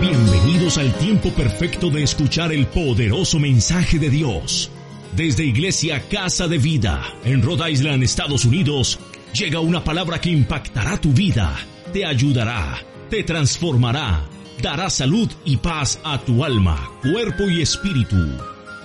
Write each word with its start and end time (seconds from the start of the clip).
Bienvenidos 0.00 0.78
al 0.78 0.92
tiempo 0.94 1.30
perfecto 1.30 1.90
de 1.90 2.02
escuchar 2.02 2.52
el 2.52 2.66
poderoso 2.66 3.38
mensaje 3.38 3.98
de 3.98 4.10
Dios. 4.10 4.70
Desde 5.16 5.44
Iglesia 5.44 6.08
Casa 6.08 6.48
de 6.48 6.58
Vida, 6.58 7.02
en 7.24 7.42
Rhode 7.42 7.70
Island, 7.70 8.02
Estados 8.02 8.44
Unidos, 8.44 8.98
llega 9.32 9.60
una 9.60 9.84
palabra 9.84 10.20
que 10.20 10.30
impactará 10.30 11.00
tu 11.00 11.12
vida, 11.12 11.56
te 11.92 12.04
ayudará, 12.04 12.78
te 13.10 13.22
transformará, 13.22 14.24
dará 14.62 14.88
salud 14.90 15.30
y 15.44 15.56
paz 15.56 16.00
a 16.04 16.18
tu 16.18 16.44
alma, 16.44 16.90
cuerpo 17.02 17.44
y 17.48 17.62
espíritu. 17.62 18.38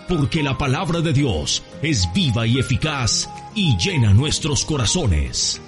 Porque 0.07 0.41
la 0.41 0.57
palabra 0.57 1.01
de 1.01 1.13
Dios 1.13 1.63
es 1.81 2.07
viva 2.13 2.47
y 2.47 2.59
eficaz 2.59 3.29
y 3.55 3.77
llena 3.77 4.13
nuestros 4.13 4.65
corazones. 4.65 5.61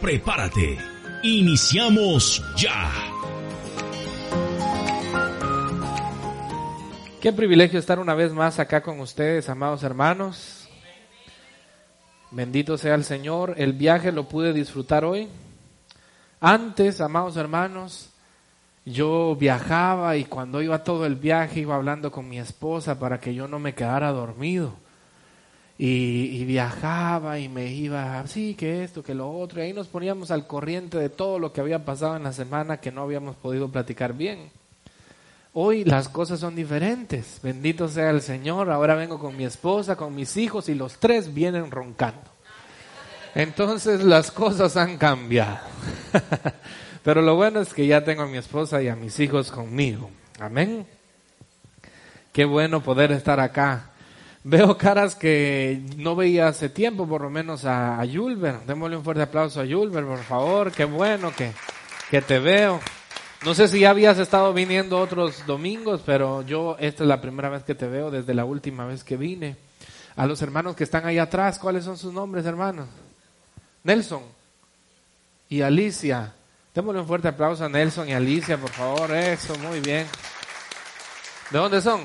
Prepárate. 0.00 0.78
Iniciamos 1.22 2.42
ya. 2.56 3.13
Qué 7.24 7.32
privilegio 7.32 7.78
estar 7.78 7.98
una 7.98 8.14
vez 8.14 8.34
más 8.34 8.58
acá 8.58 8.82
con 8.82 9.00
ustedes, 9.00 9.48
amados 9.48 9.82
hermanos. 9.82 10.68
Bendito 12.30 12.76
sea 12.76 12.94
el 12.96 13.02
Señor. 13.02 13.54
El 13.56 13.72
viaje 13.72 14.12
lo 14.12 14.28
pude 14.28 14.52
disfrutar 14.52 15.06
hoy. 15.06 15.28
Antes, 16.38 17.00
amados 17.00 17.38
hermanos, 17.38 18.10
yo 18.84 19.34
viajaba 19.36 20.18
y 20.18 20.26
cuando 20.26 20.60
iba 20.60 20.84
todo 20.84 21.06
el 21.06 21.16
viaje 21.16 21.60
iba 21.60 21.74
hablando 21.74 22.12
con 22.12 22.28
mi 22.28 22.38
esposa 22.38 22.98
para 22.98 23.18
que 23.18 23.34
yo 23.34 23.48
no 23.48 23.58
me 23.58 23.74
quedara 23.74 24.12
dormido. 24.12 24.74
Y, 25.78 26.44
viajaba 26.44 27.38
y 27.38 27.48
me 27.48 27.72
iba, 27.72 28.20
así 28.20 28.54
que 28.54 28.84
esto, 28.84 29.02
que 29.02 29.14
lo 29.14 29.30
otro. 29.30 29.60
Y 29.60 29.62
ahí 29.62 29.72
nos 29.72 29.88
poníamos 29.88 30.30
al 30.30 30.46
corriente 30.46 30.98
de 30.98 31.08
todo 31.08 31.38
lo 31.38 31.54
que 31.54 31.62
había 31.62 31.86
pasado 31.86 32.18
en 32.18 32.24
la 32.24 32.34
semana 32.34 32.82
que 32.82 32.92
no 32.92 33.00
habíamos 33.00 33.34
podido 33.36 33.70
platicar 33.70 34.12
bien. 34.12 34.50
Hoy 35.56 35.84
las 35.84 36.08
cosas 36.08 36.40
son 36.40 36.56
diferentes. 36.56 37.38
Bendito 37.40 37.86
sea 37.86 38.10
el 38.10 38.22
Señor. 38.22 38.70
Ahora 38.70 38.96
vengo 38.96 39.20
con 39.20 39.36
mi 39.36 39.44
esposa, 39.44 39.94
con 39.94 40.12
mis 40.12 40.36
hijos 40.36 40.68
y 40.68 40.74
los 40.74 40.98
tres 40.98 41.32
vienen 41.32 41.70
roncando. 41.70 42.28
Entonces 43.36 44.02
las 44.02 44.32
cosas 44.32 44.76
han 44.76 44.98
cambiado. 44.98 45.60
Pero 47.04 47.22
lo 47.22 47.36
bueno 47.36 47.60
es 47.60 47.72
que 47.72 47.86
ya 47.86 48.02
tengo 48.02 48.22
a 48.22 48.26
mi 48.26 48.36
esposa 48.36 48.82
y 48.82 48.88
a 48.88 48.96
mis 48.96 49.20
hijos 49.20 49.52
conmigo. 49.52 50.10
Amén. 50.40 50.88
Qué 52.32 52.44
bueno 52.44 52.82
poder 52.82 53.12
estar 53.12 53.38
acá. 53.38 53.90
Veo 54.42 54.76
caras 54.76 55.14
que 55.14 55.82
no 55.96 56.16
veía 56.16 56.48
hace 56.48 56.68
tiempo, 56.68 57.06
por 57.06 57.22
lo 57.22 57.30
menos 57.30 57.64
a, 57.64 58.00
a. 58.00 58.04
Démosle 58.04 58.96
un 58.96 59.04
fuerte 59.04 59.22
aplauso 59.22 59.60
a 59.60 59.64
Yulber, 59.64 60.04
por 60.04 60.18
favor. 60.18 60.72
Qué 60.72 60.84
bueno 60.84 61.32
que, 61.32 61.52
que 62.10 62.20
te 62.22 62.40
veo. 62.40 62.80
No 63.44 63.52
sé 63.52 63.68
si 63.68 63.80
ya 63.80 63.90
habías 63.90 64.18
estado 64.18 64.54
viniendo 64.54 64.98
otros 64.98 65.44
domingos, 65.44 66.00
pero 66.06 66.40
yo 66.40 66.76
esta 66.80 67.02
es 67.02 67.08
la 67.08 67.20
primera 67.20 67.50
vez 67.50 67.62
que 67.62 67.74
te 67.74 67.86
veo 67.86 68.10
desde 68.10 68.32
la 68.32 68.46
última 68.46 68.86
vez 68.86 69.04
que 69.04 69.18
vine. 69.18 69.58
A 70.16 70.24
los 70.24 70.40
hermanos 70.40 70.74
que 70.74 70.84
están 70.84 71.04
ahí 71.04 71.18
atrás, 71.18 71.58
¿cuáles 71.58 71.84
son 71.84 71.98
sus 71.98 72.10
nombres, 72.10 72.46
hermanos? 72.46 72.88
Nelson 73.82 74.22
y 75.50 75.60
Alicia. 75.60 76.32
Démosle 76.74 77.02
un 77.02 77.06
fuerte 77.06 77.28
aplauso 77.28 77.66
a 77.66 77.68
Nelson 77.68 78.08
y 78.08 78.14
Alicia, 78.14 78.56
por 78.56 78.70
favor. 78.70 79.10
Eso, 79.14 79.58
muy 79.58 79.80
bien. 79.80 80.06
¿De 81.50 81.58
dónde 81.58 81.82
son? 81.82 82.02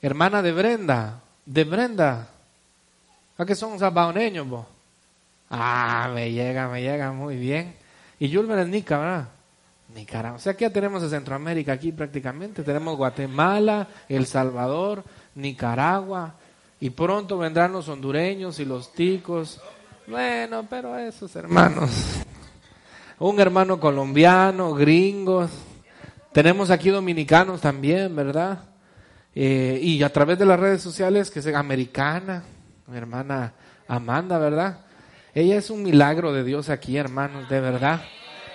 Hermana 0.00 0.40
de 0.40 0.52
Brenda. 0.52 1.20
De 1.44 1.64
Brenda. 1.64 2.26
¿A 3.36 3.44
qué 3.44 3.54
son 3.54 3.78
salvadoreños, 3.78 4.48
vos? 4.48 4.66
Ah, 5.50 6.10
me 6.14 6.32
llega, 6.32 6.68
me 6.68 6.80
llega 6.80 7.12
muy 7.12 7.36
bien. 7.36 7.81
Y 8.22 8.28
Yulmer 8.28 8.60
es 8.60 8.68
Nica, 8.68 8.98
¿verdad? 8.98 9.28
Nicaragua. 9.96 10.36
O 10.36 10.40
sea, 10.40 10.54
que 10.54 10.64
ya 10.64 10.70
tenemos 10.72 11.02
a 11.02 11.08
Centroamérica 11.08 11.72
aquí 11.72 11.90
prácticamente. 11.90 12.62
Tenemos 12.62 12.96
Guatemala, 12.96 13.88
El 14.08 14.26
Salvador, 14.26 15.02
Nicaragua. 15.34 16.34
Y 16.78 16.90
pronto 16.90 17.36
vendrán 17.36 17.72
los 17.72 17.88
hondureños 17.88 18.60
y 18.60 18.64
los 18.64 18.92
ticos. 18.92 19.60
Bueno, 20.06 20.64
pero 20.70 20.96
esos 20.96 21.34
hermanos. 21.34 21.90
Un 23.18 23.40
hermano 23.40 23.80
colombiano, 23.80 24.72
gringos. 24.72 25.50
Tenemos 26.30 26.70
aquí 26.70 26.90
dominicanos 26.90 27.60
también, 27.60 28.14
¿verdad? 28.14 28.66
Eh, 29.34 29.80
y 29.82 30.00
a 30.04 30.12
través 30.12 30.38
de 30.38 30.46
las 30.46 30.60
redes 30.60 30.80
sociales, 30.80 31.28
que 31.28 31.40
es 31.40 31.46
americana, 31.48 32.44
mi 32.86 32.98
hermana 32.98 33.52
Amanda, 33.88 34.38
¿verdad? 34.38 34.78
Ella 35.34 35.56
es 35.56 35.70
un 35.70 35.82
milagro 35.82 36.32
de 36.32 36.44
Dios 36.44 36.68
aquí, 36.68 36.96
hermanos, 36.96 37.48
de 37.48 37.60
verdad. 37.60 38.02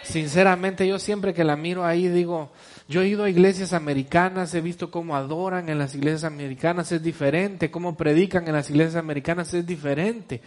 Sinceramente, 0.04 0.88
yo 0.88 1.00
siempre 1.00 1.34
que 1.34 1.44
la 1.44 1.56
miro 1.56 1.84
ahí 1.84 2.08
digo, 2.08 2.52
yo 2.88 3.02
he 3.02 3.08
ido 3.08 3.24
a 3.24 3.30
iglesias 3.30 3.74
americanas, 3.74 4.54
he 4.54 4.62
visto 4.62 4.92
cómo 4.92 5.16
adoran 5.16 5.70
en 5.70 5.80
las 5.80 5.96
iglesias 5.96 6.24
americanas, 6.24 6.92
es 6.92 7.02
diferente, 7.02 7.72
cómo 7.72 7.98
predican 7.98 8.48
en 8.48 8.54
las 8.54 8.70
iglesias 8.70 8.96
americanas, 8.96 9.54
es 9.54 9.66
diferente. 9.66 10.40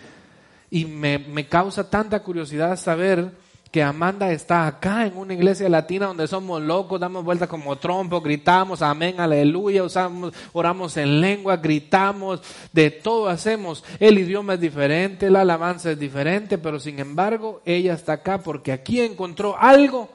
Y 0.70 0.84
me, 0.84 1.18
me 1.18 1.46
causa 1.46 1.90
tanta 1.90 2.20
curiosidad 2.20 2.76
saber 2.76 3.32
que 3.70 3.82
Amanda 3.82 4.32
está 4.32 4.66
acá 4.66 5.06
en 5.06 5.16
una 5.16 5.34
iglesia 5.34 5.68
latina 5.68 6.06
donde 6.06 6.26
somos 6.26 6.60
locos, 6.60 6.98
damos 6.98 7.24
vueltas 7.24 7.48
como 7.48 7.76
trompo, 7.76 8.20
gritamos 8.20 8.82
amén, 8.82 9.20
aleluya, 9.20 9.84
usamos, 9.84 10.34
oramos 10.52 10.96
en 10.96 11.20
lengua, 11.20 11.56
gritamos, 11.56 12.40
de 12.72 12.90
todo 12.90 13.28
hacemos. 13.28 13.84
El 14.00 14.18
idioma 14.18 14.54
es 14.54 14.60
diferente, 14.60 15.30
la 15.30 15.42
alabanza 15.42 15.92
es 15.92 15.98
diferente, 15.98 16.58
pero 16.58 16.80
sin 16.80 16.98
embargo 16.98 17.62
ella 17.64 17.94
está 17.94 18.14
acá 18.14 18.38
porque 18.38 18.72
aquí 18.72 19.00
encontró 19.00 19.56
algo 19.56 20.08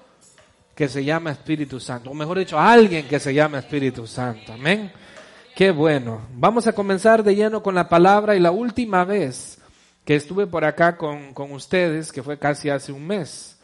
que 0.76 0.90
se 0.90 1.06
llama 1.06 1.32
Espíritu 1.32 1.80
Santo, 1.80 2.12
o 2.12 2.14
mejor 2.14 2.40
dicho, 2.40 2.60
alguien 2.60 3.08
que 3.08 3.22
se 3.22 3.34
llama 3.34 3.60
Espíritu 3.60 4.06
Santo. 4.06 4.52
Amén. 4.52 4.92
Qué 5.56 5.72
bueno. 5.72 6.20
Vamos 6.34 6.68
a 6.68 6.74
comenzar 6.74 7.24
de 7.24 7.34
lleno 7.34 7.64
con 7.64 7.76
la 7.76 7.88
palabra 7.88 8.36
y 8.36 8.42
la 8.42 8.52
última 8.52 9.06
vez 9.06 9.58
que 10.06 10.16
estuve 10.16 10.48
por 10.48 10.64
acá 10.64 10.98
con, 10.98 11.34
con, 11.34 11.52
ustedes, 11.52 12.12
que 12.12 12.24
fue 12.24 12.38
casi 12.38 12.70
hace 12.70 12.92
un 12.92 13.06
mes. 13.06 13.58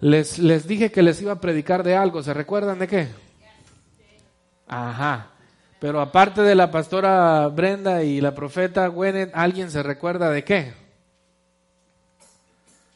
Les, 0.00 0.38
les 0.38 0.66
dije 0.66 0.92
que 0.92 1.02
les 1.02 1.20
iba 1.20 1.32
a 1.32 1.40
predicar 1.40 1.82
de 1.82 1.96
algo, 1.96 2.22
¿se 2.22 2.32
recuerdan 2.32 2.78
de 2.78 2.86
qué? 2.86 3.08
Ajá. 4.68 5.30
Pero 5.80 6.00
aparte 6.00 6.42
de 6.42 6.54
la 6.54 6.70
pastora 6.70 7.46
Brenda 7.48 8.02
y 8.02 8.20
la 8.20 8.34
profeta 8.34 8.86
Gwyneth, 8.86 9.30
¿alguien 9.34 9.70
se 9.70 9.82
recuerda 9.82 10.30
de 10.30 10.44
qué? 10.44 10.74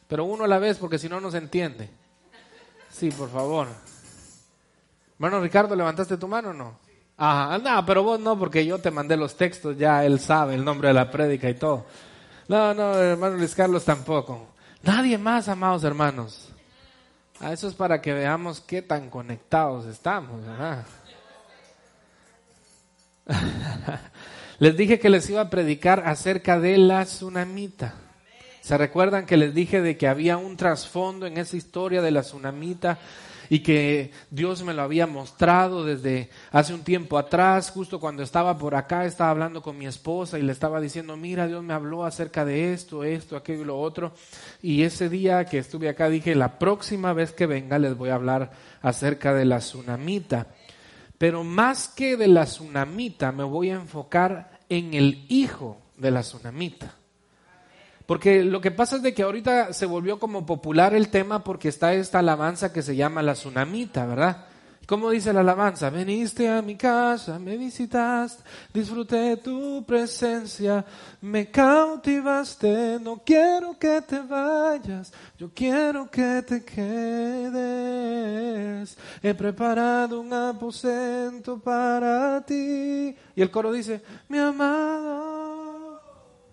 Pero 0.07 0.25
uno 0.25 0.45
a 0.45 0.47
la 0.47 0.59
vez, 0.59 0.77
porque 0.77 0.99
si 0.99 1.09
no, 1.09 1.19
no 1.19 1.31
se 1.31 1.37
entiende. 1.37 1.89
Sí, 2.89 3.09
por 3.09 3.29
favor. 3.29 3.67
Hermano 5.15 5.41
Ricardo, 5.41 5.75
¿levantaste 5.75 6.17
tu 6.17 6.27
mano 6.27 6.49
o 6.49 6.53
no? 6.53 6.79
Ajá, 7.17 7.57
no, 7.57 7.85
pero 7.85 8.03
vos 8.03 8.19
no, 8.19 8.37
porque 8.37 8.65
yo 8.65 8.79
te 8.79 8.91
mandé 8.91 9.15
los 9.15 9.35
textos, 9.35 9.77
ya 9.77 10.03
él 10.03 10.19
sabe 10.19 10.55
el 10.55 10.65
nombre 10.65 10.89
de 10.89 10.93
la 10.93 11.09
prédica 11.09 11.49
y 11.49 11.53
todo. 11.53 11.85
No, 12.53 12.71
no, 12.75 12.93
hermano 12.93 13.37
Luis 13.37 13.55
Carlos 13.55 13.83
tampoco. 13.83 14.45
Nadie 14.83 15.17
más, 15.17 15.47
amados 15.47 15.83
hermanos. 15.83 16.49
A 17.39 17.51
eso 17.51 17.67
es 17.67 17.73
para 17.73 17.99
que 17.99 18.13
veamos 18.13 18.61
qué 18.61 18.83
tan 18.83 19.09
conectados 19.09 19.87
estamos, 19.87 20.39
les 24.59 24.77
dije 24.77 24.99
que 24.99 25.09
les 25.09 25.27
iba 25.31 25.41
a 25.41 25.49
predicar 25.49 26.03
acerca 26.05 26.59
de 26.59 26.77
la 26.77 27.03
tsunamita. 27.05 27.95
¿Se 28.61 28.77
recuerdan 28.77 29.25
que 29.25 29.35
les 29.35 29.55
dije 29.55 29.81
de 29.81 29.97
que 29.97 30.07
había 30.07 30.37
un 30.37 30.55
trasfondo 30.55 31.25
en 31.25 31.39
esa 31.39 31.57
historia 31.57 32.03
de 32.03 32.11
la 32.11 32.21
tsunamita? 32.21 32.99
Y 33.49 33.59
que 33.59 34.11
Dios 34.29 34.63
me 34.63 34.73
lo 34.73 34.81
había 34.81 35.07
mostrado 35.07 35.83
desde 35.83 36.29
hace 36.51 36.73
un 36.73 36.83
tiempo 36.83 37.17
atrás, 37.17 37.71
justo 37.71 37.99
cuando 37.99 38.23
estaba 38.23 38.57
por 38.57 38.75
acá, 38.75 39.05
estaba 39.05 39.31
hablando 39.31 39.61
con 39.61 39.77
mi 39.77 39.85
esposa 39.85 40.39
y 40.39 40.41
le 40.41 40.51
estaba 40.51 40.79
diciendo, 40.79 41.17
mira, 41.17 41.47
Dios 41.47 41.63
me 41.63 41.73
habló 41.73 42.05
acerca 42.05 42.45
de 42.45 42.73
esto, 42.73 43.03
esto, 43.03 43.35
aquello 43.35 43.63
y 43.63 43.65
lo 43.65 43.79
otro. 43.79 44.13
Y 44.61 44.83
ese 44.83 45.09
día 45.09 45.45
que 45.45 45.59
estuve 45.59 45.89
acá 45.89 46.09
dije, 46.09 46.35
la 46.35 46.59
próxima 46.59 47.13
vez 47.13 47.31
que 47.31 47.45
venga 47.45 47.79
les 47.79 47.97
voy 47.97 48.09
a 48.09 48.15
hablar 48.15 48.51
acerca 48.81 49.33
de 49.33 49.45
la 49.45 49.59
tsunamita. 49.59 50.47
Pero 51.17 51.43
más 51.43 51.87
que 51.87 52.17
de 52.17 52.27
la 52.27 52.45
tsunamita, 52.45 53.31
me 53.31 53.43
voy 53.43 53.69
a 53.69 53.75
enfocar 53.75 54.59
en 54.69 54.93
el 54.93 55.25
hijo 55.29 55.77
de 55.97 56.11
la 56.11 56.21
tsunamita. 56.21 57.02
Porque 58.05 58.43
lo 58.43 58.59
que 58.61 58.71
pasa 58.71 58.97
es 58.97 59.01
de 59.01 59.13
que 59.13 59.23
ahorita 59.23 59.73
se 59.73 59.85
volvió 59.85 60.19
como 60.19 60.45
popular 60.45 60.93
el 60.93 61.09
tema 61.09 61.43
porque 61.43 61.69
está 61.69 61.93
esta 61.93 62.19
alabanza 62.19 62.73
que 62.73 62.81
se 62.81 62.95
llama 62.95 63.21
la 63.21 63.33
tsunamita, 63.33 64.05
¿verdad? 64.05 64.47
¿Cómo 64.85 65.11
dice 65.11 65.31
la 65.31 65.39
alabanza? 65.39 65.89
Veniste 65.89 66.49
a 66.49 66.61
mi 66.61 66.75
casa, 66.75 67.39
me 67.39 67.55
visitaste, 67.55 68.43
disfruté 68.73 69.37
tu 69.37 69.85
presencia, 69.85 70.83
me 71.21 71.49
cautivaste, 71.49 72.99
no 72.99 73.21
quiero 73.25 73.79
que 73.79 74.01
te 74.01 74.19
vayas, 74.19 75.13
yo 75.37 75.49
quiero 75.55 76.11
que 76.11 76.43
te 76.45 76.65
quedes. 76.65 77.63
He 79.21 79.33
preparado 79.33 80.19
un 80.19 80.33
aposento 80.33 81.57
para 81.59 82.41
ti. 82.45 83.15
Y 83.35 83.41
el 83.41 83.49
coro 83.49 83.71
dice, 83.71 84.01
mi 84.27 84.37
amado. 84.37 85.42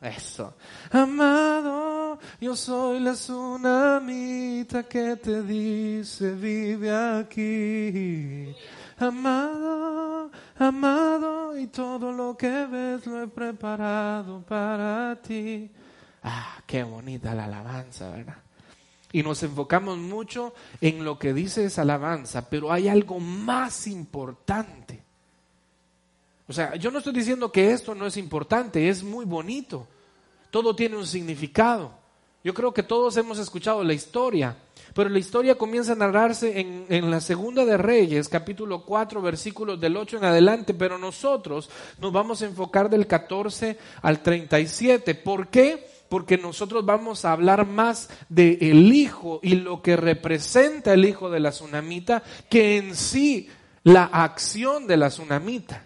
Eso. 0.01 0.55
Amado, 0.91 2.19
yo 2.41 2.57
soy 2.57 3.01
la 3.01 3.13
tsunamita 3.13 4.85
que 4.85 5.17
te 5.17 5.43
dice 5.43 6.33
vive 6.33 6.91
aquí. 6.91 8.55
Amado, 8.99 10.31
amado, 10.59 11.59
y 11.59 11.67
todo 11.67 12.13
lo 12.13 12.37
que 12.37 12.67
ves 12.67 13.07
lo 13.07 13.23
he 13.23 13.29
preparado 13.29 14.43
para 14.43 15.21
ti. 15.21 15.71
Ah, 16.23 16.63
qué 16.67 16.83
bonita 16.83 17.35
la 17.35 17.45
alabanza, 17.45 18.11
¿verdad? 18.11 18.39
Y 19.13 19.23
nos 19.23 19.43
enfocamos 19.43 19.99
mucho 19.99 20.55
en 20.81 21.05
lo 21.05 21.19
que 21.19 21.35
dice 21.35 21.65
esa 21.65 21.83
alabanza, 21.83 22.49
pero 22.49 22.73
hay 22.73 22.89
algo 22.89 23.21
más 23.21 23.87
importante. 23.87 25.10
O 26.51 26.53
sea, 26.53 26.75
yo 26.75 26.91
no 26.91 26.99
estoy 26.99 27.13
diciendo 27.13 27.53
que 27.53 27.71
esto 27.71 27.95
no 27.95 28.09
es 28.09 28.17
importante, 28.17 28.89
es 28.89 29.05
muy 29.05 29.25
bonito. 29.25 29.87
Todo 30.51 30.75
tiene 30.75 30.97
un 30.97 31.07
significado. 31.07 31.93
Yo 32.43 32.53
creo 32.55 32.75
que 32.75 32.83
todos 32.83 33.17
hemos 33.17 33.39
escuchado 33.39 33.85
la 33.85 33.93
historia, 33.93 34.57
pero 34.93 35.09
la 35.09 35.21
historia 35.21 35.57
comienza 35.57 35.93
a 35.93 35.95
narrarse 35.95 36.59
en, 36.59 36.87
en, 36.89 37.09
la 37.09 37.21
segunda 37.21 37.65
de 37.65 37.77
Reyes, 37.77 38.29
capítulo 38.29 38.85
4, 38.85 39.23
versículos 39.23 39.81
del 39.81 39.97
8 39.97 40.17
en 40.17 40.25
adelante, 40.25 40.75
pero 40.75 40.99
nosotros 40.99 41.71
nos 42.01 42.13
vamos 42.13 42.43
a 42.43 42.47
enfocar 42.47 42.91
del 42.91 43.07
14 43.07 43.79
al 44.03 44.21
37. 44.21 45.15
¿Por 45.15 45.51
qué? 45.51 45.87
Porque 46.09 46.37
nosotros 46.37 46.85
vamos 46.85 47.25
a 47.25 47.31
hablar 47.31 47.65
más 47.65 48.11
de 48.29 48.59
el 48.61 48.93
hijo 48.93 49.39
y 49.41 49.55
lo 49.55 49.83
que 49.83 49.95
representa 49.95 50.95
el 50.95 51.05
hijo 51.05 51.31
de 51.31 51.39
la 51.39 51.51
tsunamita 51.51 52.25
que 52.49 52.77
en 52.77 52.97
sí 52.97 53.49
la 53.85 54.03
acción 54.07 54.89
de 54.89 54.97
la 54.97 55.11
tsunamita. 55.11 55.85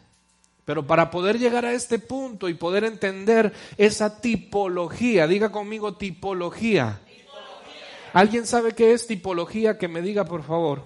Pero 0.65 0.87
para 0.87 1.11
poder 1.11 1.39
llegar 1.39 1.67
a 1.67 1.73
este 1.73 1.99
punto 1.99 2.49
y 2.49 2.55
poder 2.55 2.85
entender 2.85 3.53
esa 3.77 4.21
tipología, 4.21 5.27
diga 5.27 5.53
conmigo 5.53 5.95
tipología. 5.95 7.01
¿Alguien 8.15 8.47
sabe 8.47 8.73
qué 8.73 8.93
es 8.93 9.07
tipología? 9.07 9.77
Que 9.77 9.89
me 9.89 10.01
diga, 10.01 10.25
por 10.25 10.43
favor. 10.43 10.83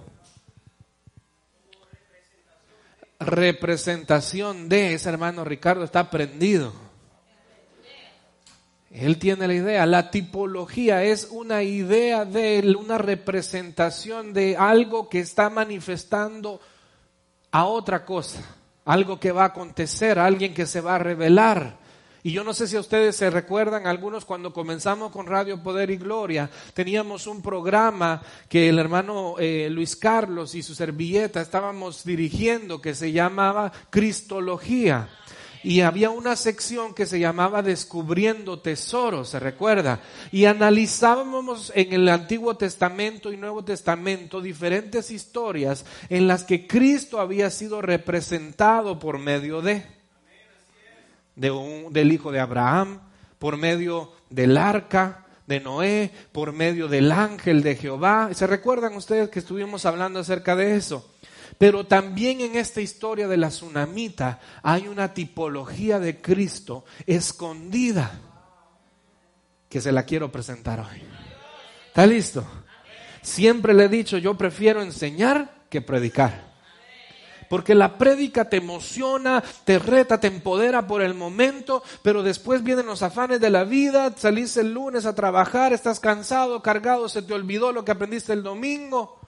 Representación 3.19 4.67
de 4.67 4.93
ese 4.93 5.09
hermano 5.09 5.45
Ricardo 5.45 5.83
está 5.83 6.09
prendido. 6.09 6.73
Él 8.91 9.17
tiene 9.19 9.47
la 9.47 9.53
idea. 9.53 9.85
La 9.85 10.11
tipología 10.11 11.03
es 11.03 11.27
una 11.31 11.63
idea 11.63 12.25
de 12.25 12.75
una 12.77 12.97
representación 12.97 14.33
de 14.33 14.57
algo 14.57 15.07
que 15.07 15.19
está 15.19 15.49
manifestando 15.49 16.59
a 17.51 17.65
otra 17.65 18.03
cosa 18.03 18.58
algo 18.89 19.19
que 19.19 19.31
va 19.31 19.43
a 19.43 19.47
acontecer, 19.47 20.17
alguien 20.17 20.51
que 20.51 20.65
se 20.65 20.81
va 20.81 20.95
a 20.95 20.97
revelar. 20.97 21.77
Y 22.23 22.31
yo 22.31 22.43
no 22.43 22.55
sé 22.55 22.67
si 22.67 22.75
ustedes 22.75 23.15
se 23.15 23.29
recuerdan, 23.29 23.85
algunos 23.85 24.25
cuando 24.25 24.51
comenzamos 24.51 25.11
con 25.11 25.27
Radio 25.27 25.61
Poder 25.61 25.91
y 25.91 25.97
Gloria, 25.97 26.49
teníamos 26.73 27.27
un 27.27 27.43
programa 27.43 28.19
que 28.49 28.67
el 28.67 28.79
hermano 28.79 29.35
eh, 29.37 29.69
Luis 29.69 29.95
Carlos 29.95 30.55
y 30.55 30.63
su 30.63 30.73
servilleta 30.73 31.39
estábamos 31.39 32.03
dirigiendo 32.03 32.81
que 32.81 32.95
se 32.95 33.11
llamaba 33.11 33.71
Cristología 33.91 35.07
y 35.63 35.81
había 35.81 36.09
una 36.09 36.35
sección 36.35 36.93
que 36.93 37.05
se 37.05 37.19
llamaba 37.19 37.61
Descubriendo 37.61 38.59
Tesoros, 38.59 39.29
¿se 39.29 39.39
recuerda? 39.39 39.99
Y 40.31 40.45
analizábamos 40.45 41.71
en 41.75 41.93
el 41.93 42.07
Antiguo 42.07 42.55
Testamento 42.55 43.31
y 43.31 43.37
Nuevo 43.37 43.63
Testamento 43.63 44.41
diferentes 44.41 45.11
historias 45.11 45.85
en 46.09 46.27
las 46.27 46.43
que 46.43 46.65
Cristo 46.67 47.19
había 47.19 47.49
sido 47.49 47.81
representado 47.81 48.99
por 48.99 49.19
medio 49.19 49.61
de, 49.61 49.85
de 51.35 51.51
un, 51.51 51.91
del 51.91 52.13
hijo 52.13 52.31
de 52.31 52.39
Abraham, 52.39 53.01
por 53.37 53.57
medio 53.57 54.13
del 54.29 54.57
arca, 54.57 55.25
de 55.45 55.59
Noé, 55.59 56.11
por 56.31 56.53
medio 56.53 56.87
del 56.87 57.11
ángel 57.11 57.63
de 57.63 57.75
Jehová. 57.75 58.29
¿Se 58.33 58.45
recuerdan 58.45 58.95
ustedes 58.95 59.29
que 59.29 59.39
estuvimos 59.39 59.85
hablando 59.85 60.19
acerca 60.19 60.55
de 60.55 60.75
eso? 60.75 61.09
Pero 61.59 61.85
también 61.85 62.39
en 62.39 62.55
esta 62.55 62.79
historia 62.79 63.27
de 63.27 63.35
la 63.35 63.49
tsunamita 63.49 64.39
hay 64.63 64.87
una 64.87 65.13
tipología 65.13 65.99
de 65.99 66.21
Cristo 66.21 66.85
escondida 67.05 68.17
que 69.67 69.81
se 69.81 69.91
la 69.91 70.03
quiero 70.03 70.31
presentar 70.31 70.79
hoy. 70.79 71.03
¿Está 71.87 72.07
listo? 72.07 72.45
Siempre 73.21 73.73
le 73.73 73.83
he 73.83 73.89
dicho, 73.89 74.17
yo 74.17 74.37
prefiero 74.37 74.81
enseñar 74.81 75.65
que 75.69 75.81
predicar. 75.81 76.47
Porque 77.49 77.75
la 77.75 77.97
prédica 77.97 78.45
te 78.47 78.55
emociona, 78.55 79.43
te 79.65 79.79
reta, 79.79 80.17
te 80.17 80.27
empodera 80.27 80.87
por 80.87 81.01
el 81.01 81.13
momento, 81.13 81.83
pero 82.01 82.23
después 82.23 82.63
vienen 82.63 82.85
los 82.85 83.03
afanes 83.03 83.41
de 83.41 83.49
la 83.49 83.65
vida, 83.65 84.13
salís 84.15 84.55
el 84.55 84.73
lunes 84.73 85.05
a 85.05 85.13
trabajar, 85.13 85.73
estás 85.73 85.99
cansado, 85.99 86.61
cargado, 86.61 87.09
se 87.09 87.21
te 87.21 87.33
olvidó 87.33 87.73
lo 87.73 87.83
que 87.83 87.91
aprendiste 87.91 88.31
el 88.31 88.43
domingo. 88.43 89.18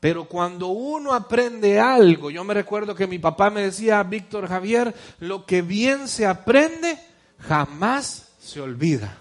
Pero 0.00 0.26
cuando 0.26 0.68
uno 0.68 1.12
aprende 1.12 1.80
algo, 1.80 2.30
yo 2.30 2.44
me 2.44 2.54
recuerdo 2.54 2.94
que 2.94 3.08
mi 3.08 3.18
papá 3.18 3.50
me 3.50 3.62
decía, 3.62 4.02
Víctor 4.04 4.46
Javier, 4.46 4.94
lo 5.18 5.44
que 5.44 5.62
bien 5.62 6.06
se 6.06 6.24
aprende 6.26 6.98
jamás 7.40 8.28
se 8.38 8.60
olvida. 8.60 9.18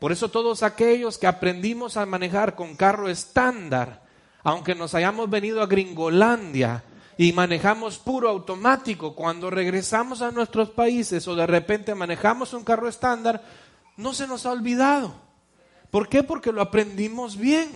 Por 0.00 0.12
eso 0.12 0.28
todos 0.28 0.62
aquellos 0.62 1.18
que 1.18 1.26
aprendimos 1.26 1.96
a 1.96 2.06
manejar 2.06 2.54
con 2.54 2.76
carro 2.76 3.08
estándar, 3.08 4.02
aunque 4.42 4.74
nos 4.74 4.94
hayamos 4.94 5.30
venido 5.30 5.62
a 5.62 5.66
Gringolandia 5.66 6.84
y 7.16 7.32
manejamos 7.32 7.98
puro 7.98 8.28
automático, 8.28 9.14
cuando 9.14 9.50
regresamos 9.50 10.22
a 10.22 10.32
nuestros 10.32 10.70
países 10.70 11.26
o 11.28 11.34
de 11.36 11.46
repente 11.46 11.94
manejamos 11.94 12.54
un 12.54 12.64
carro 12.64 12.88
estándar, 12.88 13.42
no 13.96 14.14
se 14.14 14.26
nos 14.26 14.46
ha 14.46 14.52
olvidado. 14.52 15.14
¿Por 15.90 16.08
qué? 16.08 16.22
Porque 16.22 16.52
lo 16.52 16.60
aprendimos 16.60 17.36
bien. 17.36 17.68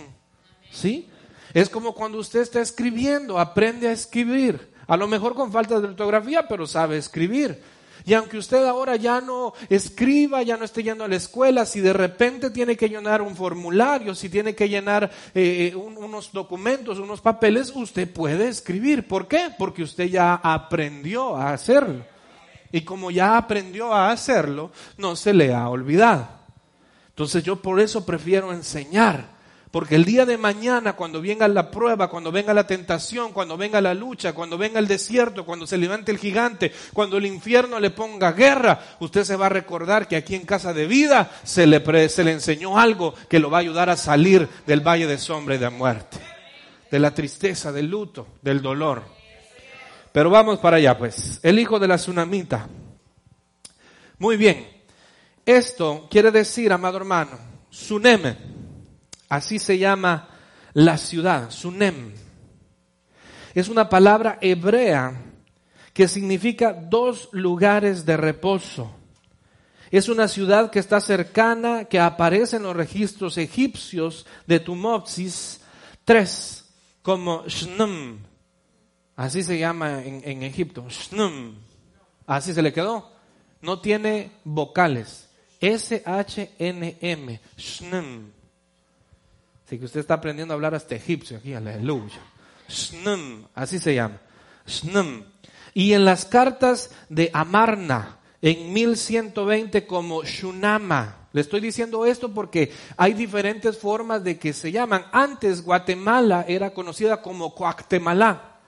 ¿Sí? 0.71 1.09
Es 1.55 1.69
como 1.69 1.95
cuando 1.95 2.19
usted 2.19 2.41
está 2.41 2.61
escribiendo, 2.61 3.39
aprende 3.39 3.89
a 3.89 3.93
escribir. 3.93 4.73
A 4.87 4.97
lo 4.97 5.07
mejor 5.07 5.35
con 5.35 5.53
falta 5.53 5.81
de 5.81 5.89
ortografía, 5.89 6.49
pero 6.49 6.67
sabe 6.67 6.97
escribir. 6.97 7.59
Y 8.05 8.15
aunque 8.15 8.39
usted 8.39 8.65
ahora 8.65 8.97
ya 8.97 9.21
no 9.21 9.53
escriba, 9.69 10.43
ya 10.43 10.57
no 10.57 10.65
esté 10.65 10.83
yendo 10.83 11.05
a 11.05 11.09
la 11.09 11.17
escuela, 11.17 11.65
si 11.65 11.81
de 11.81 11.93
repente 11.93 12.51
tiene 12.51 12.77
que 12.77 12.89
llenar 12.89 13.23
un 13.23 13.37
formulario, 13.37 14.15
si 14.15 14.29
tiene 14.29 14.55
que 14.55 14.69
llenar 14.69 15.11
eh, 15.35 15.71
eh, 15.73 15.77
unos 15.77 16.33
documentos, 16.33 16.99
unos 16.99 17.21
papeles, 17.21 17.73
usted 17.75 18.13
puede 18.13 18.49
escribir. 18.49 19.07
¿Por 19.07 19.29
qué? 19.29 19.51
Porque 19.57 19.83
usted 19.83 20.07
ya 20.07 20.35
aprendió 20.35 21.37
a 21.37 21.53
hacerlo. 21.53 22.05
Y 22.73 22.81
como 22.81 23.11
ya 23.11 23.37
aprendió 23.37 23.93
a 23.93 24.11
hacerlo, 24.11 24.73
no 24.97 25.15
se 25.15 25.33
le 25.33 25.55
ha 25.55 25.69
olvidado. 25.69 26.27
Entonces 27.11 27.45
yo 27.45 27.57
por 27.57 27.79
eso 27.79 28.05
prefiero 28.07 28.53
enseñar 28.53 29.42
porque 29.73 29.95
el 29.95 30.05
día 30.05 30.27
de 30.27 30.37
mañana, 30.37 30.93
cuando 30.93 31.23
venga 31.23 31.49
la 31.49 31.71
prueba, 31.71 32.09
cuando 32.09 32.31
venga 32.31 32.53
la 32.53 32.67
tentación, 32.67 33.33
cuando 33.33 33.57
venga 33.57 33.81
la 33.81 33.95
lucha, 33.95 34.35
cuando 34.35 34.59
venga 34.59 34.79
el 34.79 34.87
desierto, 34.87 35.47
cuando 35.47 35.67
se 35.67 35.79
levante 35.79 36.13
el 36.13 36.19
gigante, 36.19 36.71
cuando 36.93 37.17
el 37.17 37.25
infierno 37.25 37.81
le 37.81 37.89
ponga 37.89 38.33
guerra, 38.33 38.79
usted 39.01 39.25
se 39.25 39.35
va 39.35 39.47
a 39.47 39.49
recordar 39.49 40.07
que 40.07 40.17
aquí 40.17 40.35
en 40.35 40.45
Casa 40.45 40.75
de 40.75 40.87
Vida 40.87 41.31
se 41.43 41.67
le, 41.67 41.81
le 41.81 42.33
enseñó 42.33 42.79
algo 42.79 43.15
que 43.31 43.39
lo 43.39 43.51
va 43.51 43.57
a 43.57 43.61
ayudar 43.63 43.89
a 43.89 43.97
salir 43.97 44.47
del 44.67 44.87
valle 44.87 45.07
de 45.07 45.17
sombra 45.17 45.55
y 45.55 45.59
de 45.59 45.71
muerte, 45.71 46.19
de 46.91 46.99
la 46.99 47.15
tristeza, 47.15 47.73
del 47.73 47.87
luto, 47.87 48.27
del 48.43 48.61
dolor. 48.61 49.03
Pero 50.13 50.29
vamos 50.29 50.59
para 50.59 50.77
allá, 50.77 50.99
pues. 50.99 51.41
El 51.43 51.59
hijo 51.59 51.79
de 51.79 51.89
la 51.89 51.97
tsunamita. 51.97 52.69
Muy 54.19 54.37
bien. 54.37 54.69
Esto 55.47 56.09
quiere 56.11 56.31
decir, 56.31 56.71
amado 56.75 56.99
hermano, 56.99 57.39
Suneme 57.71 58.52
Así 59.33 59.59
se 59.59 59.79
llama 59.79 60.29
la 60.75 60.99
ciudad, 60.99 61.51
Sunem. 61.51 62.13
Es 63.55 63.71
una 63.71 63.89
palabra 63.89 64.37
hebrea 64.43 65.23
que 65.95 66.07
significa 66.07 66.75
dos 66.75 67.31
lugares 67.33 68.05
de 68.05 68.19
reposo. 68.19 68.95
Es 69.91 70.11
una 70.11 70.29
ciudad 70.29 70.71
que 70.71 70.81
está 70.81 71.01
cercana, 71.01 71.87
que 71.87 71.99
aparece 71.99 72.57
en 72.57 72.65
los 72.65 72.77
registros 72.77 73.39
egipcios 73.39 74.27
de 74.47 74.61
Tumopsis 74.61 75.63
tres, 76.05 76.67
como 77.01 77.45
Shnum. 77.47 78.19
Así 79.17 79.43
se 79.43 79.59
llama 79.59 80.03
en, 80.03 80.21
en 80.27 80.43
Egipto, 80.43 80.87
Shnum. 80.91 81.55
Así 82.27 82.53
se 82.53 82.61
le 82.61 82.75
quedó. 82.75 83.11
No 83.63 83.81
tiene 83.81 84.31
vocales. 84.45 85.31
S-H-N-M. 85.59 87.41
Shnum. 87.57 88.42
Así 89.73 89.79
que 89.79 89.87
usted 89.87 90.01
está 90.01 90.13
aprendiendo 90.13 90.53
a 90.53 90.57
hablar 90.57 90.75
hasta 90.75 90.97
egipcio 90.97 91.39
aquí, 91.39 91.55
aleluya. 91.55 92.21
Shnum, 92.69 93.47
así 93.55 93.79
se 93.79 93.95
llama. 93.95 94.19
Shnum. 94.67 95.23
Y 95.73 95.95
en 95.95 96.05
las 96.05 96.27
cartas 96.27 96.91
de 97.09 97.31
Amarna, 97.33 98.19
en 98.43 98.71
1120 98.71 99.87
como 99.87 100.25
Shunama. 100.25 101.29
Le 101.33 101.41
estoy 101.41 101.61
diciendo 101.61 102.05
esto 102.05 102.35
porque 102.35 102.71
hay 102.99 103.15
diferentes 103.15 103.79
formas 103.79 104.23
de 104.23 104.39
que 104.39 104.53
se 104.53 104.71
llaman. 104.71 105.07
Antes 105.11 105.65
Guatemala 105.65 106.45
era 106.47 106.75
conocida 106.75 107.23
como 107.23 107.55
Coactemalá 107.55 108.59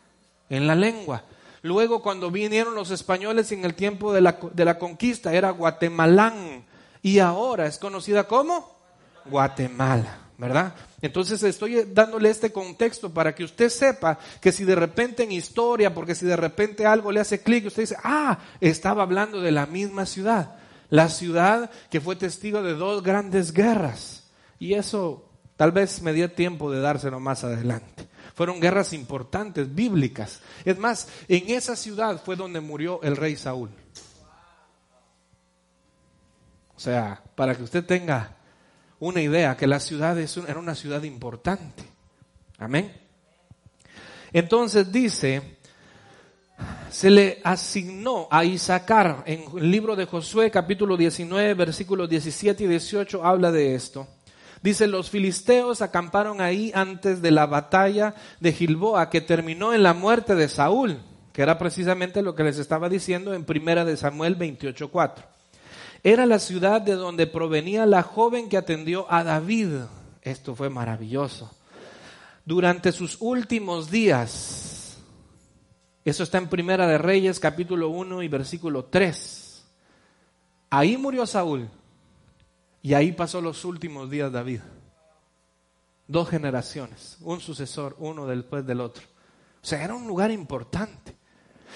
en 0.49 0.67
la 0.67 0.75
lengua. 0.75 1.25
Luego 1.61 2.01
cuando 2.01 2.31
vinieron 2.31 2.75
los 2.75 2.91
españoles 2.91 3.53
en 3.53 3.67
el 3.67 3.75
tiempo 3.75 4.15
de 4.15 4.23
la, 4.23 4.39
de 4.55 4.65
la 4.65 4.79
conquista 4.79 5.35
era 5.35 5.51
Guatemalán. 5.51 6.65
Y 7.03 7.19
ahora 7.19 7.67
es 7.67 7.79
conocida 7.79 8.25
como 8.25 8.75
Guatemala. 9.27 10.25
¿verdad? 10.37 10.75
Entonces 11.05 11.43
estoy 11.43 11.85
dándole 11.93 12.31
este 12.31 12.51
contexto 12.51 13.13
para 13.13 13.35
que 13.35 13.45
usted 13.45 13.69
sepa 13.69 14.19
que 14.41 14.53
si 14.53 14.65
de 14.65 14.75
repente 14.75 15.23
en 15.23 15.33
historia, 15.33 15.93
porque 15.93 16.15
si 16.15 16.25
de 16.25 16.35
repente 16.35 16.87
algo 16.87 17.13
le 17.13 17.21
hace 17.21 17.43
clic, 17.43 17.67
usted 17.67 17.83
dice, 17.83 17.97
ah, 18.03 18.39
estaba 18.59 19.03
hablando 19.03 19.43
de 19.43 19.53
la 19.53 19.67
misma 19.67 20.07
ciudad, 20.07 20.57
la 20.89 21.11
ciudad 21.11 21.71
que 21.91 22.01
fue 22.01 22.17
testigo 22.17 22.63
de 22.63 22.73
dos 22.73 23.03
grandes 23.03 23.53
guerras. 23.53 24.31
Y 24.59 24.73
eso 24.73 25.29
tal 25.57 25.73
vez 25.73 26.01
me 26.01 26.15
dio 26.15 26.33
tiempo 26.33 26.71
de 26.71 26.81
dárselo 26.81 27.21
más 27.21 27.45
adelante. 27.45 28.09
Fueron 28.35 28.59
guerras 28.59 28.95
importantes, 28.95 29.75
bíblicas. 29.75 30.41
Es 30.65 30.79
más, 30.79 31.09
en 31.29 31.51
esa 31.51 31.77
ciudad 31.77 32.19
fue 32.25 32.35
donde 32.35 32.63
murió 32.63 33.03
el 33.03 33.19
rey 33.19 33.37
Saúl. 33.37 33.69
O 36.75 36.81
sea, 36.81 37.23
para 37.35 37.55
que 37.55 37.63
usted 37.63 37.85
tenga 37.85 38.39
una 39.05 39.21
idea 39.21 39.57
que 39.57 39.67
la 39.67 39.81
ciudad 39.81 40.19
era 40.19 40.59
una 40.59 40.75
ciudad 40.75 41.03
importante. 41.03 41.85
Amén. 42.59 42.93
Entonces 44.33 44.91
dice, 44.91 45.59
se 46.91 47.11
le 47.11 47.41
asignó 47.45 48.27
a 48.31 48.45
Isaacar 48.45 49.23
en 49.27 49.45
el 49.57 49.71
libro 49.71 49.95
de 49.95 50.07
Josué 50.07 50.51
capítulo 50.51 50.97
19 50.97 51.55
versículos 51.55 52.09
17 52.09 52.65
y 52.65 52.67
18 52.67 53.25
habla 53.25 53.53
de 53.53 53.75
esto. 53.75 54.09
Dice, 54.63 54.87
los 54.87 55.11
filisteos 55.11 55.83
acamparon 55.83 56.41
ahí 56.41 56.73
antes 56.75 57.21
de 57.21 57.31
la 57.31 57.45
batalla 57.45 58.15
de 58.41 58.53
Gilboa 58.53 59.11
que 59.11 59.21
terminó 59.21 59.75
en 59.75 59.83
la 59.83 59.93
muerte 59.93 60.35
de 60.35 60.49
Saúl, 60.49 61.03
que 61.35 61.43
era 61.43 61.59
precisamente 61.59 62.23
lo 62.23 62.35
que 62.35 62.45
les 62.45 62.59
estaba 62.59 62.89
diciendo 62.89 63.35
en 63.35 63.45
primera 63.45 63.85
de 63.85 63.99
Samuel 63.99 64.39
28:4 64.39 65.34
era 66.05 66.27
la 66.27 66.39
ciudad 66.39 66.83
de 66.83 66.93
donde 66.93 67.27
provenía 67.27 67.87
la 67.87 68.03
joven 68.03 68.51
que 68.51 68.59
atendió 68.59 69.11
a 69.11 69.25
David. 69.25 69.71
Esto 70.21 70.55
fue 70.55 70.69
maravilloso. 70.69 71.51
Durante 72.45 72.93
sus 72.93 73.17
últimos 73.21 73.91
días, 73.91 74.99
eso 76.05 76.23
está 76.23 76.37
en 76.37 76.49
Primera 76.49 76.87
de 76.87 76.99
Reyes, 76.99 77.41
capítulo 77.41 77.89
1 77.89 78.23
y 78.23 78.29
versículo 78.29 78.85
3. 78.85 79.65
Ahí 80.69 80.99
murió 80.99 81.27
Saúl 81.27 81.71
y 82.83 82.93
ahí 82.93 83.13
pasó 83.13 83.41
los 83.41 83.65
últimos 83.65 84.11
días 84.11 84.31
David. 84.31 84.61
Dos 86.07 86.29
generaciones, 86.29 87.17
un 87.23 87.41
sucesor, 87.41 87.97
uno 87.99 88.27
después 88.27 88.67
del 88.67 88.83
otro. 88.83 89.03
O 89.63 89.67
sea, 89.67 89.83
era 89.83 89.95
un 89.95 90.07
lugar 90.07 90.31
importante. 90.31 91.17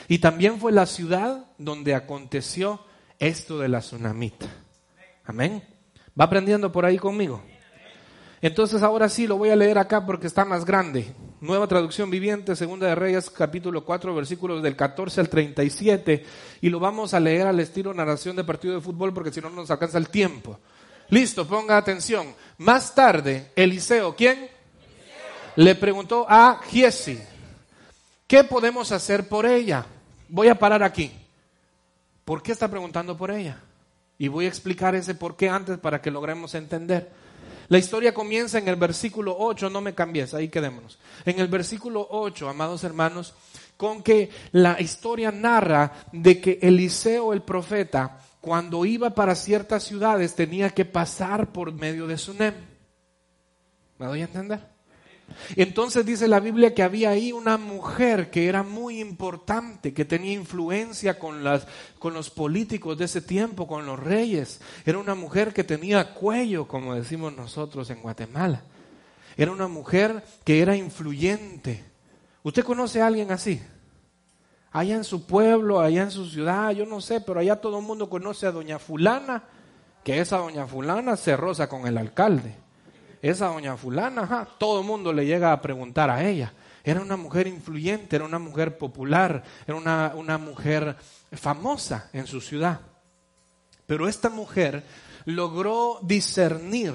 Y 0.06 0.18
también 0.18 0.60
fue 0.60 0.70
la 0.70 0.84
ciudad 0.84 1.46
donde 1.56 1.94
aconteció 1.94 2.82
esto 3.18 3.58
de 3.58 3.68
la 3.68 3.80
tsunamita. 3.80 4.46
Amén. 5.24 5.62
¿Va 6.18 6.24
aprendiendo 6.24 6.72
por 6.72 6.84
ahí 6.84 6.98
conmigo? 6.98 7.42
Entonces 8.40 8.82
ahora 8.82 9.08
sí 9.08 9.26
lo 9.26 9.36
voy 9.36 9.50
a 9.50 9.56
leer 9.56 9.78
acá 9.78 10.06
porque 10.06 10.26
está 10.26 10.44
más 10.44 10.64
grande. 10.64 11.12
Nueva 11.40 11.66
traducción 11.66 12.10
viviente, 12.10 12.54
segunda 12.56 12.86
de 12.86 12.94
Reyes, 12.94 13.30
capítulo 13.30 13.84
4, 13.84 14.14
versículos 14.14 14.62
del 14.62 14.76
14 14.76 15.20
al 15.20 15.28
37. 15.28 16.24
Y 16.60 16.68
lo 16.68 16.78
vamos 16.78 17.14
a 17.14 17.20
leer 17.20 17.46
al 17.46 17.58
estilo 17.60 17.92
narración 17.92 18.36
de 18.36 18.44
partido 18.44 18.74
de 18.74 18.80
fútbol 18.80 19.12
porque 19.12 19.32
si 19.32 19.40
no 19.40 19.50
nos 19.50 19.70
alcanza 19.70 19.98
el 19.98 20.08
tiempo. 20.08 20.58
Listo, 21.10 21.46
ponga 21.46 21.76
atención. 21.76 22.34
Más 22.58 22.94
tarde, 22.94 23.50
Eliseo, 23.56 24.14
¿quién? 24.14 24.48
Le 25.56 25.74
preguntó 25.74 26.26
a 26.28 26.60
Giesi, 26.68 27.18
¿qué 28.26 28.44
podemos 28.44 28.92
hacer 28.92 29.28
por 29.28 29.46
ella? 29.46 29.84
Voy 30.28 30.48
a 30.48 30.58
parar 30.58 30.82
aquí. 30.84 31.10
¿Por 32.28 32.42
qué 32.42 32.52
está 32.52 32.68
preguntando 32.68 33.16
por 33.16 33.30
ella? 33.30 33.58
Y 34.18 34.28
voy 34.28 34.44
a 34.44 34.48
explicar 34.48 34.94
ese 34.94 35.14
por 35.14 35.34
qué 35.34 35.48
antes 35.48 35.78
para 35.78 36.02
que 36.02 36.10
logremos 36.10 36.54
entender. 36.54 37.10
La 37.68 37.78
historia 37.78 38.12
comienza 38.12 38.58
en 38.58 38.68
el 38.68 38.76
versículo 38.76 39.34
8, 39.38 39.70
no 39.70 39.80
me 39.80 39.94
cambies, 39.94 40.34
ahí 40.34 40.48
quedémonos. 40.48 40.98
En 41.24 41.40
el 41.40 41.48
versículo 41.48 42.06
8, 42.10 42.50
amados 42.50 42.84
hermanos, 42.84 43.32
con 43.78 44.02
que 44.02 44.28
la 44.52 44.78
historia 44.78 45.32
narra 45.32 45.90
de 46.12 46.38
que 46.38 46.58
Eliseo 46.60 47.32
el 47.32 47.40
profeta, 47.40 48.18
cuando 48.42 48.84
iba 48.84 49.08
para 49.14 49.34
ciertas 49.34 49.84
ciudades, 49.84 50.34
tenía 50.34 50.68
que 50.68 50.84
pasar 50.84 51.50
por 51.50 51.72
medio 51.72 52.06
de 52.06 52.18
Sunem. 52.18 52.52
¿Me 53.96 54.04
doy 54.04 54.20
a 54.20 54.24
entender? 54.24 54.77
Entonces 55.56 56.04
dice 56.04 56.28
la 56.28 56.40
Biblia 56.40 56.74
que 56.74 56.82
había 56.82 57.10
ahí 57.10 57.32
una 57.32 57.56
mujer 57.56 58.30
que 58.30 58.48
era 58.48 58.62
muy 58.62 59.00
importante, 59.00 59.94
que 59.94 60.04
tenía 60.04 60.32
influencia 60.32 61.18
con, 61.18 61.44
las, 61.44 61.66
con 61.98 62.14
los 62.14 62.30
políticos 62.30 62.98
de 62.98 63.06
ese 63.06 63.20
tiempo, 63.20 63.66
con 63.66 63.86
los 63.86 63.98
reyes. 63.98 64.60
Era 64.84 64.98
una 64.98 65.14
mujer 65.14 65.52
que 65.52 65.64
tenía 65.64 66.14
cuello, 66.14 66.66
como 66.66 66.94
decimos 66.94 67.34
nosotros 67.34 67.88
en 67.90 68.02
Guatemala. 68.02 68.62
Era 69.36 69.52
una 69.52 69.68
mujer 69.68 70.24
que 70.44 70.60
era 70.60 70.76
influyente. 70.76 71.84
¿Usted 72.42 72.64
conoce 72.64 73.00
a 73.00 73.06
alguien 73.06 73.30
así? 73.30 73.60
Allá 74.72 74.96
en 74.96 75.04
su 75.04 75.26
pueblo, 75.26 75.80
allá 75.80 76.02
en 76.02 76.10
su 76.10 76.26
ciudad, 76.26 76.72
yo 76.72 76.84
no 76.84 77.00
sé, 77.00 77.20
pero 77.20 77.40
allá 77.40 77.56
todo 77.56 77.78
el 77.78 77.84
mundo 77.84 78.10
conoce 78.10 78.46
a 78.46 78.52
doña 78.52 78.78
fulana, 78.78 79.44
que 80.04 80.20
esa 80.20 80.38
doña 80.38 80.66
fulana 80.66 81.16
se 81.16 81.36
roza 81.36 81.68
con 81.68 81.86
el 81.86 81.96
alcalde 81.96 82.67
esa 83.22 83.46
doña 83.46 83.76
fulana, 83.76 84.48
todo 84.58 84.80
el 84.80 84.86
mundo 84.86 85.12
le 85.12 85.26
llega 85.26 85.52
a 85.52 85.60
preguntar 85.60 86.10
a 86.10 86.24
ella. 86.24 86.52
Era 86.84 87.00
una 87.00 87.16
mujer 87.16 87.46
influyente, 87.46 88.16
era 88.16 88.24
una 88.24 88.38
mujer 88.38 88.78
popular, 88.78 89.42
era 89.66 89.76
una, 89.76 90.12
una 90.14 90.38
mujer 90.38 90.96
famosa 91.32 92.08
en 92.12 92.26
su 92.26 92.40
ciudad. 92.40 92.80
Pero 93.86 94.08
esta 94.08 94.30
mujer 94.30 94.84
logró 95.24 95.98
discernir 96.02 96.94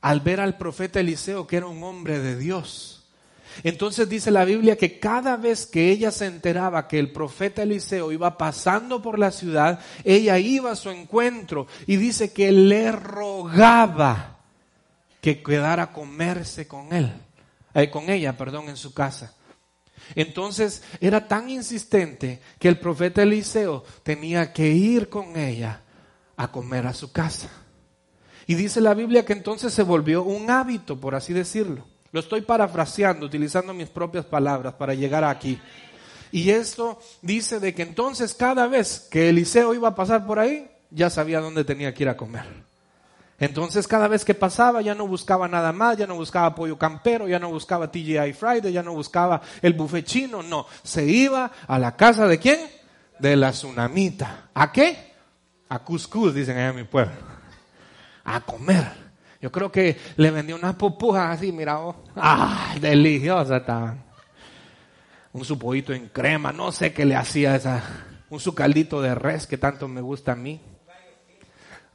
al 0.00 0.20
ver 0.20 0.40
al 0.40 0.56
profeta 0.56 1.00
Eliseo 1.00 1.46
que 1.46 1.56
era 1.56 1.66
un 1.66 1.82
hombre 1.82 2.18
de 2.18 2.36
Dios. 2.36 3.04
Entonces 3.62 4.08
dice 4.08 4.30
la 4.30 4.44
Biblia 4.44 4.76
que 4.76 4.98
cada 4.98 5.36
vez 5.36 5.66
que 5.66 5.90
ella 5.90 6.10
se 6.10 6.26
enteraba 6.26 6.88
que 6.88 6.98
el 6.98 7.10
profeta 7.12 7.62
Eliseo 7.62 8.12
iba 8.12 8.36
pasando 8.36 9.00
por 9.00 9.18
la 9.18 9.30
ciudad, 9.30 9.80
ella 10.04 10.38
iba 10.38 10.72
a 10.72 10.76
su 10.76 10.90
encuentro 10.90 11.66
y 11.86 11.96
dice 11.96 12.32
que 12.32 12.52
le 12.52 12.92
rogaba 12.92 14.35
que 15.26 15.42
quedara 15.42 15.82
a 15.82 15.92
comerse 15.92 16.68
con 16.68 16.92
él, 16.92 17.12
eh, 17.74 17.90
con 17.90 18.10
ella, 18.10 18.36
perdón, 18.36 18.68
en 18.68 18.76
su 18.76 18.94
casa. 18.94 19.34
Entonces 20.14 20.84
era 21.00 21.26
tan 21.26 21.50
insistente 21.50 22.40
que 22.60 22.68
el 22.68 22.78
profeta 22.78 23.24
Eliseo 23.24 23.82
tenía 24.04 24.52
que 24.52 24.68
ir 24.68 25.08
con 25.08 25.36
ella 25.36 25.82
a 26.36 26.52
comer 26.52 26.86
a 26.86 26.94
su 26.94 27.10
casa. 27.10 27.48
Y 28.46 28.54
dice 28.54 28.80
la 28.80 28.94
Biblia 28.94 29.24
que 29.24 29.32
entonces 29.32 29.74
se 29.74 29.82
volvió 29.82 30.22
un 30.22 30.48
hábito, 30.48 31.00
por 31.00 31.16
así 31.16 31.32
decirlo. 31.32 31.84
Lo 32.12 32.20
estoy 32.20 32.42
parafraseando, 32.42 33.26
utilizando 33.26 33.74
mis 33.74 33.88
propias 33.88 34.26
palabras 34.26 34.74
para 34.74 34.94
llegar 34.94 35.24
aquí. 35.24 35.60
Y 36.30 36.50
esto 36.50 37.00
dice 37.20 37.58
de 37.58 37.74
que 37.74 37.82
entonces 37.82 38.32
cada 38.32 38.68
vez 38.68 39.08
que 39.10 39.30
Eliseo 39.30 39.74
iba 39.74 39.88
a 39.88 39.94
pasar 39.96 40.24
por 40.24 40.38
ahí, 40.38 40.70
ya 40.92 41.10
sabía 41.10 41.40
dónde 41.40 41.64
tenía 41.64 41.92
que 41.92 42.04
ir 42.04 42.10
a 42.10 42.16
comer. 42.16 42.75
Entonces 43.38 43.86
cada 43.86 44.08
vez 44.08 44.24
que 44.24 44.34
pasaba 44.34 44.80
ya 44.80 44.94
no 44.94 45.06
buscaba 45.06 45.46
nada 45.46 45.72
más, 45.72 45.98
ya 45.98 46.06
no 46.06 46.14
buscaba 46.14 46.54
pollo 46.54 46.78
campero, 46.78 47.28
ya 47.28 47.38
no 47.38 47.50
buscaba 47.50 47.90
TGI 47.90 48.32
Friday, 48.32 48.72
ya 48.72 48.82
no 48.82 48.94
buscaba 48.94 49.42
el 49.60 49.74
buffet 49.74 50.04
chino, 50.06 50.42
no, 50.42 50.66
se 50.82 51.04
iba 51.04 51.50
a 51.66 51.78
la 51.78 51.96
casa 51.96 52.26
de 52.26 52.38
quién? 52.38 52.58
De 53.18 53.36
la 53.36 53.50
tsunamita. 53.50 54.48
¿A 54.54 54.72
qué? 54.72 55.12
A 55.68 55.80
cuscús, 55.80 56.34
dicen 56.34 56.56
allá 56.56 56.68
en 56.70 56.76
mi 56.76 56.84
pueblo. 56.84 57.14
A 58.24 58.40
comer. 58.40 59.06
Yo 59.40 59.52
creo 59.52 59.70
que 59.70 59.98
le 60.16 60.30
vendió 60.30 60.56
unas 60.56 60.76
pupujas 60.76 61.36
así, 61.36 61.52
mira, 61.52 61.80
oh, 61.80 62.04
ah, 62.16 62.74
deliciosa 62.80 63.58
estaban. 63.58 64.02
Un 65.32 65.44
su 65.44 65.58
en 65.88 66.08
crema, 66.08 66.52
no 66.52 66.72
sé 66.72 66.94
qué 66.94 67.04
le 67.04 67.14
hacía 67.14 67.54
esa, 67.54 67.82
un 68.30 68.40
su 68.40 68.54
caldito 68.54 69.02
de 69.02 69.14
res 69.14 69.46
que 69.46 69.58
tanto 69.58 69.86
me 69.88 70.00
gusta 70.00 70.32
a 70.32 70.36
mí 70.36 70.62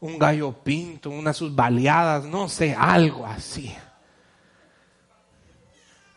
un 0.01 0.17
gallo 0.17 0.51
pinto, 0.51 1.09
unas 1.11 1.37
sus 1.37 1.55
baleadas, 1.55 2.25
no 2.25 2.49
sé, 2.49 2.75
algo 2.77 3.25
así. 3.25 3.73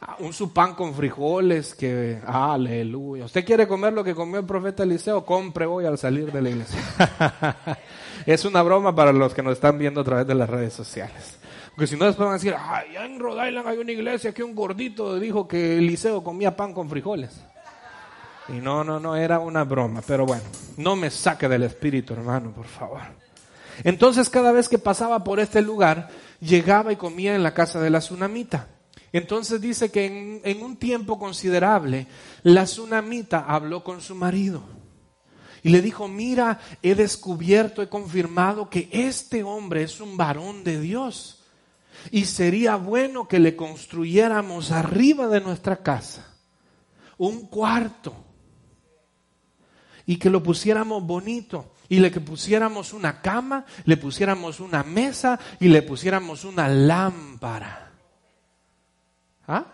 Ah, 0.01 0.17
un 0.19 0.33
su 0.33 0.53
pan 0.53 0.75
con 0.75 0.95
frijoles 0.95 1.75
que, 1.75 2.21
aleluya. 2.27 3.27
¿Usted 3.27 3.45
quiere 3.45 3.69
comer 3.69 3.93
lo 3.93 4.03
que 4.03 4.15
comió 4.15 4.41
el 4.41 4.47
profeta 4.47 4.83
Eliseo? 4.83 5.25
Compre 5.25 5.67
hoy 5.67 5.85
al 5.85 5.99
salir 5.99 6.33
de 6.33 6.43
la 6.43 6.49
iglesia. 6.51 6.81
es 8.27 8.45
una 8.45 8.63
broma 8.63 8.95
para 8.95 9.13
los 9.13 9.35
que 9.35 9.43
nos 9.43 9.55
están 9.55 9.79
viendo 9.79 10.01
a 10.01 10.05
través 10.05 10.27
de 10.27 10.35
las 10.35 10.49
redes 10.49 10.73
sociales. 10.73 11.39
Porque 11.75 11.87
si 11.87 11.97
no 11.97 12.07
después 12.07 12.25
van 12.25 12.35
a 12.35 12.39
decir, 12.39 12.55
ay, 12.59 12.93
ya 12.95 13.05
en 13.05 13.19
Rhode 13.19 13.49
Island 13.49 13.69
hay 13.69 13.79
una 13.79 13.93
iglesia 13.93 14.33
que 14.33 14.43
un 14.43 14.55
gordito 14.55 15.19
dijo 15.19 15.47
que 15.47 15.77
Eliseo 15.77 16.25
comía 16.25 16.57
pan 16.57 16.73
con 16.73 16.89
frijoles. 16.89 17.43
Y 18.49 18.53
no, 18.53 18.83
no, 18.85 18.99
no, 18.99 19.17
era 19.17 19.41
una 19.41 19.65
broma. 19.65 20.01
Pero 20.07 20.25
bueno, 20.25 20.45
no 20.79 20.97
me 20.97 21.11
saque 21.11 21.49
del 21.49 21.65
espíritu, 21.65 22.15
hermano, 22.15 22.51
por 22.51 22.67
favor. 22.67 23.24
Entonces 23.83 24.31
cada 24.31 24.53
vez 24.53 24.69
que 24.69 24.79
pasaba 24.79 25.25
por 25.25 25.41
este 25.41 25.63
lugar, 25.63 26.09
llegaba 26.41 26.93
y 26.93 26.97
comía 26.97 27.35
en 27.35 27.43
la 27.43 27.55
casa 27.55 27.81
de 27.81 27.91
la 27.91 27.99
tsunamita. 27.99 28.69
Entonces 29.13 29.61
dice 29.61 29.91
que 29.91 30.41
en, 30.43 30.63
un 30.63 30.77
tiempo 30.77 31.19
considerable, 31.19 32.07
la 32.43 32.65
tsunamita 32.65 33.45
habló 33.47 33.83
con 33.83 34.01
su 34.01 34.15
marido. 34.15 34.63
Y 35.63 35.71
le 35.71 35.81
dijo, 35.81 36.09
mira, 36.09 36.61
he 36.83 36.95
descubierto, 36.95 37.81
he 37.81 37.89
confirmado 37.89 38.69
que 38.69 38.89
este 38.93 39.43
hombre 39.43 39.83
es 39.83 40.01
un 40.01 40.17
varón 40.17 40.63
de 40.63 40.81
Dios. 40.81 41.45
Y 42.11 42.27
sería 42.27 42.77
bueno 42.77 43.29
que 43.29 43.39
le 43.39 43.57
construyéramos 43.57 44.73
arriba 44.73 45.29
de 45.29 45.41
nuestra 45.41 45.77
casa 45.77 46.35
un 47.19 47.47
cuarto. 47.47 48.15
Y 50.07 50.17
que 50.17 50.31
lo 50.31 50.43
pusiéramos 50.43 51.05
bonito. 51.07 51.74
Y 51.89 52.01
le 52.01 52.11
pusiéramos 52.11 52.93
una 52.93 53.21
cama, 53.21 53.65
le 53.85 53.97
pusiéramos 53.97 54.61
una 54.61 54.83
mesa 54.83 55.39
y 55.61 55.69
le 55.69 55.83
pusiéramos 55.83 56.45
una 56.45 56.69
lámpara. 56.69 57.93
¿Ah? 59.47 59.67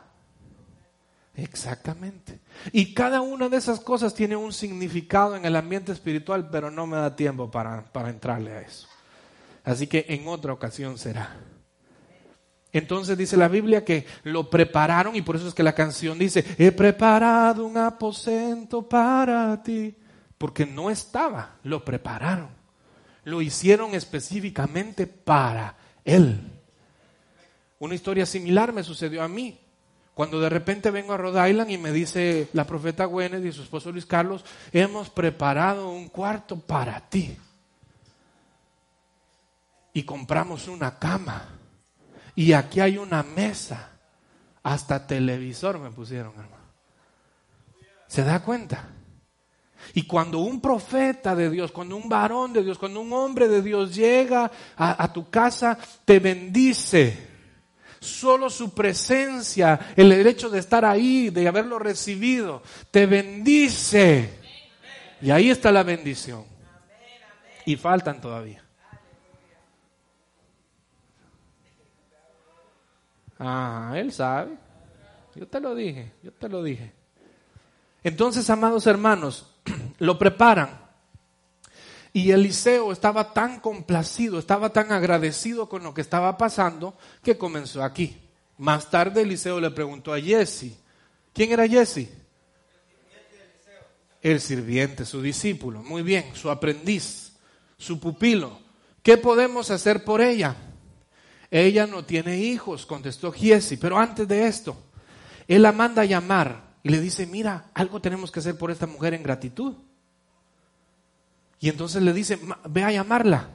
Exactamente. 1.37 2.41
Y 2.73 2.93
cada 2.93 3.21
una 3.21 3.49
de 3.49 3.57
esas 3.57 3.81
cosas 3.81 4.15
tiene 4.15 4.37
un 4.37 4.53
significado 4.53 5.37
en 5.37 5.45
el 5.45 5.57
ambiente 5.57 5.93
espiritual, 5.93 6.49
pero 6.51 6.71
no 6.71 6.87
me 6.87 6.97
da 6.97 7.17
tiempo 7.17 7.51
para, 7.51 7.83
para 7.93 8.11
entrarle 8.11 8.53
a 8.53 8.61
eso. 8.61 8.89
Así 9.65 9.87
que 9.87 10.07
en 10.09 10.27
otra 10.27 10.53
ocasión 10.53 10.99
será. 10.99 11.37
Entonces 12.73 13.19
dice 13.19 13.37
la 13.37 13.49
Biblia 13.49 13.85
que 13.85 14.07
lo 14.23 14.49
prepararon 14.49 15.17
y 15.17 15.23
por 15.23 15.37
eso 15.37 15.49
es 15.49 15.55
que 15.55 15.63
la 15.63 15.75
canción 15.75 16.19
dice, 16.19 16.45
he 16.57 16.71
preparado 16.71 17.67
un 17.67 17.77
aposento 17.77 18.89
para 18.89 19.61
ti, 19.63 19.95
porque 20.41 20.65
no 20.65 20.89
estaba, 20.89 21.57
lo 21.65 21.85
prepararon, 21.85 22.49
lo 23.25 23.43
hicieron 23.43 23.95
específicamente 23.95 25.07
para 25.07 25.77
él. 26.03 26.41
Una 27.79 27.95
historia 27.95 28.25
similar 28.25 28.73
me 28.73 28.83
sucedió 28.83 29.23
a 29.23 29.29
mí. 29.29 29.61
Cuando 30.15 30.41
de 30.41 30.49
repente 30.49 30.91
vengo 30.91 31.13
a 31.13 31.19
Rhode 31.19 31.51
Island 31.51 31.71
y 31.71 31.77
me 31.77 31.93
dice 31.93 32.49
la 32.55 32.67
profeta 32.67 33.05
Gwyneth 33.05 33.45
y 33.45 33.53
su 33.53 33.61
esposo 33.61 33.93
Luis 33.93 34.07
Carlos, 34.07 34.43
hemos 34.73 35.11
preparado 35.11 35.91
un 35.91 36.09
cuarto 36.09 36.59
para 36.59 37.11
ti. 37.11 37.37
Y 39.93 40.05
compramos 40.05 40.69
una 40.69 40.99
cama. 40.99 41.51
Y 42.35 42.55
aquí 42.55 42.81
hay 42.81 42.97
una 42.97 43.23
mesa. 43.23 43.91
Hasta 44.63 45.07
televisor 45.07 45.79
me 45.79 45.91
pusieron, 45.91 46.33
hermano. 46.33 46.65
¿Se 48.07 48.25
da 48.25 48.41
cuenta? 48.43 48.89
Y 49.95 50.03
cuando 50.03 50.39
un 50.39 50.61
profeta 50.61 51.35
de 51.35 51.51
Dios, 51.51 51.73
cuando 51.73 51.97
un 51.97 52.09
varón 52.09 52.53
de 52.53 52.63
Dios, 52.63 52.79
cuando 52.79 53.01
un 53.01 53.13
hombre 53.13 53.49
de 53.49 53.63
Dios 53.63 53.95
llega 53.95 54.51
a, 54.77 55.13
tu 55.13 55.31
casa, 55.31 55.79
te 56.05 56.19
bendice 56.19 57.31
Solo 58.01 58.49
su 58.49 58.73
presencia, 58.73 59.93
el 59.95 60.09
derecho 60.09 60.49
de 60.49 60.59
estar 60.59 60.87
ahí, 60.87 61.29
de 61.29 61.47
haberlo 61.47 61.79
recibido, 61.79 62.63
te 62.91 63.05
bendice. 63.05 64.39
Y 65.21 65.31
ahí 65.31 65.51
está 65.51 65.71
la 65.71 65.83
bendición. 65.83 66.47
Y 67.67 67.77
faltan 67.77 68.19
todavía. 68.19 68.65
Ah, 73.39 73.93
él 73.97 74.11
sabe. 74.13 74.57
Yo 75.35 75.47
te 75.47 75.61
lo 75.61 75.75
dije, 75.75 76.13
yo 76.23 76.33
te 76.33 76.49
lo 76.49 76.63
dije. 76.63 76.95
Entonces, 78.03 78.49
amados 78.49 78.87
hermanos, 78.87 79.50
lo 80.01 80.19
preparan 80.19 80.81
y 82.13 82.33
Eliseo 82.33 82.91
estaba 82.91 83.33
tan 83.33 83.61
complacido, 83.61 84.39
estaba 84.39 84.73
tan 84.73 84.91
agradecido 84.91 85.69
con 85.69 85.85
lo 85.85 85.95
que 85.95 86.01
estaba 86.01 86.37
pasando, 86.37 86.97
que 87.23 87.39
comenzó 87.39 87.85
aquí. 87.85 88.17
Más 88.59 88.91
tarde 88.91 89.23
Eliseo 89.23 89.61
le 89.61 89.71
preguntó 89.71 90.13
a 90.13 90.21
Jesse, 90.21 90.73
¿quién 91.33 91.53
era 91.53 91.69
Jesse? 91.69 92.09
El 94.21 94.41
sirviente, 94.41 95.05
su 95.05 95.23
discípulo, 95.23 95.83
muy 95.83 96.03
bien, 96.03 96.35
su 96.35 96.51
aprendiz, 96.51 97.33
su 97.79 98.01
pupilo. 98.01 98.59
¿Qué 99.03 99.17
podemos 99.17 99.71
hacer 99.71 100.05
por 100.05 100.21
ella? 100.21 100.57
Ella 101.51 101.87
no 101.87 102.05
tiene 102.05 102.39
hijos, 102.39 102.87
contestó 102.87 103.33
Jesse, 103.33 103.79
pero 103.81 103.99
antes 103.99 104.27
de 104.27 104.47
esto, 104.47 104.77
él 105.47 105.63
la 105.63 105.73
manda 105.73 106.03
a 106.03 106.07
llamar 106.07 106.75
y 106.83 106.89
le 106.91 107.01
dice, 107.01 107.27
mira, 107.27 107.71
algo 107.73 108.01
tenemos 108.01 108.31
que 108.31 108.41
hacer 108.41 108.59
por 108.59 108.71
esta 108.71 108.87
mujer 108.87 109.15
en 109.15 109.23
gratitud. 109.23 109.75
Y 111.61 111.69
entonces 111.69 112.03
le 112.03 112.13
dice, 112.13 112.41
ve 112.69 112.83
a 112.83 112.91
llamarla 112.91 113.51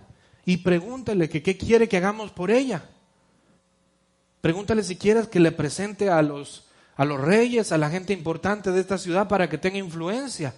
y 0.46 0.58
pregúntale 0.58 1.28
que 1.28 1.42
qué 1.42 1.58
quiere 1.58 1.90
que 1.90 1.98
hagamos 1.98 2.32
por 2.32 2.52
ella. 2.52 2.88
Pregúntale 4.42 4.84
si 4.84 4.96
quieres 4.96 5.28
que 5.28 5.40
le 5.40 5.52
presente 5.52 6.10
a 6.10 6.22
los, 6.22 6.68
a 6.96 7.04
los 7.04 7.20
reyes, 7.20 7.72
a 7.72 7.80
la 7.80 7.90
gente 7.90 8.14
importante 8.14 8.72
de 8.72 8.80
esta 8.80 9.00
ciudad 9.00 9.28
para 9.28 9.50
que 9.50 9.58
tenga 9.58 9.80
influencia. 9.80 10.54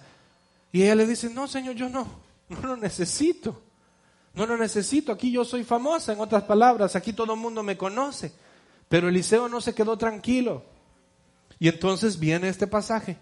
Y 0.72 0.82
ella 0.82 0.94
le 0.94 1.06
dice, 1.06 1.30
no, 1.30 1.48
Señor, 1.48 1.74
yo 1.74 1.88
no, 1.88 2.06
no 2.50 2.60
lo 2.60 2.76
necesito. 2.76 3.62
No 4.34 4.46
lo 4.46 4.56
necesito, 4.56 5.10
aquí 5.10 5.32
yo 5.32 5.44
soy 5.44 5.64
famosa, 5.64 6.12
en 6.12 6.20
otras 6.20 6.44
palabras, 6.44 6.94
aquí 6.94 7.12
todo 7.12 7.34
el 7.34 7.40
mundo 7.40 7.62
me 7.64 7.76
conoce. 7.76 8.32
Pero 8.88 9.08
Eliseo 9.08 9.48
no 9.48 9.60
se 9.60 9.74
quedó 9.74 9.98
tranquilo. 9.98 10.62
Y 11.58 11.68
entonces 11.68 12.20
viene 12.20 12.48
este 12.48 12.66
pasaje. 12.66 13.16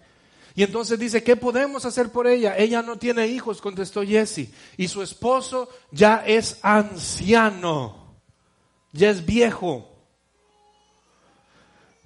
Y 0.57 0.63
entonces 0.63 0.97
dice, 0.97 1.21
¿qué 1.21 1.35
podemos 1.35 1.85
hacer 1.85 2.11
por 2.11 2.25
ella? 2.25 2.57
Ella 2.57 2.81
no 2.81 2.97
tiene 2.97 3.27
hijos, 3.27 3.61
contestó 3.61 4.01
Jesse. 4.01 4.49
Y 4.75 4.87
su 4.87 5.03
esposo 5.03 5.69
ya 5.91 6.23
es 6.25 6.57
anciano, 6.63 8.15
ya 8.91 9.11
es 9.11 9.23
viejo. 9.23 9.87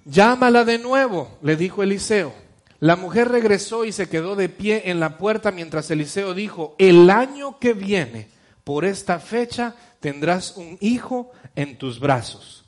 Llámala 0.04 0.66
de 0.66 0.78
nuevo, 0.78 1.38
le 1.40 1.56
dijo 1.56 1.82
Eliseo. 1.82 2.34
La 2.78 2.94
mujer 2.94 3.30
regresó 3.30 3.86
y 3.86 3.92
se 3.92 4.10
quedó 4.10 4.36
de 4.36 4.50
pie 4.50 4.82
en 4.90 5.00
la 5.00 5.16
puerta 5.16 5.50
mientras 5.50 5.90
Eliseo 5.90 6.34
dijo, 6.34 6.76
el 6.76 7.08
año 7.08 7.58
que 7.58 7.72
viene, 7.72 8.28
por 8.64 8.84
esta 8.84 9.18
fecha, 9.18 9.74
tendrás 9.98 10.58
un 10.58 10.76
hijo 10.82 11.32
en 11.56 11.78
tus 11.78 11.98
brazos. 11.98 12.66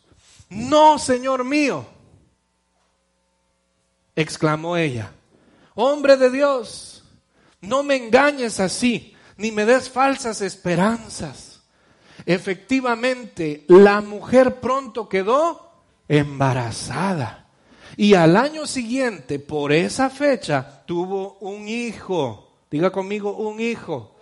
No, 0.49 0.99
Señor 0.99 1.45
mío, 1.45 1.85
exclamó 4.17 4.79
ella. 4.79 5.13
Hombre 5.75 6.17
de 6.17 6.31
Dios, 6.31 7.03
no 7.61 7.83
me 7.83 7.97
engañes 7.97 8.61
así, 8.61 9.17
ni 9.37 9.51
me 9.51 9.65
des 9.65 9.91
falsas 9.91 10.41
esperanzas. 10.41 11.63
Efectivamente, 12.27 13.65
la 13.69 14.01
mujer 14.01 14.61
pronto 14.61 15.09
quedó 15.09 15.73
embarazada. 16.07 17.49
Y 17.97 18.15
al 18.15 18.37
año 18.37 18.67
siguiente, 18.67 19.41
por 19.41 19.73
esa 19.73 20.11
fecha, 20.11 20.85
tuvo 20.87 21.39
un 21.41 21.67
hijo. 21.69 22.53
Diga 22.71 22.91
conmigo, 22.91 23.37
un 23.37 23.61
hijo. 23.61 24.15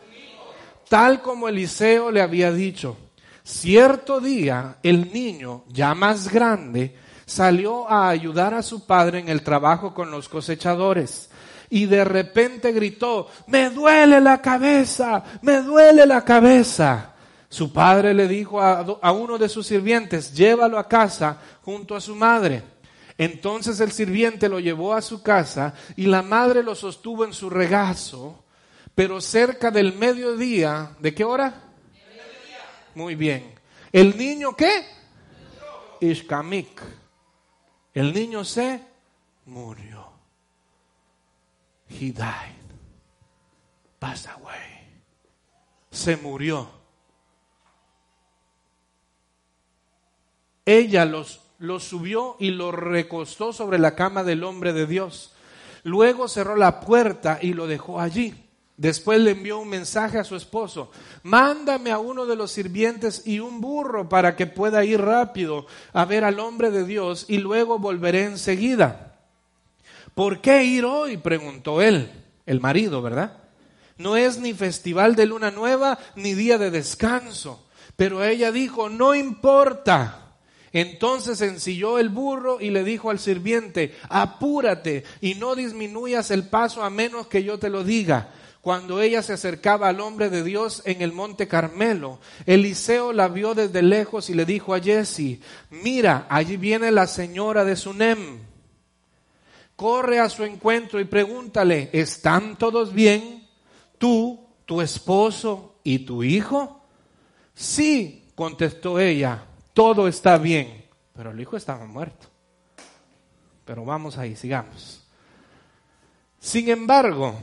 Tal 0.89 1.21
como 1.21 1.49
Eliseo 1.49 2.11
le 2.11 2.23
había 2.23 2.51
dicho. 2.51 2.97
Cierto 3.45 4.21
día, 4.21 4.79
el 4.83 5.13
niño, 5.13 5.65
ya 5.69 5.95
más 5.95 6.33
grande, 6.33 6.97
salió 7.27 7.89
a 7.91 8.09
ayudar 8.09 8.55
a 8.55 8.63
su 8.63 8.87
padre 8.87 9.19
en 9.19 9.29
el 9.29 9.43
trabajo 9.43 9.95
con 9.95 10.11
los 10.11 10.29
cosechadores 10.29 11.31
y 11.73 11.87
de 11.87 12.05
repente 12.05 12.71
gritó, 12.71 13.31
me 13.47 13.71
duele 13.71 14.21
la 14.21 14.43
cabeza, 14.43 15.25
me 15.41 15.63
duele 15.63 16.05
la 16.05 16.23
cabeza. 16.23 17.15
Su 17.49 17.73
padre 17.73 18.13
le 18.13 18.29
dijo 18.29 18.61
a, 18.61 19.13
uno 19.13 19.39
de 19.39 19.49
sus 19.49 19.69
sirvientes, 19.69 20.35
llévalo 20.35 20.79
a 20.79 20.87
casa 20.87 21.41
junto 21.63 21.97
a 21.97 22.01
su 22.03 22.15
madre. 22.15 22.63
Entonces 23.17 23.81
el 23.81 23.91
sirviente 23.91 24.51
lo 24.51 24.61
llevó 24.61 24.93
a 24.93 25.01
su 25.01 25.23
casa 25.23 25.73
y 25.97 26.05
la 26.05 26.21
madre 26.21 26.63
lo 26.63 26.75
sostuvo 26.75 27.25
en 27.25 27.33
su 27.33 27.49
regazo, 27.49 28.45
pero 28.95 29.23
cerca 29.23 29.71
del 29.71 29.95
mediodía, 29.95 30.91
¿de 30.99 31.15
qué 31.15 31.25
hora? 31.25 31.55
Muy 32.95 33.15
bien. 33.15 33.55
¿El 33.91 34.19
niño 34.19 34.55
qué? 34.55 34.85
Ishkamik. 36.03 36.83
El 37.95 38.13
niño 38.13 38.45
se 38.45 38.79
murió. 39.47 40.02
He 42.01 42.13
died. 42.13 42.57
Passed 43.99 44.29
away. 44.31 44.89
Se 45.91 46.17
murió. 46.17 46.69
Ella 50.65 51.05
los, 51.05 51.41
lo 51.59 51.81
subió 51.81 52.37
y 52.39 52.51
lo 52.51 52.73
recostó 52.73 53.53
sobre 53.53 53.79
la 53.79 53.95
cama 53.95 54.25
del 54.25 54.45
hombre 54.45 54.73
de 54.73 54.87
Dios. 54.87 55.33
Luego 55.85 56.29
cerró 56.29 56.57
la 56.57 56.81
puerta 56.81 57.39
y 57.41 57.55
lo 57.55 57.67
dejó 57.67 58.01
allí. 58.01 58.35
Después 58.77 59.21
le 59.21 59.33
envió 59.33 59.59
un 59.59 59.69
mensaje 59.69 60.19
a 60.19 60.25
su 60.25 60.35
esposo, 60.35 60.91
mándame 61.23 61.91
a 61.93 61.99
uno 61.99 62.27
de 62.27 62.37
los 62.37 62.51
sirvientes 62.51 63.27
y 63.27 63.39
un 63.39 63.61
burro 63.61 64.09
para 64.09 64.35
que 64.35 64.47
pueda 64.47 64.85
ir 64.85 65.01
rápido 65.01 65.67
a 65.93 66.05
ver 66.05 66.25
al 66.25 66.41
hombre 66.41 66.71
de 66.71 66.85
Dios 66.85 67.27
y 67.29 67.39
luego 67.39 67.79
volveré 67.79 68.25
enseguida. 68.25 69.12
¿Por 70.15 70.41
qué 70.41 70.65
ir 70.65 70.85
hoy? 70.85 71.17
preguntó 71.17 71.81
él, 71.83 72.11
el 72.47 72.61
marido, 72.61 73.03
¿verdad? 73.03 73.39
No 73.97 74.17
es 74.17 74.39
ni 74.39 74.53
festival 74.53 75.17
de 75.17 75.27
luna 75.27 75.51
nueva 75.51 75.99
ni 76.17 76.35
día 76.35 76.59
de 76.59 76.71
descanso. 76.71 77.67
Pero 77.97 78.25
ella 78.25 78.53
dijo, 78.53 78.89
no 78.89 79.15
importa. 79.15 80.37
Entonces 80.73 81.41
ensilló 81.41 81.99
el 81.99 82.09
burro 82.09 82.59
y 82.61 82.71
le 82.71 82.83
dijo 82.83 83.11
al 83.11 83.19
sirviente, 83.19 83.95
apúrate 84.09 85.05
y 85.21 85.35
no 85.35 85.55
disminuyas 85.55 86.31
el 86.31 86.49
paso 86.49 86.83
a 86.83 86.91
menos 86.91 87.27
que 87.27 87.45
yo 87.45 87.59
te 87.59 87.69
lo 87.69 87.85
diga 87.85 88.31
cuando 88.63 89.03
ella 89.03 89.23
se 89.23 89.33
acercaba 89.33 89.89
al 89.89 90.01
hombre 90.01 90.31
de 90.31 90.45
Dios 90.45 90.83
en 90.85 91.03
el 91.03 91.13
monte 91.13 91.49
Carmelo. 91.49 92.21
Eliseo 92.47 93.13
la 93.13 93.29
vio 93.29 93.55
desde 93.55 93.83
lejos 93.83 94.31
y 94.31 94.35
le 94.35 94.47
dijo 94.47 94.73
a 94.73 94.81
Jesse, 94.81 95.41
mira, 95.71 96.27
allí 96.31 96.57
viene 96.57 96.93
la 96.93 97.09
señora 97.09 97.65
de 97.65 97.75
Sunem. 97.75 98.52
Corre 99.77 100.21
a 100.21 100.29
su 100.29 100.45
encuentro 100.45 101.01
y 101.01 101.05
pregúntale, 101.05 101.91
¿están 101.93 102.57
todos 102.57 102.93
bien? 102.93 103.49
¿Tú, 103.99 104.39
tu 104.65 104.81
esposo 104.81 105.77
y 105.83 106.01
tu 106.01 106.23
hijo? 106.23 106.81
Sí, 107.55 108.31
contestó 108.35 108.99
ella, 108.99 109.45
todo 109.73 110.09
está 110.09 110.39
bien, 110.39 110.85
pero 111.15 111.31
el 111.31 111.41
hijo 111.41 111.57
estaba 111.57 111.87
muerto. 111.87 112.29
Pero 113.65 113.85
vamos 113.85 114.19
ahí, 114.19 114.37
sigamos. 114.37 115.03
Sin 116.39 116.69
embargo, 116.69 117.37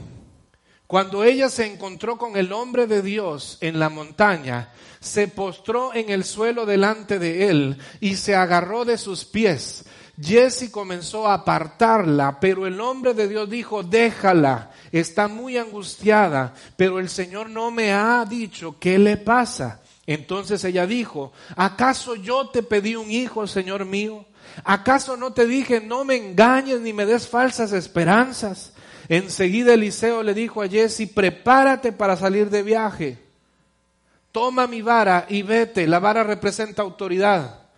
cuando 0.88 1.24
ella 1.24 1.50
se 1.50 1.66
encontró 1.66 2.18
con 2.18 2.36
el 2.36 2.52
hombre 2.52 2.88
de 2.88 3.02
Dios 3.02 3.58
en 3.62 3.80
la 3.80 3.90
montaña, 3.90 4.74
se 5.00 5.28
postró 5.28 5.94
en 5.94 6.10
el 6.10 6.24
suelo 6.24 6.66
delante 6.66 7.20
de 7.20 7.50
él 7.50 7.78
y 8.02 8.16
se 8.16 8.36
agarró 8.36 8.86
de 8.86 8.98
sus 8.98 9.24
pies. 9.24 9.86
Jesse 10.22 10.70
comenzó 10.70 11.28
a 11.28 11.36
apartarla, 11.36 12.40
pero 12.40 12.68
el 12.68 12.82
hombre 12.82 13.14
de 13.14 13.28
Dios 13.28 13.50
dijo, 13.50 13.84
déjala, 13.84 14.72
está 14.92 15.28
muy 15.28 15.58
angustiada, 15.58 16.54
pero 16.76 17.00
el 17.00 17.10
Señor 17.10 17.50
no 17.50 17.72
me 17.72 17.94
ha 17.94 18.26
dicho 18.26 18.76
qué 18.80 19.00
le 19.00 19.18
pasa. 19.18 19.82
Entonces 20.06 20.64
ella 20.64 20.86
dijo, 20.86 21.32
¿acaso 21.56 22.16
yo 22.16 22.50
te 22.50 22.64
pedí 22.64 22.96
un 22.96 23.12
hijo, 23.12 23.48
Señor 23.48 23.86
mío? 23.86 24.26
¿Acaso 24.64 25.16
no 25.16 25.32
te 25.32 25.46
dije, 25.46 25.80
no 25.80 26.04
me 26.04 26.16
engañes 26.16 26.82
ni 26.82 26.92
me 26.92 27.06
des 27.06 27.28
falsas 27.28 27.72
esperanzas? 27.72 28.74
Enseguida 29.08 29.74
Eliseo 29.74 30.24
le 30.24 30.34
dijo 30.34 30.62
a 30.62 30.68
Jesse, 30.68 31.08
prepárate 31.14 31.92
para 31.92 32.18
salir 32.18 32.50
de 32.50 32.64
viaje. 32.64 33.20
Toma 34.32 34.68
mi 34.68 34.82
vara 34.82 35.26
y 35.30 35.42
vete. 35.42 35.88
La 35.88 36.00
vara 36.00 36.24
representa 36.24 36.82
autoridad. 36.82 37.69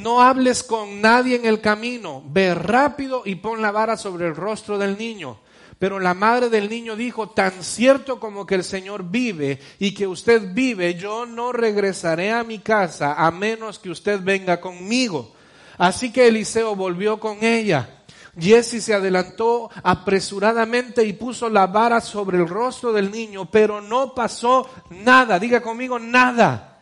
No 0.00 0.22
hables 0.22 0.62
con 0.62 1.00
nadie 1.00 1.36
en 1.36 1.44
el 1.44 1.60
camino. 1.60 2.22
Ve 2.26 2.54
rápido 2.54 3.22
y 3.24 3.36
pon 3.36 3.62
la 3.62 3.70
vara 3.70 3.96
sobre 3.96 4.26
el 4.26 4.36
rostro 4.36 4.78
del 4.78 4.98
niño. 4.98 5.38
Pero 5.78 6.00
la 6.00 6.14
madre 6.14 6.48
del 6.48 6.70
niño 6.70 6.96
dijo, 6.96 7.28
tan 7.30 7.62
cierto 7.62 8.18
como 8.18 8.46
que 8.46 8.54
el 8.54 8.64
Señor 8.64 9.04
vive 9.10 9.60
y 9.78 9.92
que 9.92 10.06
usted 10.06 10.54
vive, 10.54 10.94
yo 10.94 11.26
no 11.26 11.52
regresaré 11.52 12.32
a 12.32 12.44
mi 12.44 12.60
casa 12.60 13.14
a 13.14 13.30
menos 13.30 13.78
que 13.78 13.90
usted 13.90 14.20
venga 14.22 14.58
conmigo. 14.58 15.34
Así 15.76 16.10
que 16.10 16.28
Eliseo 16.28 16.74
volvió 16.74 17.20
con 17.20 17.44
ella. 17.44 17.90
Jesse 18.38 18.82
se 18.82 18.94
adelantó 18.94 19.70
apresuradamente 19.82 21.04
y 21.04 21.14
puso 21.14 21.48
la 21.48 21.66
vara 21.66 22.00
sobre 22.00 22.38
el 22.38 22.48
rostro 22.48 22.92
del 22.92 23.10
niño, 23.10 23.50
pero 23.50 23.80
no 23.80 24.14
pasó 24.14 24.68
nada. 24.90 25.38
Diga 25.38 25.60
conmigo, 25.60 25.98
nada. 25.98 26.80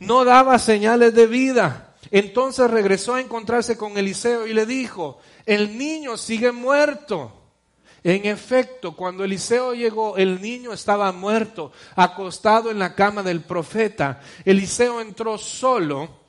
No 0.00 0.24
daba 0.24 0.58
señales 0.58 1.14
de 1.14 1.26
vida. 1.26 1.94
Entonces 2.10 2.70
regresó 2.70 3.14
a 3.14 3.20
encontrarse 3.20 3.76
con 3.76 3.96
Eliseo 3.96 4.46
y 4.46 4.52
le 4.52 4.66
dijo, 4.66 5.20
el 5.46 5.78
niño 5.78 6.16
sigue 6.16 6.50
muerto. 6.50 7.36
En 8.02 8.26
efecto, 8.26 8.96
cuando 8.96 9.24
Eliseo 9.24 9.74
llegó, 9.74 10.16
el 10.16 10.40
niño 10.40 10.72
estaba 10.72 11.12
muerto, 11.12 11.70
acostado 11.94 12.70
en 12.70 12.78
la 12.78 12.94
cama 12.94 13.22
del 13.22 13.42
profeta. 13.42 14.20
Eliseo 14.44 15.00
entró 15.00 15.38
solo 15.38 16.20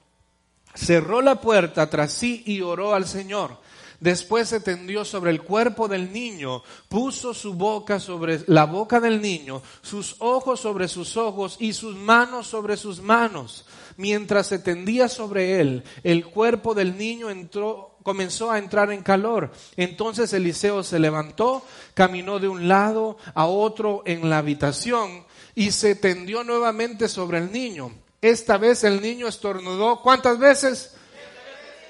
cerró 0.73 1.21
la 1.21 1.41
puerta 1.41 1.89
tras 1.89 2.13
sí 2.13 2.43
y 2.45 2.61
oró 2.61 2.93
al 2.93 3.07
Señor. 3.07 3.57
Después 4.01 4.49
se 4.49 4.59
tendió 4.59 5.05
sobre 5.05 5.29
el 5.29 5.43
cuerpo 5.43 5.87
del 5.87 6.11
niño, 6.11 6.63
puso 6.89 7.35
su 7.35 7.53
boca 7.53 7.99
sobre 7.99 8.39
la 8.47 8.65
boca 8.65 8.99
del 8.99 9.21
niño, 9.21 9.61
sus 9.83 10.15
ojos 10.17 10.59
sobre 10.59 10.87
sus 10.87 11.17
ojos 11.17 11.55
y 11.59 11.73
sus 11.73 11.95
manos 11.95 12.47
sobre 12.47 12.77
sus 12.77 12.99
manos. 12.99 13.63
Mientras 13.97 14.47
se 14.47 14.57
tendía 14.57 15.07
sobre 15.07 15.61
él, 15.61 15.83
el 16.03 16.25
cuerpo 16.25 16.73
del 16.73 16.97
niño 16.97 17.29
entró, 17.29 17.95
comenzó 18.01 18.49
a 18.49 18.57
entrar 18.57 18.91
en 18.91 19.03
calor. 19.03 19.51
Entonces 19.77 20.33
Eliseo 20.33 20.81
se 20.81 20.97
levantó, 20.97 21.61
caminó 21.93 22.39
de 22.39 22.47
un 22.47 22.67
lado 22.67 23.17
a 23.35 23.45
otro 23.45 24.01
en 24.07 24.31
la 24.31 24.39
habitación 24.39 25.25
y 25.53 25.69
se 25.69 25.93
tendió 25.93 26.43
nuevamente 26.43 27.07
sobre 27.07 27.37
el 27.37 27.51
niño. 27.51 27.93
Esta 28.19 28.57
vez 28.57 28.83
el 28.83 28.99
niño 28.99 29.27
estornudó. 29.27 30.01
¿Cuántas 30.01 30.39
veces? 30.39 30.95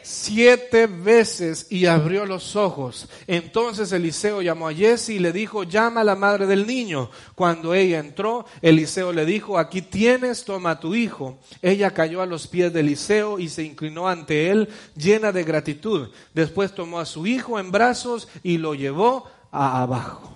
Siete 0.04 0.88
veces 0.88 1.68
y 1.70 1.86
abrió 1.86 2.26
los 2.26 2.56
ojos. 2.56 3.08
Entonces 3.28 3.92
Eliseo 3.92 4.42
llamó 4.42 4.68
a 4.68 4.74
Jesse 4.74 5.10
y 5.10 5.20
le 5.20 5.32
dijo, 5.32 5.64
llama 5.64 6.02
a 6.02 6.04
la 6.04 6.16
madre 6.16 6.48
del 6.48 6.66
niño. 6.66 7.10
Cuando 7.36 7.74
ella 7.74 8.00
entró, 8.00 8.46
Eliseo 8.62 9.14
le 9.14 9.26
dijo, 9.26 9.58
aquí 9.58 9.82
tienes, 9.82 10.44
toma 10.44 10.72
a 10.72 10.80
tu 10.80 10.96
hijo. 10.96 11.40
Ella 11.62 11.92
cayó 11.92 12.22
a 12.22 12.26
los 12.26 12.48
pies 12.48 12.74
de 12.74 12.80
Eliseo 12.80 13.40
y 13.40 13.50
se 13.50 13.64
inclinó 13.64 14.08
ante 14.08 14.50
él 14.50 14.70
llena 14.96 15.32
de 15.32 15.44
gratitud. 15.44 16.10
Después 16.34 16.74
tomó 16.74 17.00
a 17.00 17.06
su 17.06 17.28
hijo 17.28 17.60
en 17.60 17.72
brazos 17.72 18.28
y 18.44 18.58
lo 18.58 18.76
llevó 18.76 19.28
a 19.52 19.82
abajo. 19.82 20.34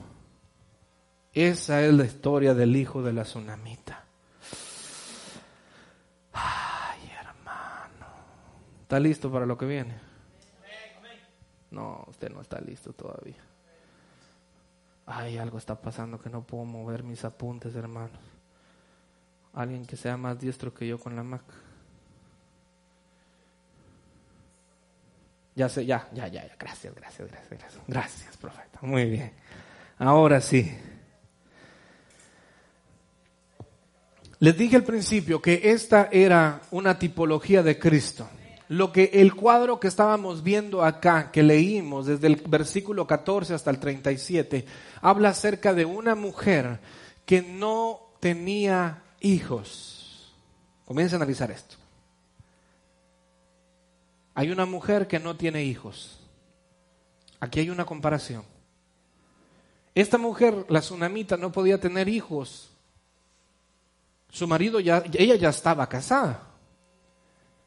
Esa 1.34 1.86
es 1.86 1.94
la 1.94 2.06
historia 2.06 2.54
del 2.54 2.76
hijo 2.76 3.02
de 3.02 3.14
la 3.14 3.24
tsunamita. 3.24 4.06
¿Está 8.96 9.04
listo 9.04 9.30
para 9.30 9.46
lo 9.46 9.58
que 9.58 9.66
viene? 9.66 9.94
No, 11.70 12.06
usted 12.08 12.30
no 12.30 12.40
está 12.40 12.62
listo 12.62 12.94
todavía. 12.94 13.44
Ay, 15.06 15.38
algo 15.38 15.58
está 15.58 15.76
pasando 15.76 16.18
que 16.18 16.30
no 16.30 16.44
puedo 16.48 16.64
mover 16.64 17.04
mis 17.04 17.26
apuntes, 17.26 17.76
hermanos. 17.76 18.18
Alguien 19.52 19.86
que 19.86 19.98
sea 19.98 20.16
más 20.16 20.40
diestro 20.40 20.74
que 20.74 20.88
yo 20.88 20.98
con 20.98 21.14
la 21.14 21.24
Mac. 21.24 21.44
Ya 25.56 25.68
sé, 25.68 25.86
ya, 25.86 26.08
ya, 26.14 26.30
ya, 26.30 26.48
ya. 26.48 26.56
Gracias, 26.58 26.96
gracias, 26.96 27.30
gracias, 27.30 27.50
gracias. 27.50 27.84
Gracias, 27.86 28.38
profeta. 28.38 28.80
Muy 28.82 29.10
bien. 29.10 29.34
Ahora 29.98 30.40
sí. 30.40 30.74
Les 34.40 34.58
dije 34.58 34.78
al 34.78 34.86
principio 34.86 35.42
que 35.42 35.70
esta 35.72 36.08
era 36.14 36.62
una 36.72 36.98
tipología 36.98 37.62
de 37.62 37.78
Cristo 37.78 38.30
lo 38.68 38.92
que 38.92 39.12
el 39.14 39.36
cuadro 39.36 39.80
que 39.80 39.88
estábamos 39.88 40.44
viendo 40.44 40.84
acá, 40.84 41.32
que 41.32 41.44
leímos 41.44 42.08
desde 42.08 42.28
el 42.28 42.36
versículo 42.48 43.06
14 43.06 43.54
hasta 43.54 43.70
el 43.70 43.80
37, 43.80 44.66
habla 45.02 45.30
acerca 45.30 45.74
de 45.74 45.86
una 45.86 46.16
mujer 46.16 46.80
que 47.26 47.42
no 47.42 48.00
tenía 48.20 49.04
hijos. 49.20 50.34
Comienza 50.86 51.16
a 51.16 51.18
analizar 51.18 51.52
esto. 51.52 51.76
Hay 54.34 54.52
una 54.52 54.66
mujer 54.66 55.08
que 55.08 55.20
no 55.20 55.36
tiene 55.36 55.64
hijos. 55.64 56.20
Aquí 57.40 57.60
hay 57.60 57.70
una 57.70 57.86
comparación. 57.86 58.44
Esta 59.94 60.18
mujer, 60.18 60.66
la 60.68 60.82
tsunamita, 60.82 61.38
no 61.38 61.52
podía 61.52 61.80
tener 61.80 62.10
hijos. 62.10 62.70
Su 64.30 64.48
marido 64.48 64.80
ya, 64.80 65.04
ella 65.14 65.36
ya 65.36 65.50
estaba 65.50 65.88
casada 65.88 66.55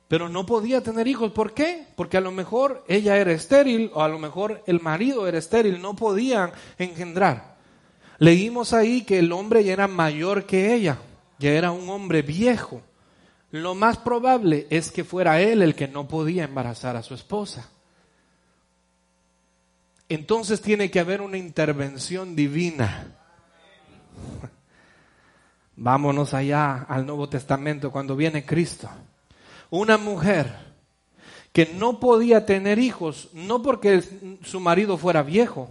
pero 0.08 0.30
no 0.30 0.46
podía 0.46 0.82
tener 0.82 1.06
hijos. 1.06 1.32
¿Por 1.32 1.52
qué? 1.52 1.86
Porque 1.94 2.16
a 2.16 2.22
lo 2.22 2.32
mejor 2.32 2.82
ella 2.88 3.18
era 3.18 3.32
estéril 3.32 3.90
o 3.94 4.02
a 4.02 4.08
lo 4.08 4.18
mejor 4.18 4.62
el 4.66 4.80
marido 4.80 5.28
era 5.28 5.38
estéril, 5.38 5.80
no 5.82 5.94
podían 5.94 6.52
engendrar. 6.78 7.58
Leímos 8.18 8.72
ahí 8.72 9.02
que 9.02 9.18
el 9.18 9.30
hombre 9.32 9.62
ya 9.62 9.74
era 9.74 9.86
mayor 9.86 10.46
que 10.46 10.74
ella, 10.74 10.98
ya 11.38 11.50
era 11.50 11.70
un 11.70 11.88
hombre 11.90 12.22
viejo. 12.22 12.80
Lo 13.50 13.74
más 13.74 13.98
probable 13.98 14.66
es 14.70 14.90
que 14.90 15.04
fuera 15.04 15.40
él 15.40 15.62
el 15.62 15.74
que 15.74 15.88
no 15.88 16.08
podía 16.08 16.44
embarazar 16.44 16.96
a 16.96 17.02
su 17.02 17.14
esposa. 17.14 17.70
Entonces 20.08 20.62
tiene 20.62 20.90
que 20.90 21.00
haber 21.00 21.20
una 21.20 21.36
intervención 21.36 22.34
divina. 22.34 23.14
Vámonos 25.76 26.32
allá 26.32 26.86
al 26.88 27.06
Nuevo 27.06 27.28
Testamento 27.28 27.92
cuando 27.92 28.16
viene 28.16 28.44
Cristo. 28.44 28.88
Una 29.70 29.98
mujer 29.98 30.54
que 31.52 31.66
no 31.66 32.00
podía 32.00 32.46
tener 32.46 32.78
hijos, 32.78 33.28
no 33.32 33.62
porque 33.62 34.02
su 34.44 34.60
marido 34.60 34.96
fuera 34.96 35.22
viejo, 35.22 35.70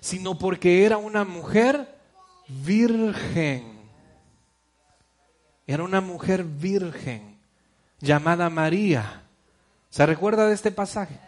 sino 0.00 0.38
porque 0.38 0.84
era 0.84 0.96
una 0.96 1.24
mujer 1.24 1.86
virgen. 2.48 3.78
Era 5.66 5.84
una 5.84 6.00
mujer 6.00 6.42
virgen 6.42 7.38
llamada 8.00 8.50
María. 8.50 9.22
¿Se 9.90 10.04
recuerda 10.04 10.48
de 10.48 10.54
este 10.54 10.72
pasaje? 10.72 11.18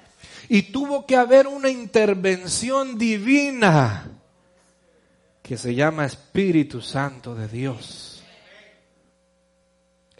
Y 0.48 0.62
tuvo 0.62 1.06
que 1.06 1.16
haber 1.16 1.46
una 1.46 1.70
intervención 1.70 2.98
divina 2.98 4.10
que 5.42 5.56
se 5.56 5.74
llama 5.74 6.06
Espíritu 6.06 6.80
Santo 6.80 7.34
de 7.34 7.48
Dios. 7.48 8.11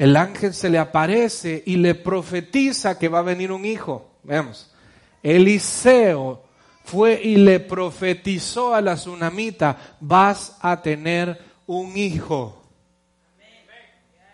El 0.03 0.17
ángel 0.17 0.53
se 0.53 0.69
le 0.69 0.81
aparece 0.81 1.63
y 1.65 1.77
le 1.77 1.95
profetiza 1.95 2.99
que 2.99 3.09
va 3.09 3.21
a 3.21 3.23
venir 3.23 3.53
un 3.53 3.65
hijo. 3.65 4.11
Veamos. 4.25 4.69
Eliseo 5.23 6.43
fue 6.83 7.21
y 7.23 7.37
le 7.37 7.61
profetizó 7.61 8.75
a 8.75 8.81
la 8.81 8.97
tsunamita, 8.97 9.97
vas 10.01 10.57
a 10.61 10.83
tener 10.83 11.41
un 11.69 11.97
hijo. 11.97 12.65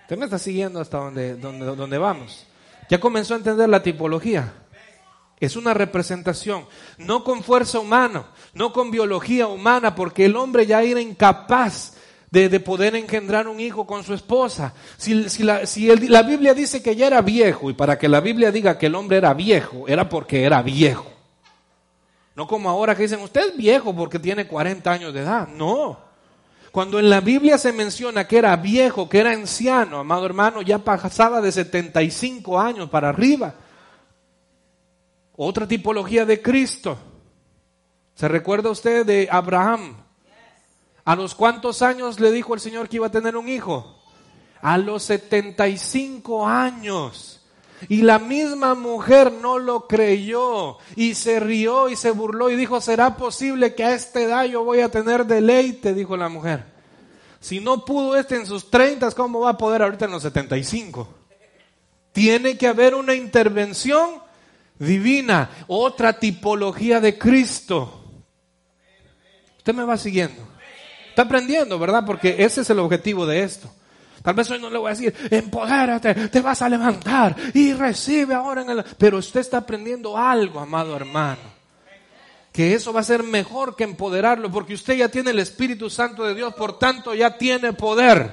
Usted 0.05 0.17
me 0.17 0.25
está 0.25 0.39
siguiendo 0.39 0.81
hasta 0.81 0.97
donde, 0.97 1.37
donde, 1.37 1.99
vamos. 1.99 2.47
Ya 2.89 2.99
comenzó 2.99 3.35
a 3.35 3.37
entender 3.37 3.69
la 3.69 3.83
tipología. 3.83 4.51
Es 5.39 5.55
una 5.55 5.75
representación, 5.75 6.65
no 6.97 7.23
con 7.25 7.43
fuerza 7.43 7.79
humana, 7.79 8.25
no 8.55 8.73
con 8.73 8.91
biología 8.91 9.47
humana, 9.49 9.95
porque 9.95 10.25
el 10.25 10.35
hombre 10.37 10.65
ya 10.65 10.83
era 10.83 11.03
incapaz 11.03 11.98
de, 12.31 12.61
poder 12.61 12.95
engendrar 12.95 13.49
un 13.49 13.61
hijo 13.61 13.87
con 13.87 14.05
su 14.05 14.15
esposa. 14.15 14.75
Si, 14.97 15.29
si, 15.29 15.43
la, 15.43 15.67
si 15.67 15.95
la 16.09 16.23
Biblia 16.23 16.55
dice 16.55 16.83
que 16.83 16.97
ya 16.97 17.07
era 17.07 17.23
viejo, 17.23 17.71
y 17.71 17.75
para 17.75 17.99
que 17.99 18.09
la 18.09 18.21
Biblia 18.21 18.53
diga 18.53 18.79
que 18.79 18.87
el 18.87 18.95
hombre 18.95 19.19
era 19.19 19.35
viejo, 19.35 19.87
era 19.89 20.09
porque 20.09 20.45
era 20.45 20.63
viejo. 20.63 21.11
No 22.35 22.47
como 22.47 22.71
ahora 22.71 22.95
que 22.95 23.03
dicen, 23.03 23.21
usted 23.21 23.49
es 23.49 23.57
viejo 23.57 23.95
porque 23.95 24.19
tiene 24.19 24.47
40 24.47 24.91
años 24.91 25.13
de 25.13 25.21
edad. 25.21 25.49
No. 25.49 25.99
Cuando 26.71 26.99
en 26.99 27.11
la 27.11 27.21
Biblia 27.21 27.59
se 27.59 27.73
menciona 27.73 28.29
que 28.29 28.39
era 28.39 28.55
viejo, 28.57 29.09
que 29.09 29.19
era 29.19 29.33
anciano, 29.33 29.99
amado 29.99 30.27
hermano, 30.27 30.63
ya 30.63 30.79
pasaba 30.79 31.41
de 31.41 31.51
75 31.51 32.61
años 32.61 32.91
para 32.91 33.09
arriba. 33.09 33.55
Otra 35.35 35.67
tipología 35.67 36.25
de 36.25 36.41
Cristo. 36.41 36.99
¿Se 38.15 38.29
recuerda 38.29 38.71
usted 38.71 39.07
de 39.07 39.29
Abraham? 39.31 39.97
¿A 41.09 41.17
los 41.17 41.35
cuántos 41.35 41.81
años 41.81 42.21
le 42.21 42.31
dijo 42.31 42.53
el 42.53 42.61
Señor 42.61 42.87
que 42.87 42.97
iba 42.97 43.07
a 43.07 43.11
tener 43.11 43.35
un 43.35 43.49
hijo? 43.49 43.99
A 44.61 44.77
los 44.77 45.05
75 45.05 46.47
años. 46.47 47.41
Y 47.89 48.03
la 48.03 48.19
misma 48.19 48.75
mujer 48.75 49.33
no 49.33 49.59
lo 49.59 49.87
creyó 49.87 50.77
y 50.97 51.15
se 51.15 51.41
rió 51.41 51.89
y 51.89 51.97
se 51.97 52.11
burló 52.11 52.51
y 52.51 52.57
dijo, 52.57 52.83
¿será 52.83 53.17
posible 53.17 53.75
que 53.75 53.85
a 53.85 53.95
esta 53.95 54.21
edad 54.21 54.45
yo 54.45 54.65
voy 54.65 54.81
a 54.81 54.91
tener 54.91 55.25
deleite? 55.25 55.95
Dijo 55.95 56.15
la 56.15 56.29
mujer. 56.29 56.67
Si 57.41 57.59
no 57.59 57.87
pudo 57.87 58.15
este 58.15 58.37
en 58.37 58.45
sus 58.45 58.71
30, 58.71 59.11
¿cómo 59.13 59.41
va 59.41 59.53
a 59.53 59.57
poder 59.57 59.81
ahorita 59.81 60.05
en 60.05 60.11
los 60.11 60.23
75? 60.23 61.09
Tiene 62.13 62.59
que 62.59 62.67
haber 62.67 62.95
una 62.95 63.15
intervención 63.15 64.21
divina, 64.79 65.49
otra 65.69 66.19
tipología 66.19 67.01
de 67.01 67.17
Cristo. 67.17 68.05
Usted 69.57 69.73
me 69.73 69.85
va 69.85 69.97
siguiendo. 69.97 70.58
Está 71.19 71.27
aprendiendo, 71.27 71.81
¿verdad? 71.81 72.05
Porque 72.07 72.37
ese 72.39 72.61
es 72.61 72.71
el 72.71 72.79
objetivo 72.79 73.27
de 73.27 73.43
esto. 73.43 73.69
Tal 74.23 74.37
vez 74.37 74.49
hoy 74.53 74.61
no 74.61 74.71
le 74.71 74.79
voy 74.79 74.87
a 74.87 74.95
decir, 74.95 75.13
empodérate, 75.29 76.15
te 76.29 76.41
vas 76.41 76.63
a 76.63 76.69
levantar 76.69 77.35
y 77.55 77.73
recibe 77.73 78.35
ahora 78.35 78.63
en 78.63 78.71
el... 78.71 78.85
Pero 78.97 79.19
usted 79.19 79.41
está 79.41 79.59
aprendiendo 79.59 80.17
algo, 80.17 80.61
amado 80.61 80.95
hermano. 80.95 81.41
Que 82.53 82.73
eso 82.73 82.93
va 82.93 83.01
a 83.01 83.03
ser 83.03 83.25
mejor 83.25 83.75
que 83.75 83.83
empoderarlo, 83.83 84.49
porque 84.53 84.75
usted 84.75 84.95
ya 84.95 85.09
tiene 85.09 85.33
el 85.33 85.41
Espíritu 85.41 85.91
Santo 85.91 86.23
de 86.23 86.37
Dios, 86.37 86.55
por 86.55 86.79
tanto 86.79 87.13
ya 87.17 87.37
tiene 87.37 87.73
poder. 87.73 88.33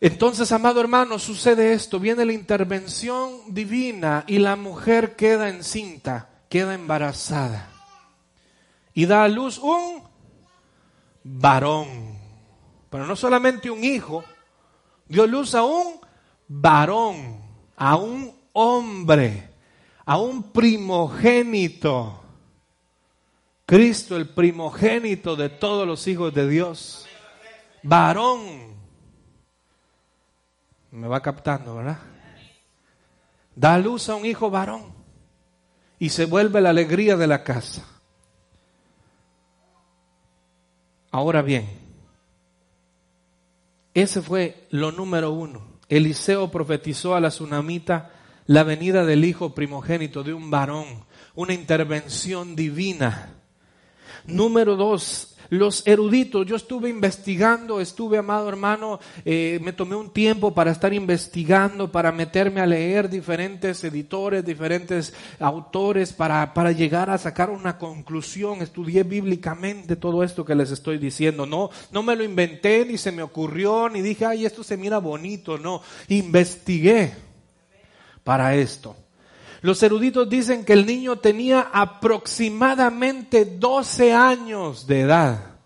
Entonces, 0.00 0.50
amado 0.52 0.80
hermano, 0.80 1.18
sucede 1.18 1.74
esto, 1.74 2.00
viene 2.00 2.24
la 2.24 2.32
intervención 2.32 3.40
divina 3.48 4.24
y 4.26 4.38
la 4.38 4.56
mujer 4.56 5.16
queda 5.16 5.50
encinta, 5.50 6.30
queda 6.48 6.72
embarazada 6.72 7.68
y 8.94 9.06
da 9.06 9.24
a 9.24 9.28
luz 9.28 9.58
un 9.58 10.13
varón. 11.24 12.18
Pero 12.90 13.06
no 13.06 13.16
solamente 13.16 13.70
un 13.70 13.82
hijo, 13.82 14.22
dio 15.08 15.26
luz 15.26 15.54
a 15.54 15.64
un 15.64 15.98
varón, 16.46 17.40
a 17.76 17.96
un 17.96 18.32
hombre, 18.52 19.50
a 20.04 20.18
un 20.18 20.52
primogénito. 20.52 22.20
Cristo, 23.66 24.16
el 24.16 24.28
primogénito 24.28 25.36
de 25.36 25.48
todos 25.48 25.86
los 25.86 26.06
hijos 26.06 26.32
de 26.34 26.48
Dios. 26.48 27.06
Varón 27.82 28.74
me 30.90 31.08
va 31.08 31.20
captando, 31.20 31.76
¿verdad? 31.76 31.98
Da 33.56 33.78
luz 33.78 34.08
a 34.08 34.14
un 34.14 34.26
hijo 34.26 34.50
varón 34.50 34.92
y 35.98 36.10
se 36.10 36.26
vuelve 36.26 36.60
la 36.60 36.70
alegría 36.70 37.16
de 37.16 37.26
la 37.26 37.42
casa. 37.42 37.93
Ahora 41.14 41.42
bien, 41.42 41.68
ese 43.94 44.20
fue 44.20 44.66
lo 44.70 44.90
número 44.90 45.30
uno. 45.30 45.78
Eliseo 45.88 46.50
profetizó 46.50 47.14
a 47.14 47.20
la 47.20 47.28
tsunamita 47.28 48.10
la 48.46 48.64
venida 48.64 49.04
del 49.04 49.24
hijo 49.24 49.54
primogénito 49.54 50.24
de 50.24 50.34
un 50.34 50.50
varón, 50.50 51.04
una 51.36 51.54
intervención 51.54 52.56
divina. 52.56 53.32
Número 54.26 54.74
dos, 54.74 55.33
los 55.50 55.86
eruditos, 55.86 56.46
yo 56.46 56.56
estuve 56.56 56.88
investigando, 56.88 57.80
estuve, 57.80 58.18
amado 58.18 58.48
hermano, 58.48 59.00
eh, 59.24 59.58
me 59.62 59.72
tomé 59.72 59.96
un 59.96 60.10
tiempo 60.10 60.54
para 60.54 60.70
estar 60.70 60.92
investigando, 60.92 61.90
para 61.90 62.12
meterme 62.12 62.60
a 62.60 62.66
leer 62.66 63.08
diferentes 63.08 63.84
editores, 63.84 64.44
diferentes 64.44 65.12
autores, 65.38 66.12
para, 66.12 66.54
para 66.54 66.72
llegar 66.72 67.10
a 67.10 67.18
sacar 67.18 67.50
una 67.50 67.78
conclusión. 67.78 68.62
Estudié 68.62 69.02
bíblicamente 69.02 69.96
todo 69.96 70.22
esto 70.22 70.44
que 70.44 70.54
les 70.54 70.70
estoy 70.70 70.98
diciendo. 70.98 71.46
No, 71.46 71.70
no 71.92 72.02
me 72.02 72.16
lo 72.16 72.24
inventé, 72.24 72.84
ni 72.84 72.98
se 72.98 73.12
me 73.12 73.22
ocurrió, 73.22 73.88
ni 73.88 74.00
dije, 74.02 74.26
ay, 74.26 74.44
esto 74.44 74.62
se 74.62 74.76
mira 74.76 74.98
bonito. 74.98 75.58
No, 75.58 75.82
investigué 76.08 77.12
para 78.22 78.54
esto. 78.54 78.96
Los 79.64 79.82
eruditos 79.82 80.28
dicen 80.28 80.62
que 80.62 80.74
el 80.74 80.84
niño 80.84 81.16
tenía 81.16 81.70
aproximadamente 81.72 83.46
12 83.46 84.12
años 84.12 84.86
de 84.86 85.00
edad 85.00 85.56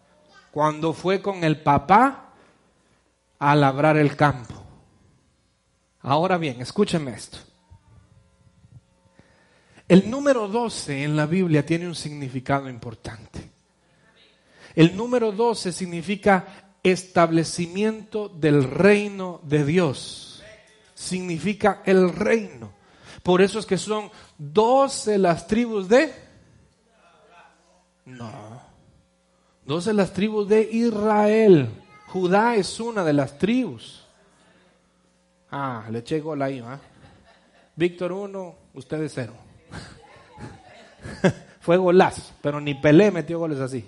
cuando 0.52 0.92
fue 0.92 1.20
con 1.20 1.42
el 1.42 1.60
papá 1.60 2.32
a 3.40 3.56
labrar 3.56 3.96
el 3.96 4.14
campo. 4.14 4.54
Ahora 6.00 6.38
bien, 6.38 6.60
escúcheme 6.60 7.10
esto. 7.10 7.38
El 9.88 10.08
número 10.08 10.46
12 10.46 11.02
en 11.02 11.16
la 11.16 11.26
Biblia 11.26 11.66
tiene 11.66 11.88
un 11.88 11.96
significado 11.96 12.70
importante. 12.70 13.50
El 14.76 14.96
número 14.96 15.32
12 15.32 15.72
significa 15.72 16.70
establecimiento 16.84 18.28
del 18.28 18.62
reino 18.62 19.40
de 19.42 19.64
Dios. 19.64 20.44
Significa 20.94 21.82
el 21.84 22.14
reino. 22.14 22.77
Por 23.22 23.42
eso 23.42 23.58
es 23.58 23.66
que 23.66 23.78
son 23.78 24.10
doce 24.36 25.18
las 25.18 25.46
tribus 25.46 25.88
de... 25.88 26.12
No. 28.04 28.62
Doce 29.64 29.92
las 29.92 30.12
tribus 30.12 30.48
de 30.48 30.62
Israel. 30.62 31.68
Judá 32.06 32.56
es 32.56 32.80
una 32.80 33.04
de 33.04 33.12
las 33.12 33.38
tribus. 33.38 34.06
Ah, 35.50 35.84
le 35.90 35.98
eché 35.98 36.20
gol 36.20 36.40
ahí, 36.40 36.60
¿va? 36.60 36.80
Víctor 37.76 38.12
uno, 38.12 38.54
ustedes 38.74 39.12
cero. 39.14 39.34
Fue 41.60 41.76
golazo, 41.76 42.22
pero 42.40 42.60
ni 42.60 42.74
Pelé 42.74 43.10
metió 43.10 43.38
goles 43.38 43.60
así. 43.60 43.86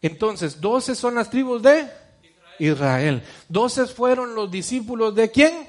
Entonces, 0.00 0.60
doce 0.60 0.94
son 0.94 1.16
las 1.16 1.28
tribus 1.28 1.62
de 1.62 1.90
Israel. 2.58 3.22
Doce 3.48 3.86
fueron 3.86 4.34
los 4.34 4.50
discípulos 4.50 5.14
de 5.14 5.30
quién? 5.30 5.66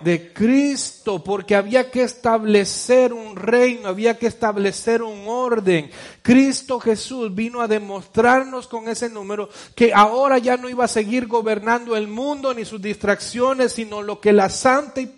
De 0.00 0.32
Cristo, 0.32 1.22
porque 1.22 1.54
había 1.54 1.90
que 1.90 2.02
establecer 2.02 3.12
un 3.12 3.36
reino, 3.36 3.88
había 3.88 4.18
que 4.18 4.26
establecer 4.26 5.02
un 5.02 5.24
orden. 5.26 5.90
Cristo 6.22 6.80
Jesús 6.80 7.34
vino 7.34 7.60
a 7.60 7.68
demostrarnos 7.68 8.66
con 8.66 8.88
ese 8.88 9.08
número 9.08 9.48
que 9.74 9.92
ahora 9.92 10.38
ya 10.38 10.56
no 10.56 10.68
iba 10.68 10.84
a 10.84 10.88
seguir 10.88 11.26
gobernando 11.26 11.96
el 11.96 12.08
mundo 12.08 12.54
ni 12.54 12.64
sus 12.64 12.80
distracciones, 12.80 13.72
sino 13.72 14.02
lo 14.02 14.20
que 14.20 14.32
la 14.32 14.48
santa 14.48 15.00
y 15.00 15.12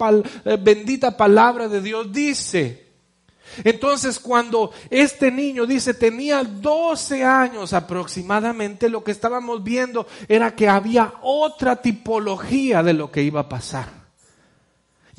eh, 0.44 0.58
bendita 0.60 1.16
palabra 1.16 1.68
de 1.68 1.80
Dios 1.80 2.12
dice. 2.12 2.90
Entonces, 3.64 4.20
cuando 4.20 4.70
este 4.90 5.30
niño 5.30 5.66
dice 5.66 5.94
tenía 5.94 6.44
12 6.44 7.24
años 7.24 7.72
aproximadamente, 7.72 8.88
lo 8.88 9.02
que 9.02 9.10
estábamos 9.10 9.62
viendo 9.64 10.06
era 10.28 10.54
que 10.54 10.68
había 10.68 11.14
otra 11.22 11.82
tipología 11.82 12.82
de 12.82 12.94
lo 12.94 13.10
que 13.10 13.22
iba 13.22 13.40
a 13.40 13.48
pasar. 13.48 13.99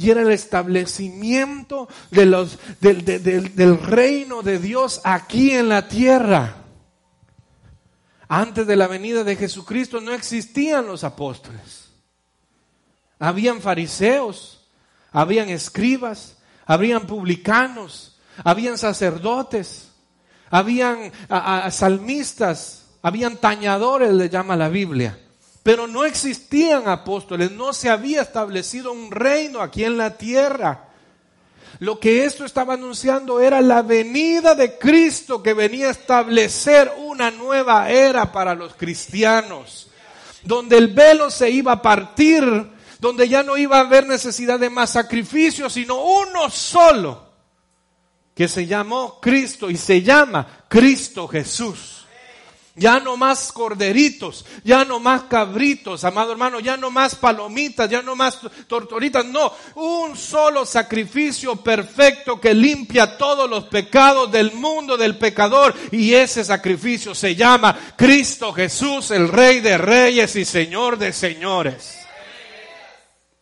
Y 0.01 0.09
era 0.09 0.23
el 0.23 0.31
establecimiento 0.31 1.87
de 2.09 2.25
los, 2.25 2.57
del, 2.79 3.79
reino 3.83 4.41
de 4.41 4.57
Dios 4.57 4.99
aquí 5.03 5.51
en 5.51 5.69
la 5.69 5.87
tierra. 5.87 6.55
Antes 8.27 8.65
de 8.65 8.75
la 8.75 8.87
venida 8.87 9.23
de 9.23 9.35
Jesucristo 9.35 10.01
no 10.01 10.11
existían 10.11 10.87
los 10.87 11.03
apóstoles. 11.03 11.91
Habían 13.19 13.61
fariseos, 13.61 14.67
habían 15.11 15.49
escribas, 15.49 16.35
habían 16.65 17.05
publicanos, 17.05 18.17
habían 18.43 18.79
sacerdotes, 18.79 19.91
habían 20.49 21.11
salmistas, 21.69 22.87
habían 23.03 23.37
tañadores, 23.37 24.11
le 24.11 24.29
llama 24.29 24.55
la 24.55 24.69
Biblia. 24.69 25.19
Pero 25.63 25.87
no 25.87 26.05
existían 26.05 26.87
apóstoles, 26.87 27.51
no 27.51 27.73
se 27.73 27.89
había 27.89 28.21
establecido 28.21 28.91
un 28.91 29.11
reino 29.11 29.61
aquí 29.61 29.83
en 29.83 29.97
la 29.97 30.17
tierra. 30.17 30.87
Lo 31.79 31.99
que 31.99 32.25
esto 32.25 32.45
estaba 32.45 32.73
anunciando 32.73 33.39
era 33.39 33.61
la 33.61 33.81
venida 33.81 34.55
de 34.55 34.77
Cristo 34.77 35.41
que 35.41 35.53
venía 35.53 35.87
a 35.87 35.91
establecer 35.91 36.91
una 36.97 37.31
nueva 37.31 37.89
era 37.89 38.31
para 38.31 38.55
los 38.55 38.75
cristianos, 38.75 39.89
donde 40.43 40.77
el 40.77 40.89
velo 40.89 41.29
se 41.29 41.49
iba 41.49 41.73
a 41.73 41.81
partir, 41.81 42.43
donde 42.99 43.27
ya 43.27 43.43
no 43.43 43.57
iba 43.57 43.77
a 43.77 43.81
haber 43.81 44.07
necesidad 44.07 44.59
de 44.59 44.69
más 44.69 44.91
sacrificios, 44.91 45.73
sino 45.73 46.03
uno 46.03 46.49
solo 46.49 47.31
que 48.35 48.47
se 48.47 48.65
llamó 48.65 49.19
Cristo 49.19 49.69
y 49.69 49.77
se 49.77 50.01
llama 50.01 50.65
Cristo 50.67 51.27
Jesús. 51.27 52.00
Ya 52.75 53.01
no 53.01 53.17
más 53.17 53.51
corderitos, 53.51 54.45
ya 54.63 54.85
no 54.85 55.01
más 55.01 55.23
cabritos, 55.23 56.05
amado 56.05 56.31
hermano, 56.31 56.61
ya 56.61 56.77
no 56.77 56.89
más 56.89 57.15
palomitas, 57.15 57.89
ya 57.89 58.01
no 58.01 58.15
más 58.15 58.39
tortoritas, 58.67 59.25
no, 59.25 59.51
un 59.75 60.15
solo 60.15 60.65
sacrificio 60.65 61.57
perfecto 61.57 62.39
que 62.39 62.53
limpia 62.53 63.17
todos 63.17 63.49
los 63.49 63.65
pecados 63.65 64.31
del 64.31 64.53
mundo 64.53 64.95
del 64.95 65.17
pecador 65.17 65.75
y 65.91 66.13
ese 66.13 66.45
sacrificio 66.45 67.13
se 67.13 67.35
llama 67.35 67.77
Cristo 67.97 68.53
Jesús, 68.53 69.11
el 69.11 69.27
Rey 69.27 69.59
de 69.59 69.77
Reyes 69.77 70.37
y 70.37 70.45
Señor 70.45 70.97
de 70.97 71.11
Señores. 71.11 71.97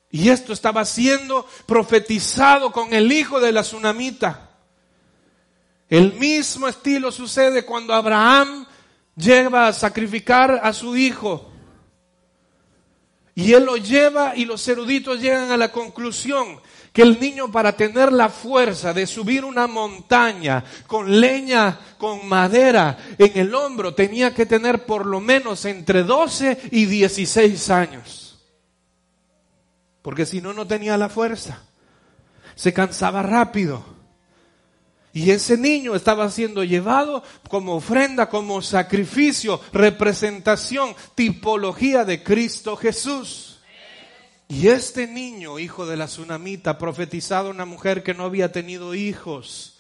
Y 0.09 0.29
esto 0.29 0.53
estaba 0.53 0.85
siendo 0.85 1.47
profetizado 1.67 2.71
con 2.71 2.93
el 2.93 3.11
hijo 3.11 3.39
de 3.39 3.51
la 3.51 3.61
tsunamita. 3.61 4.49
El 5.87 6.13
mismo 6.13 6.67
estilo 6.67 7.11
sucede 7.11 7.63
cuando 7.63 7.93
Abraham 7.93 8.65
lleva 9.19 9.67
a 9.67 9.73
sacrificar 9.73 10.62
a 10.63 10.73
su 10.73 10.95
hijo. 10.95 11.51
Y 13.36 13.53
él 13.53 13.65
lo 13.65 13.77
lleva 13.77 14.36
y 14.36 14.45
los 14.45 14.67
eruditos 14.67 15.21
llegan 15.21 15.51
a 15.51 15.58
la 15.58 15.71
conclusión 15.71 16.60
que 16.91 17.03
el 17.03 17.19
niño 17.19 17.51
para 17.51 17.73
tener 17.73 18.12
la 18.12 18.29
fuerza 18.29 18.93
de 18.93 19.05
subir 19.05 19.45
una 19.45 19.67
montaña 19.67 20.63
con 20.88 21.19
leña, 21.21 21.79
con 21.97 22.27
madera 22.27 22.97
en 23.17 23.38
el 23.38 23.53
hombro, 23.53 23.93
tenía 23.93 24.34
que 24.34 24.45
tener 24.45 24.86
por 24.86 25.05
lo 25.05 25.19
menos 25.19 25.65
entre 25.65 26.03
12 26.03 26.69
y 26.71 26.86
16 26.86 27.69
años. 27.69 28.39
Porque 30.01 30.25
si 30.25 30.41
no, 30.41 30.53
no 30.53 30.65
tenía 30.65 30.97
la 30.97 31.10
fuerza. 31.10 31.62
Se 32.55 32.73
cansaba 32.73 33.21
rápido. 33.21 33.98
Y 35.13 35.31
ese 35.31 35.57
niño 35.57 35.95
estaba 35.95 36.29
siendo 36.29 36.63
llevado 36.63 37.23
como 37.49 37.75
ofrenda, 37.75 38.29
como 38.29 38.61
sacrificio, 38.61 39.59
representación, 39.73 40.95
tipología 41.15 42.05
de 42.05 42.21
Cristo 42.23 42.75
Jesús. 42.77 43.59
Y 44.47 44.67
este 44.67 45.07
niño, 45.07 45.59
hijo 45.59 45.85
de 45.85 45.97
la 45.97 46.05
tsunamita, 46.05 46.77
profetizado 46.77 47.49
una 47.49 47.65
mujer 47.65 48.03
que 48.03 48.13
no 48.13 48.23
había 48.23 48.51
tenido 48.51 48.95
hijos, 48.95 49.77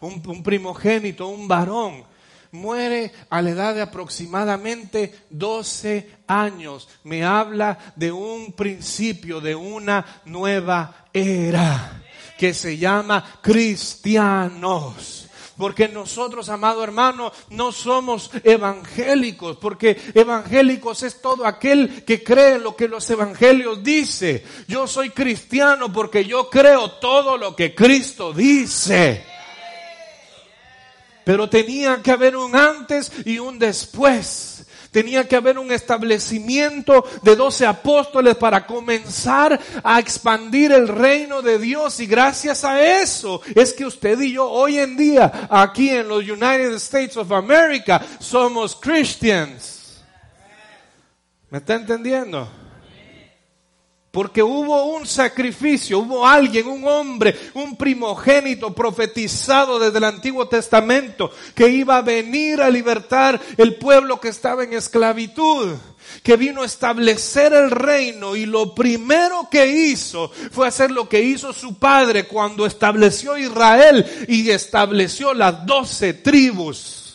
un, 0.00 0.22
un 0.26 0.42
primogénito, 0.42 1.28
un 1.28 1.48
varón, 1.48 2.04
muere 2.52 3.12
a 3.28 3.42
la 3.42 3.50
edad 3.50 3.74
de 3.74 3.82
aproximadamente 3.82 5.14
12 5.30 6.10
años. 6.26 6.88
Me 7.04 7.24
habla 7.24 7.78
de 7.96 8.12
un 8.12 8.52
principio, 8.52 9.40
de 9.40 9.54
una 9.54 10.22
nueva 10.24 11.06
era 11.12 12.02
que 12.38 12.54
se 12.54 12.78
llama 12.78 13.40
cristianos. 13.42 15.26
Porque 15.56 15.88
nosotros, 15.88 16.50
amado 16.50 16.84
hermano, 16.84 17.32
no 17.48 17.72
somos 17.72 18.30
evangélicos, 18.44 19.56
porque 19.56 19.98
evangélicos 20.12 21.02
es 21.02 21.22
todo 21.22 21.46
aquel 21.46 22.04
que 22.04 22.22
cree 22.22 22.58
lo 22.58 22.76
que 22.76 22.88
los 22.88 23.08
evangelios 23.08 23.82
dice. 23.82 24.44
Yo 24.68 24.86
soy 24.86 25.10
cristiano 25.10 25.90
porque 25.90 26.26
yo 26.26 26.50
creo 26.50 26.90
todo 26.92 27.38
lo 27.38 27.56
que 27.56 27.74
Cristo 27.74 28.34
dice. 28.34 29.24
Pero 31.24 31.48
tenía 31.48 32.02
que 32.02 32.10
haber 32.10 32.36
un 32.36 32.54
antes 32.54 33.10
y 33.24 33.38
un 33.38 33.58
después. 33.58 34.55
Tenía 34.96 35.28
que 35.28 35.36
haber 35.36 35.58
un 35.58 35.70
establecimiento 35.72 37.04
de 37.20 37.36
doce 37.36 37.66
apóstoles 37.66 38.34
para 38.34 38.64
comenzar 38.66 39.60
a 39.84 40.00
expandir 40.00 40.72
el 40.72 40.88
reino 40.88 41.42
de 41.42 41.58
Dios. 41.58 42.00
Y 42.00 42.06
gracias 42.06 42.64
a 42.64 42.80
eso 42.80 43.42
es 43.54 43.74
que 43.74 43.84
usted 43.84 44.18
y 44.22 44.32
yo 44.32 44.48
hoy 44.48 44.78
en 44.78 44.96
día, 44.96 45.48
aquí 45.50 45.90
en 45.90 46.08
los 46.08 46.26
United 46.26 46.72
States 46.76 47.14
of 47.18 47.30
America, 47.30 48.00
somos 48.18 48.74
Christians. 48.74 50.02
¿Me 51.50 51.58
está 51.58 51.74
entendiendo? 51.74 52.48
Porque 54.16 54.42
hubo 54.42 54.84
un 54.96 55.06
sacrificio, 55.06 55.98
hubo 55.98 56.26
alguien, 56.26 56.68
un 56.68 56.88
hombre, 56.88 57.38
un 57.52 57.76
primogénito 57.76 58.74
profetizado 58.74 59.78
desde 59.78 59.98
el 59.98 60.04
Antiguo 60.04 60.48
Testamento 60.48 61.30
que 61.54 61.68
iba 61.68 61.98
a 61.98 62.00
venir 62.00 62.62
a 62.62 62.70
libertar 62.70 63.38
el 63.58 63.74
pueblo 63.74 64.18
que 64.18 64.28
estaba 64.28 64.64
en 64.64 64.72
esclavitud 64.72 65.74
que 66.22 66.38
vino 66.38 66.62
a 66.62 66.64
establecer 66.64 67.52
el 67.52 67.70
reino 67.70 68.36
y 68.36 68.46
lo 68.46 68.74
primero 68.74 69.48
que 69.50 69.66
hizo 69.66 70.30
fue 70.50 70.66
hacer 70.66 70.92
lo 70.92 71.10
que 71.10 71.20
hizo 71.20 71.52
su 71.52 71.74
padre 71.74 72.26
cuando 72.26 72.64
estableció 72.64 73.36
Israel 73.36 74.24
y 74.28 74.48
estableció 74.48 75.34
las 75.34 75.66
doce 75.66 76.14
tribus. 76.14 77.05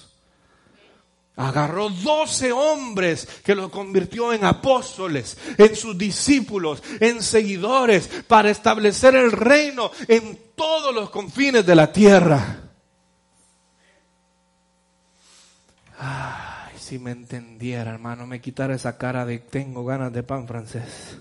Agarró 1.42 1.90
doce 1.90 2.52
hombres 2.52 3.28
que 3.44 3.56
los 3.56 3.72
convirtió 3.72 4.32
en 4.32 4.46
apóstoles, 4.46 5.36
en 5.58 5.76
sus 5.76 5.98
discípulos, 5.98 6.84
en 7.00 7.24
seguidores, 7.24 8.08
para 8.28 8.52
establecer 8.52 9.16
el 9.16 9.32
reino 9.32 9.90
en 10.08 10.40
todos 10.56 10.94
los 10.94 11.10
confines 11.10 11.66
de 11.66 11.76
la 11.76 11.92
tierra. 11.92 12.60
Ay, 15.98 16.78
si 16.78 17.00
me 17.00 17.10
entendiera, 17.10 17.90
hermano, 17.90 18.28
me 18.28 18.40
quitara 18.40 18.76
esa 18.76 19.00
cara 19.00 19.26
de 19.26 19.40
tengo 19.40 19.84
ganas 19.84 20.14
de 20.14 20.22
pan 20.22 20.48
francés. 20.48 21.18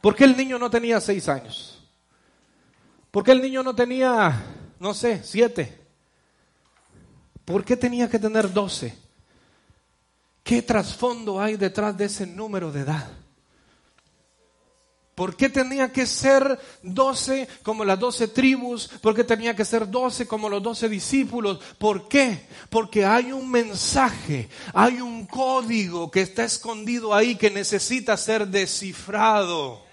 ¿Por 0.00 0.16
qué 0.16 0.24
el 0.24 0.36
niño 0.36 0.58
no 0.58 0.68
tenía 0.68 1.00
seis 1.00 1.28
años? 1.28 1.88
¿Por 3.12 3.22
qué 3.22 3.30
el 3.30 3.40
niño 3.40 3.62
no 3.62 3.72
tenía 3.72 4.53
no 4.78 4.94
sé, 4.94 5.22
siete. 5.24 5.78
¿Por 7.44 7.64
qué 7.64 7.76
tenía 7.76 8.08
que 8.08 8.18
tener 8.18 8.52
doce? 8.52 8.96
¿Qué 10.42 10.62
trasfondo 10.62 11.40
hay 11.40 11.56
detrás 11.56 11.96
de 11.96 12.06
ese 12.06 12.26
número 12.26 12.70
de 12.70 12.80
edad? 12.80 13.08
¿Por 15.14 15.36
qué 15.36 15.48
tenía 15.48 15.92
que 15.92 16.06
ser 16.06 16.58
doce 16.82 17.48
como 17.62 17.84
las 17.84 18.00
doce 18.00 18.26
tribus? 18.26 18.88
¿Por 19.00 19.14
qué 19.14 19.22
tenía 19.22 19.54
que 19.54 19.64
ser 19.64 19.88
doce 19.88 20.26
como 20.26 20.48
los 20.48 20.62
doce 20.62 20.88
discípulos? 20.88 21.60
¿Por 21.78 22.08
qué? 22.08 22.48
Porque 22.68 23.04
hay 23.04 23.30
un 23.30 23.48
mensaje, 23.48 24.48
hay 24.72 25.00
un 25.00 25.26
código 25.26 26.10
que 26.10 26.22
está 26.22 26.44
escondido 26.44 27.14
ahí 27.14 27.36
que 27.36 27.50
necesita 27.50 28.16
ser 28.16 28.48
descifrado. 28.48 29.84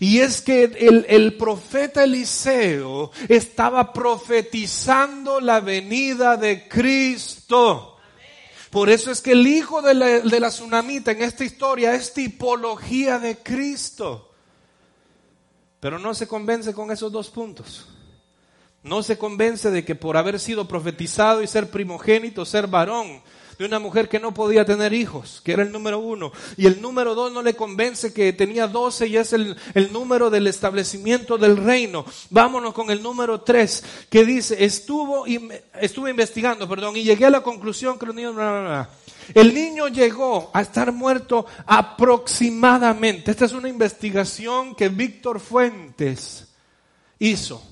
Y 0.00 0.18
es 0.18 0.40
que 0.40 0.64
el, 1.08 1.36
profeta 1.36 2.04
Eliseo 2.04 3.10
estaba 3.28 3.92
profetizando 3.92 5.40
la 5.40 5.60
venida 5.60 6.36
de 6.36 6.68
Cristo. 6.68 7.96
Por 8.70 8.90
eso 8.90 9.10
es 9.10 9.20
que 9.20 9.32
el 9.32 9.46
hijo 9.46 9.82
de 9.82 9.94
la, 9.94 10.06
de 10.20 10.40
la 10.40 10.48
tsunamita 10.48 11.12
en 11.12 11.22
esta 11.22 11.44
historia 11.44 11.94
es 11.94 12.12
tipología 12.12 13.18
de 13.18 13.38
Cristo. 13.38 14.30
Pero 15.80 15.98
no 15.98 16.14
se 16.14 16.28
convence 16.28 16.74
con 16.74 16.90
esos 16.90 17.10
dos 17.10 17.30
puntos. 17.30 17.88
No 18.82 19.02
se 19.02 19.18
convence 19.18 19.70
de 19.70 19.84
que 19.84 19.94
por 19.94 20.16
haber 20.16 20.38
sido 20.38 20.68
profetizado 20.68 21.42
y 21.42 21.46
ser 21.46 21.70
primogénito, 21.70 22.44
ser 22.44 22.66
varón, 22.66 23.22
de 23.58 23.64
una 23.64 23.78
mujer 23.78 24.08
que 24.08 24.20
no 24.20 24.32
podía 24.32 24.64
tener 24.64 24.92
hijos, 24.92 25.40
que 25.44 25.52
era 25.52 25.62
el 25.62 25.72
número 25.72 25.98
uno. 25.98 26.30
Y 26.56 26.66
el 26.66 26.80
número 26.80 27.14
dos 27.14 27.32
no 27.32 27.42
le 27.42 27.54
convence 27.54 28.12
que 28.12 28.32
tenía 28.32 28.68
doce 28.68 29.08
y 29.08 29.16
es 29.16 29.32
el, 29.32 29.56
el 29.74 29.92
número 29.92 30.30
del 30.30 30.46
establecimiento 30.46 31.36
del 31.38 31.56
reino. 31.56 32.04
Vámonos 32.30 32.72
con 32.72 32.90
el 32.90 33.02
número 33.02 33.40
tres, 33.40 33.82
que 34.08 34.24
dice, 34.24 34.64
estuvo, 34.64 35.26
estuve 35.80 36.10
investigando, 36.10 36.68
perdón, 36.68 36.96
y 36.96 37.02
llegué 37.02 37.26
a 37.26 37.30
la 37.30 37.42
conclusión 37.42 37.98
que 37.98 38.06
los 38.06 38.14
niños... 38.14 38.36
El 39.34 39.52
niño 39.52 39.88
llegó 39.88 40.50
a 40.54 40.62
estar 40.62 40.90
muerto 40.90 41.44
aproximadamente. 41.66 43.30
Esta 43.30 43.44
es 43.44 43.52
una 43.52 43.68
investigación 43.68 44.74
que 44.74 44.88
Víctor 44.88 45.38
Fuentes 45.38 46.48
hizo. 47.18 47.62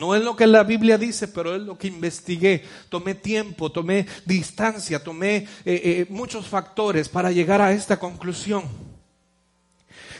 No 0.00 0.14
es 0.14 0.24
lo 0.24 0.34
que 0.34 0.46
la 0.46 0.64
Biblia 0.64 0.96
dice, 0.96 1.28
pero 1.28 1.54
es 1.54 1.60
lo 1.60 1.76
que 1.76 1.88
investigué. 1.88 2.64
Tomé 2.88 3.16
tiempo, 3.16 3.70
tomé 3.70 4.06
distancia, 4.24 5.04
tomé 5.04 5.36
eh, 5.36 5.46
eh, 5.66 6.06
muchos 6.08 6.46
factores 6.46 7.10
para 7.10 7.30
llegar 7.30 7.60
a 7.60 7.72
esta 7.72 7.98
conclusión. 7.98 8.64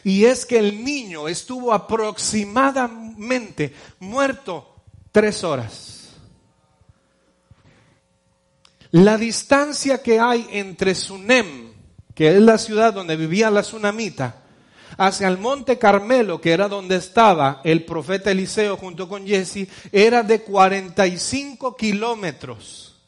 Y 0.04 0.26
es 0.26 0.44
que 0.44 0.58
el 0.58 0.84
niño 0.84 1.28
estuvo 1.28 1.72
aproximadamente 1.72 3.72
muerto 4.00 4.82
tres 5.12 5.42
horas. 5.44 6.10
La 8.90 9.16
distancia 9.16 10.02
que 10.02 10.20
hay 10.20 10.46
entre 10.50 10.94
Sunem, 10.94 11.72
que 12.14 12.36
es 12.36 12.42
la 12.42 12.58
ciudad 12.58 12.92
donde 12.92 13.16
vivía 13.16 13.50
la 13.50 13.62
tsunamita, 13.62 14.39
hacia 14.96 15.28
el 15.28 15.38
monte 15.38 15.78
Carmelo, 15.78 16.40
que 16.40 16.52
era 16.52 16.68
donde 16.68 16.96
estaba 16.96 17.60
el 17.64 17.84
profeta 17.84 18.30
Eliseo 18.30 18.76
junto 18.76 19.08
con 19.08 19.26
Jesse, 19.26 19.68
era 19.92 20.22
de 20.22 20.42
45 20.42 21.76
kilómetros. 21.76 22.98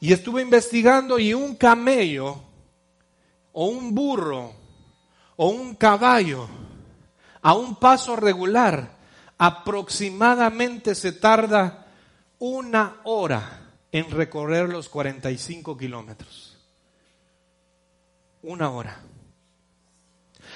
Y 0.00 0.12
estuve 0.12 0.42
investigando 0.42 1.18
y 1.18 1.32
un 1.32 1.54
camello, 1.54 2.42
o 3.52 3.66
un 3.66 3.94
burro, 3.94 4.52
o 5.36 5.48
un 5.48 5.74
caballo, 5.74 6.48
a 7.40 7.54
un 7.54 7.76
paso 7.76 8.16
regular, 8.16 8.96
aproximadamente 9.38 10.94
se 10.94 11.12
tarda 11.12 11.86
una 12.38 12.96
hora 13.04 13.60
en 13.92 14.10
recorrer 14.10 14.68
los 14.68 14.88
45 14.88 15.76
kilómetros. 15.76 16.58
Una 18.42 18.70
hora. 18.70 19.00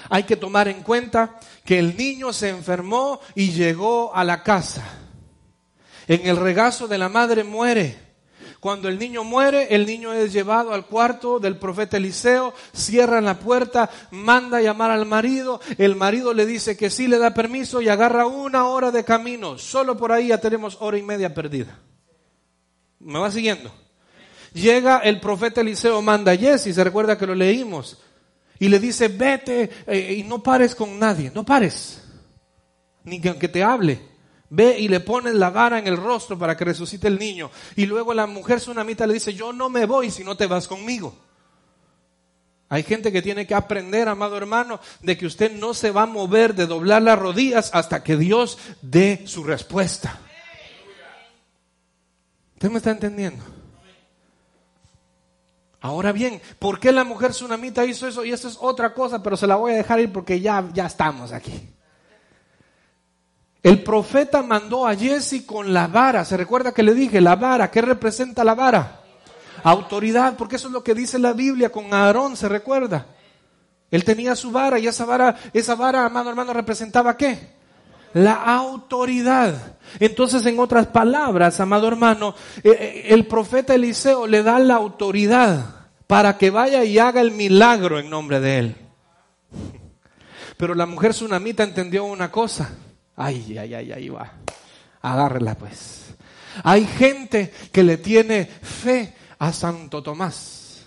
Hay 0.09 0.25
que 0.25 0.37
tomar 0.37 0.69
en 0.69 0.83
cuenta 0.83 1.39
que 1.65 1.79
el 1.79 1.97
niño 1.97 2.33
se 2.33 2.49
enfermó 2.49 3.21
y 3.35 3.51
llegó 3.51 4.15
a 4.15 4.25
la 4.25 4.43
casa. 4.43 4.85
En 6.09 6.27
el 6.27 6.37
regazo 6.37 6.87
de 6.89 6.99
la 6.99 7.09
madre 7.09 7.45
muere. 7.45 8.07
Cuando 8.61 8.89
el 8.89 8.99
niño 8.99 9.23
muere, 9.23 9.75
el 9.75 9.87
niño 9.87 10.13
es 10.13 10.33
llevado 10.33 10.73
al 10.73 10.87
cuarto 10.87 11.39
del 11.39 11.57
profeta 11.57 11.99
Eliseo, 11.99 12.55
cierran 12.75 13.25
la 13.25 13.39
puerta, 13.39 13.91
manda 14.11 14.61
llamar 14.61 14.91
al 14.91 15.07
marido, 15.07 15.61
el 15.79 15.95
marido 15.95 16.33
le 16.33 16.47
dice 16.47 16.77
que 16.77 16.91
sí 16.91 17.07
le 17.07 17.19
da 17.19 17.35
permiso 17.35 17.81
y 17.81 17.89
agarra 17.89 18.27
una 18.27 18.67
hora 18.67 18.91
de 18.91 19.05
camino. 19.05 19.59
Solo 19.59 19.97
por 19.97 20.11
ahí 20.11 20.29
ya 20.29 20.39
tenemos 20.39 20.79
hora 20.81 20.99
y 20.99 21.03
media 21.03 21.35
perdida. 21.35 21.79
¿Me 22.99 23.19
va 23.19 23.31
siguiendo? 23.31 23.73
Llega 24.53 24.99
el 24.99 25.21
profeta 25.21 25.61
Eliseo, 25.61 26.01
manda 26.01 26.33
a 26.33 26.37
Jesse, 26.37 26.75
se 26.75 26.83
recuerda 26.83 27.19
que 27.19 27.27
lo 27.27 27.35
leímos, 27.35 27.99
y 28.59 28.69
le 28.69 28.79
dice, 28.79 29.09
vete 29.09 29.71
eh, 29.87 30.17
y 30.19 30.23
no 30.23 30.43
pares 30.43 30.75
con 30.75 30.99
nadie, 30.99 31.31
no 31.35 31.45
pares, 31.45 32.03
ni 33.05 33.21
que 33.21 33.29
aunque 33.29 33.49
te 33.49 33.63
hable. 33.63 34.17
Ve 34.49 34.79
y 34.79 34.87
le 34.87 35.01
pones 35.01 35.35
la 35.35 35.51
vara 35.51 35.79
en 35.79 35.89
el 35.89 35.97
rostro 35.97 36.39
para 36.39 36.57
que 36.57 36.65
resucite 36.65 37.09
el 37.09 37.19
niño. 37.19 37.51
Y 37.75 37.87
luego 37.87 38.15
la 38.15 38.27
mujer 38.27 38.61
tsunamita 38.61 39.07
le 39.07 39.15
dice, 39.15 39.35
yo 39.35 39.53
no 39.53 39.69
me 39.69 39.87
voy 39.87 40.11
si 40.11 40.23
no 40.23 40.37
te 40.37 40.47
vas 40.47 40.69
conmigo. 40.69 41.17
Hay 42.69 42.83
gente 42.83 43.13
que 43.13 43.23
tiene 43.23 43.47
que 43.47 43.55
aprender, 43.55 44.09
amado 44.09 44.37
hermano, 44.37 44.81
de 45.01 45.17
que 45.17 45.27
usted 45.27 45.53
no 45.53 45.75
se 45.75 45.91
va 45.91 46.03
a 46.03 46.07
mover 46.07 46.55
de 46.55 46.67
doblar 46.67 47.03
las 47.03 47.19
rodillas 47.19 47.71
hasta 47.73 48.03
que 48.03 48.17
Dios 48.17 48.59
dé 48.83 49.23
su 49.27 49.45
respuesta. 49.45 50.21
¿Usted 52.55 52.71
me 52.71 52.79
está 52.79 52.91
entendiendo? 52.91 53.56
Ahora 55.87 56.11
bien, 56.11 56.43
¿por 56.59 56.81
qué 56.81 56.91
la 56.91 57.05
mujer 57.05 57.31
tsunamita 57.31 57.85
hizo 57.85 58.09
eso? 58.09 58.25
Y 58.25 58.33
eso 58.33 58.49
es 58.49 58.59
otra 58.61 58.93
cosa, 58.93 59.23
pero 59.23 59.37
se 59.37 59.47
la 59.47 59.55
voy 59.55 59.73
a 59.73 59.77
dejar 59.77 60.01
ir 60.01 60.13
porque 60.13 60.41
ya, 60.41 60.69
ya 60.75 60.87
estamos 60.87 61.31
aquí. 61.31 61.71
El 63.63 63.85
profeta 63.85 64.43
mandó 64.43 64.85
a 64.85 64.97
Jesse 64.97 65.47
con 65.47 65.73
la 65.73 65.87
vara. 65.87 66.25
¿Se 66.25 66.37
recuerda 66.37 66.73
que 66.73 66.83
le 66.83 66.93
dije? 66.93 67.21
La 67.21 67.37
vara. 67.37 67.71
¿Qué 67.71 67.83
representa 67.83 68.43
la 68.43 68.57
vara? 68.57 69.01
Autoridad, 69.63 70.37
porque 70.37 70.57
eso 70.57 70.67
es 70.67 70.73
lo 70.73 70.83
que 70.83 70.93
dice 70.93 71.21
la 71.21 71.33
Biblia 71.33 71.71
con 71.71 71.95
Aarón, 71.95 72.37
¿se 72.37 72.49
recuerda? 72.49 73.07
Él 73.89 74.05
tenía 74.05 74.35
su 74.35 74.51
vara 74.51 74.81
y 74.81 74.89
esa 74.89 75.05
vara, 75.05 75.37
esa 75.53 75.77
vara, 75.77 76.05
amado 76.05 76.31
hermano, 76.31 76.53
representaba 76.53 77.17
qué? 77.17 77.55
La 78.13 78.35
autoridad. 78.35 79.77
Entonces, 80.01 80.45
en 80.47 80.59
otras 80.59 80.89
palabras, 80.89 81.61
amado 81.61 81.87
hermano, 81.87 82.35
eh, 82.65 82.71
eh, 82.71 83.07
el 83.11 83.27
profeta 83.27 83.75
Eliseo 83.75 84.27
le 84.27 84.43
da 84.43 84.59
la 84.59 84.75
autoridad 84.75 85.76
para 86.07 86.39
que 86.39 86.51
vaya 86.51 86.85
y 86.85 86.99
haga 86.99 87.21
el 87.21 87.33
milagro 87.33 87.99
en 87.99 88.11
nombre 88.11 88.41
de 88.41 88.59
él. 88.59 88.77
Pero 90.57 90.75
la 90.75 90.87
mujer 90.87 91.13
tsunamita 91.13 91.63
entendió 91.63 92.05
una 92.05 92.31
cosa. 92.31 92.71
Ay, 93.17 93.57
ay, 93.59 93.75
ay, 93.75 93.93
ahí 93.93 94.09
va. 94.09 94.33
Agárrela 95.03 95.55
pues. 95.55 96.15
Hay 96.63 96.87
gente 96.87 97.53
que 97.73 97.83
le 97.83 97.99
tiene 97.99 98.47
fe 98.47 99.15
a 99.39 99.53
Santo 99.53 100.03
Tomás. 100.03 100.83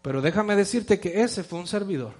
Pero 0.00 0.20
déjame 0.20 0.56
decirte 0.56 0.98
que 0.98 1.22
ese 1.22 1.44
fue 1.44 1.58
un 1.58 1.66
servidor. 1.66 2.14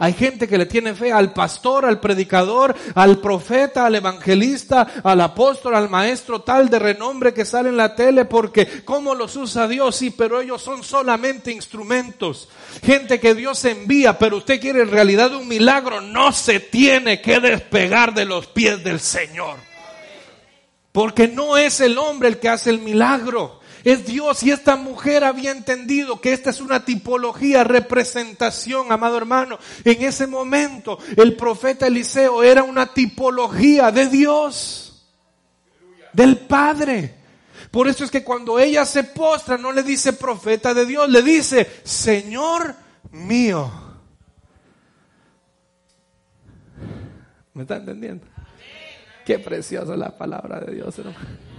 Hay 0.00 0.14
gente 0.14 0.48
que 0.48 0.56
le 0.56 0.64
tiene 0.64 0.94
fe 0.94 1.12
al 1.12 1.34
pastor, 1.34 1.84
al 1.84 2.00
predicador, 2.00 2.74
al 2.94 3.18
profeta, 3.18 3.84
al 3.84 3.94
evangelista, 3.96 4.86
al 5.04 5.20
apóstol, 5.20 5.74
al 5.74 5.90
maestro 5.90 6.40
tal 6.40 6.70
de 6.70 6.78
renombre 6.78 7.34
que 7.34 7.44
sale 7.44 7.68
en 7.68 7.76
la 7.76 7.94
tele 7.94 8.24
porque 8.24 8.82
cómo 8.82 9.14
los 9.14 9.36
usa 9.36 9.68
Dios, 9.68 9.94
sí, 9.94 10.08
pero 10.08 10.40
ellos 10.40 10.62
son 10.62 10.82
solamente 10.82 11.52
instrumentos. 11.52 12.48
Gente 12.82 13.20
que 13.20 13.34
Dios 13.34 13.62
envía, 13.66 14.18
pero 14.18 14.38
usted 14.38 14.58
quiere 14.58 14.80
en 14.80 14.90
realidad 14.90 15.34
un 15.34 15.46
milagro, 15.46 16.00
no 16.00 16.32
se 16.32 16.60
tiene 16.60 17.20
que 17.20 17.38
despegar 17.38 18.14
de 18.14 18.24
los 18.24 18.46
pies 18.46 18.82
del 18.82 19.00
Señor. 19.00 19.58
Porque 20.92 21.28
no 21.28 21.58
es 21.58 21.78
el 21.80 21.98
hombre 21.98 22.30
el 22.30 22.38
que 22.38 22.48
hace 22.48 22.70
el 22.70 22.78
milagro 22.78 23.59
es 23.84 24.06
Dios 24.06 24.42
y 24.42 24.50
esta 24.50 24.76
mujer 24.76 25.24
había 25.24 25.52
entendido 25.52 26.20
que 26.20 26.32
esta 26.32 26.50
es 26.50 26.60
una 26.60 26.84
tipología, 26.84 27.64
representación, 27.64 28.92
amado 28.92 29.16
hermano. 29.16 29.58
En 29.84 30.02
ese 30.02 30.26
momento 30.26 30.98
el 31.16 31.36
profeta 31.36 31.86
Eliseo 31.86 32.42
era 32.42 32.62
una 32.62 32.92
tipología 32.92 33.90
de 33.90 34.08
Dios, 34.08 35.06
del 36.12 36.38
Padre. 36.38 37.16
Por 37.70 37.88
eso 37.88 38.04
es 38.04 38.10
que 38.10 38.24
cuando 38.24 38.58
ella 38.58 38.84
se 38.84 39.04
postra 39.04 39.56
no 39.56 39.72
le 39.72 39.82
dice 39.82 40.12
profeta 40.12 40.74
de 40.74 40.86
Dios, 40.86 41.08
le 41.08 41.22
dice 41.22 41.80
Señor 41.84 42.74
mío. 43.12 43.70
¿Me 47.54 47.62
está 47.62 47.76
entendiendo? 47.76 48.26
Qué 49.24 49.38
preciosa 49.38 49.96
la 49.96 50.16
palabra 50.16 50.60
de 50.60 50.74
Dios, 50.74 50.98
hermano. 50.98 51.49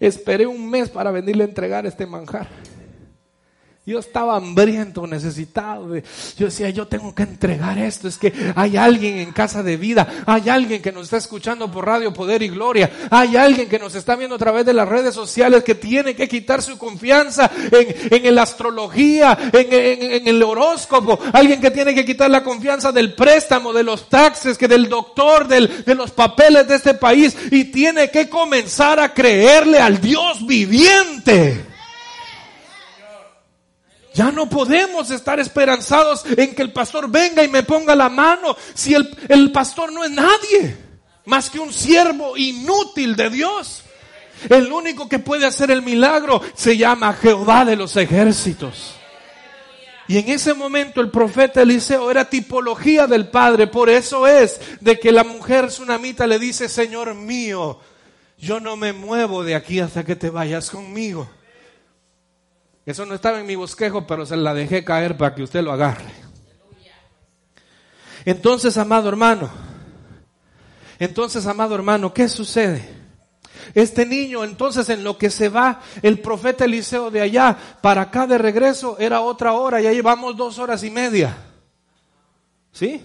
Esperé 0.00 0.46
un 0.46 0.68
mes 0.70 0.88
para 0.88 1.10
venirle 1.10 1.44
a 1.44 1.46
entregar 1.46 1.86
este 1.86 2.06
manjar. 2.06 2.48
Yo 3.88 4.00
estaba 4.00 4.36
hambriento, 4.36 5.06
necesitado. 5.06 5.96
yo 6.36 6.44
decía, 6.44 6.68
yo 6.68 6.86
tengo 6.86 7.14
que 7.14 7.22
entregar 7.22 7.78
esto. 7.78 8.06
Es 8.06 8.18
que 8.18 8.52
hay 8.54 8.76
alguien 8.76 9.16
en 9.16 9.32
casa 9.32 9.62
de 9.62 9.78
vida. 9.78 10.24
Hay 10.26 10.50
alguien 10.50 10.82
que 10.82 10.92
nos 10.92 11.04
está 11.04 11.16
escuchando 11.16 11.72
por 11.72 11.86
Radio 11.86 12.12
Poder 12.12 12.42
y 12.42 12.48
Gloria. 12.50 12.90
Hay 13.10 13.34
alguien 13.36 13.66
que 13.66 13.78
nos 13.78 13.94
está 13.94 14.14
viendo 14.14 14.36
a 14.36 14.38
través 14.38 14.66
de 14.66 14.74
las 14.74 14.86
redes 14.86 15.14
sociales 15.14 15.64
que 15.64 15.74
tiene 15.74 16.14
que 16.14 16.28
quitar 16.28 16.60
su 16.60 16.76
confianza 16.76 17.50
en, 17.72 18.26
en 18.26 18.34
la 18.34 18.42
astrología, 18.42 19.50
en, 19.54 20.28
el 20.28 20.42
horóscopo. 20.42 21.18
Alguien 21.32 21.58
que 21.58 21.70
tiene 21.70 21.94
que 21.94 22.04
quitar 22.04 22.30
la 22.30 22.44
confianza 22.44 22.92
del 22.92 23.14
préstamo, 23.14 23.72
de 23.72 23.84
los 23.84 24.10
taxes, 24.10 24.58
que 24.58 24.68
del 24.68 24.90
doctor, 24.90 25.48
de 25.48 25.94
los 25.94 26.10
papeles 26.10 26.68
de 26.68 26.74
este 26.74 26.92
país. 26.92 27.34
Y 27.50 27.64
tiene 27.64 28.10
que 28.10 28.28
comenzar 28.28 29.00
a 29.00 29.14
creerle 29.14 29.78
al 29.78 29.98
Dios 29.98 30.46
viviente. 30.46 31.77
Ya 34.18 34.32
no 34.32 34.48
podemos 34.48 35.12
estar 35.12 35.38
esperanzados 35.38 36.24
en 36.36 36.52
que 36.52 36.62
el 36.62 36.72
pastor 36.72 37.08
venga 37.08 37.44
y 37.44 37.48
me 37.48 37.62
ponga 37.62 37.94
la 37.94 38.08
mano 38.08 38.56
si 38.74 38.92
el, 38.92 39.08
el 39.28 39.52
pastor 39.52 39.92
no 39.92 40.02
es 40.02 40.10
nadie 40.10 40.76
más 41.26 41.48
que 41.48 41.60
un 41.60 41.72
siervo 41.72 42.36
inútil 42.36 43.14
de 43.14 43.30
Dios. 43.30 43.84
El 44.48 44.72
único 44.72 45.08
que 45.08 45.20
puede 45.20 45.46
hacer 45.46 45.70
el 45.70 45.82
milagro 45.82 46.42
se 46.56 46.76
llama 46.76 47.12
Jehová 47.12 47.64
de 47.64 47.76
los 47.76 47.96
ejércitos. 47.96 48.96
Y 50.08 50.18
en 50.18 50.28
ese 50.30 50.52
momento 50.52 51.00
el 51.00 51.12
profeta 51.12 51.62
Eliseo 51.62 52.10
era 52.10 52.28
tipología 52.28 53.06
del 53.06 53.28
Padre. 53.28 53.68
Por 53.68 53.88
eso 53.88 54.26
es 54.26 54.60
de 54.80 54.98
que 54.98 55.12
la 55.12 55.22
mujer 55.22 55.68
tsunamita 55.68 56.26
le 56.26 56.40
dice, 56.40 56.68
Señor 56.68 57.14
mío, 57.14 57.78
yo 58.36 58.58
no 58.58 58.76
me 58.76 58.92
muevo 58.92 59.44
de 59.44 59.54
aquí 59.54 59.78
hasta 59.78 60.04
que 60.04 60.16
te 60.16 60.28
vayas 60.28 60.70
conmigo. 60.70 61.28
Eso 62.88 63.04
no 63.04 63.14
estaba 63.14 63.38
en 63.38 63.44
mi 63.44 63.54
bosquejo, 63.54 64.06
pero 64.06 64.24
se 64.24 64.34
la 64.34 64.54
dejé 64.54 64.82
caer 64.82 65.18
para 65.18 65.34
que 65.34 65.42
usted 65.42 65.60
lo 65.60 65.72
agarre. 65.72 66.10
Entonces, 68.24 68.78
amado 68.78 69.10
hermano, 69.10 69.50
entonces, 70.98 71.46
amado 71.46 71.74
hermano, 71.74 72.14
¿qué 72.14 72.30
sucede? 72.30 72.88
Este 73.74 74.06
niño, 74.06 74.42
entonces, 74.42 74.88
en 74.88 75.04
lo 75.04 75.18
que 75.18 75.28
se 75.28 75.50
va 75.50 75.82
el 76.00 76.20
profeta 76.20 76.64
Eliseo 76.64 77.10
de 77.10 77.20
allá 77.20 77.58
para 77.82 78.00
acá 78.00 78.26
de 78.26 78.38
regreso, 78.38 78.96
era 78.98 79.20
otra 79.20 79.52
hora, 79.52 79.82
ya 79.82 79.92
llevamos 79.92 80.34
dos 80.34 80.58
horas 80.58 80.82
y 80.82 80.88
media. 80.88 81.36
¿Sí? 82.72 83.02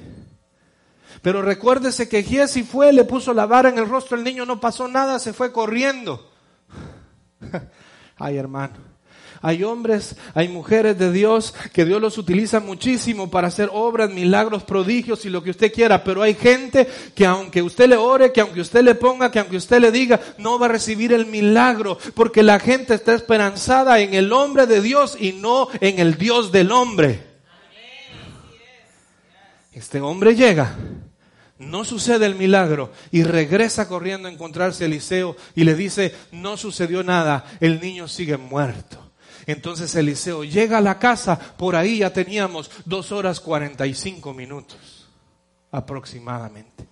Pero 1.22 1.42
recuérdese 1.42 2.08
que 2.08 2.24
Giesi 2.24 2.64
fue, 2.64 2.94
le 2.94 3.04
puso 3.04 3.34
la 3.34 3.46
vara 3.46 3.68
en 3.68 3.78
el 3.78 3.90
rostro, 3.90 4.16
el 4.16 4.24
niño 4.24 4.46
no 4.46 4.62
pasó 4.62 4.88
nada, 4.88 5.20
se 5.20 5.34
fue 5.34 5.52
corriendo. 5.52 6.32
Ay, 8.16 8.38
hermano. 8.38 8.93
Hay 9.46 9.62
hombres, 9.66 10.16
hay 10.34 10.48
mujeres 10.48 10.98
de 10.98 11.12
Dios 11.12 11.54
que 11.74 11.84
Dios 11.84 12.02
los 12.02 12.18
utiliza 12.18 12.62
muchísimo 12.62 13.30
para 13.30 13.50
hacer 13.50 13.70
obras, 13.74 14.10
milagros, 14.10 14.64
prodigios 14.64 15.26
y 15.26 15.30
lo 15.30 15.44
que 15.44 15.50
usted 15.50 15.74
quiera. 15.74 16.02
Pero 16.02 16.22
hay 16.22 16.34
gente 16.34 16.88
que 17.14 17.26
aunque 17.26 17.62
usted 17.62 17.90
le 17.90 17.98
ore, 17.98 18.32
que 18.32 18.40
aunque 18.40 18.62
usted 18.62 18.82
le 18.82 18.96
ponga, 18.96 19.30
que 19.30 19.40
aunque 19.40 19.58
usted 19.58 19.82
le 19.82 19.92
diga, 19.92 20.18
no 20.38 20.58
va 20.58 20.68
a 20.68 20.70
recibir 20.70 21.12
el 21.12 21.26
milagro. 21.26 21.98
Porque 22.16 22.42
la 22.42 22.58
gente 22.58 22.94
está 22.94 23.14
esperanzada 23.14 24.00
en 24.00 24.14
el 24.14 24.32
hombre 24.32 24.66
de 24.66 24.80
Dios 24.82 25.18
y 25.20 25.34
no 25.34 25.68
en 25.82 26.00
el 26.00 26.18
Dios 26.18 26.54
del 26.54 26.72
hombre. 26.72 27.22
Este 29.74 30.00
hombre 30.00 30.36
llega 30.36 30.74
no 31.60 31.86
sucede 31.86 32.26
el 32.26 32.36
milagro 32.36 32.92
y 33.12 33.24
regresa 33.24 33.88
corriendo 33.88 34.28
a 34.28 34.32
encontrarse 34.32 34.84
a 34.84 34.88
Eliseo 34.88 35.36
y 35.56 35.64
le 35.64 35.76
dice, 35.76 36.14
no 36.32 36.58
sucedió 36.58 37.04
nada, 37.04 37.46
el 37.60 37.80
niño 37.80 38.08
sigue 38.08 38.38
muerto. 38.38 39.03
Entonces 39.46 39.94
Eliseo 39.96 40.44
llega 40.44 40.78
a 40.78 40.82
la 40.82 41.00
casa, 41.00 41.38
por 41.38 41.76
ahí 41.76 42.00
ya 42.00 42.14
teníamos 42.14 42.72
dos 42.86 43.12
horas 43.12 43.40
cuarenta 43.40 43.86
y 43.86 43.94
cinco 43.94 44.34
minutos 44.34 45.08
aproximadamente. 45.72 46.88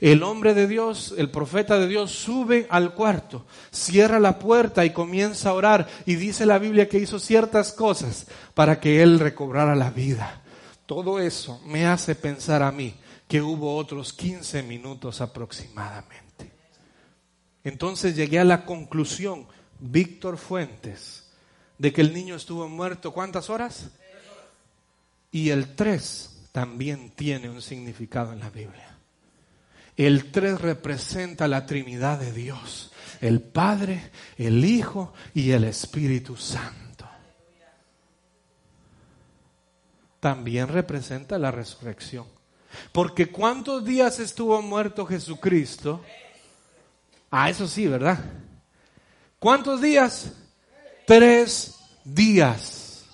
El 0.00 0.22
hombre 0.22 0.54
de 0.54 0.66
Dios, 0.66 1.14
el 1.16 1.30
profeta 1.30 1.78
de 1.78 1.88
Dios, 1.88 2.10
sube 2.10 2.66
al 2.68 2.94
cuarto, 2.94 3.46
cierra 3.70 4.18
la 4.18 4.38
puerta 4.38 4.84
y 4.84 4.90
comienza 4.90 5.50
a 5.50 5.54
orar. 5.54 5.88
Y 6.04 6.16
dice 6.16 6.46
la 6.46 6.58
Biblia 6.58 6.88
que 6.88 6.98
hizo 6.98 7.18
ciertas 7.18 7.72
cosas 7.72 8.26
para 8.54 8.80
que 8.80 9.02
él 9.02 9.18
recobrara 9.18 9.74
la 9.74 9.90
vida. 9.90 10.42
Todo 10.86 11.18
eso 11.18 11.60
me 11.64 11.86
hace 11.86 12.14
pensar 12.14 12.62
a 12.62 12.72
mí 12.72 12.94
que 13.28 13.40
hubo 13.40 13.76
otros 13.76 14.12
15 14.12 14.62
minutos 14.64 15.20
aproximadamente. 15.20 16.52
Entonces 17.62 18.14
llegué 18.14 18.38
a 18.38 18.44
la 18.44 18.66
conclusión, 18.66 19.46
Víctor 19.80 20.36
Fuentes, 20.36 21.23
de 21.78 21.92
que 21.92 22.00
el 22.00 22.12
niño 22.12 22.36
estuvo 22.36 22.68
muerto 22.68 23.12
cuántas 23.12 23.50
horas? 23.50 23.90
Y 25.30 25.50
el 25.50 25.74
3 25.74 26.48
también 26.52 27.10
tiene 27.10 27.50
un 27.50 27.60
significado 27.60 28.32
en 28.32 28.40
la 28.40 28.50
Biblia. 28.50 28.96
El 29.96 30.30
3 30.30 30.60
representa 30.60 31.48
la 31.48 31.66
Trinidad 31.66 32.18
de 32.18 32.32
Dios, 32.32 32.92
el 33.20 33.40
Padre, 33.40 34.10
el 34.36 34.64
Hijo 34.64 35.12
y 35.34 35.50
el 35.50 35.64
Espíritu 35.64 36.36
Santo. 36.36 37.08
También 40.20 40.68
representa 40.68 41.38
la 41.38 41.50
resurrección. 41.50 42.26
Porque 42.92 43.26
¿cuántos 43.26 43.84
días 43.84 44.18
estuvo 44.18 44.60
muerto 44.62 45.06
Jesucristo? 45.06 46.02
Ah, 47.30 47.50
eso 47.50 47.66
sí, 47.66 47.86
¿verdad? 47.86 48.18
¿Cuántos 49.38 49.80
días? 49.80 50.32
Tres 51.06 51.74
días, 52.04 53.04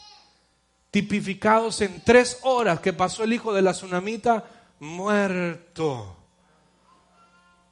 tipificados 0.91 1.81
en 1.81 2.03
tres 2.05 2.39
horas 2.43 2.81
que 2.81 2.93
pasó 2.93 3.25
el 3.25 3.33
hijo 3.33 3.53
de 3.53 3.63
la 3.63 3.73
tsunamita 3.73 4.45
muerto. 4.79 6.17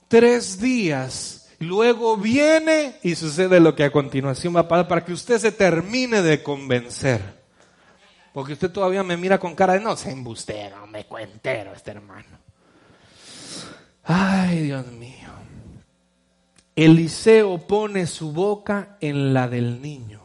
Tres 0.09 0.61
días. 0.61 1.49
Luego 1.61 2.17
viene 2.17 2.99
y 3.03 3.17
sucede 3.17 3.59
lo 3.59 3.75
que 3.75 3.85
a 3.85 3.91
continuación 3.91 4.55
va 4.55 4.61
a 4.61 4.69
pasar 4.69 4.87
para 4.87 5.05
que 5.05 5.13
usted 5.13 5.39
se 5.39 5.51
termine 5.51 6.23
de 6.23 6.43
convencer. 6.43 7.21
Porque 8.33 8.53
usted 8.53 8.71
todavía 8.71 9.03
me 9.03 9.17
mira 9.17 9.39
con 9.39 9.57
cara 9.57 9.73
de 9.73 9.81
no 9.81 9.97
sé 9.97 10.13
embustero, 10.13 10.87
me 10.87 11.07
cuentero 11.07 11.73
este 11.75 11.91
hermano. 11.91 12.39
Ay, 14.05 14.63
Dios 14.63 14.87
mío. 14.87 15.29
Eliseo 16.85 17.59
pone 17.59 18.07
su 18.07 18.31
boca 18.31 18.99
en 19.01 19.35
la 19.35 19.49
del 19.49 19.83
niño. 19.83 20.21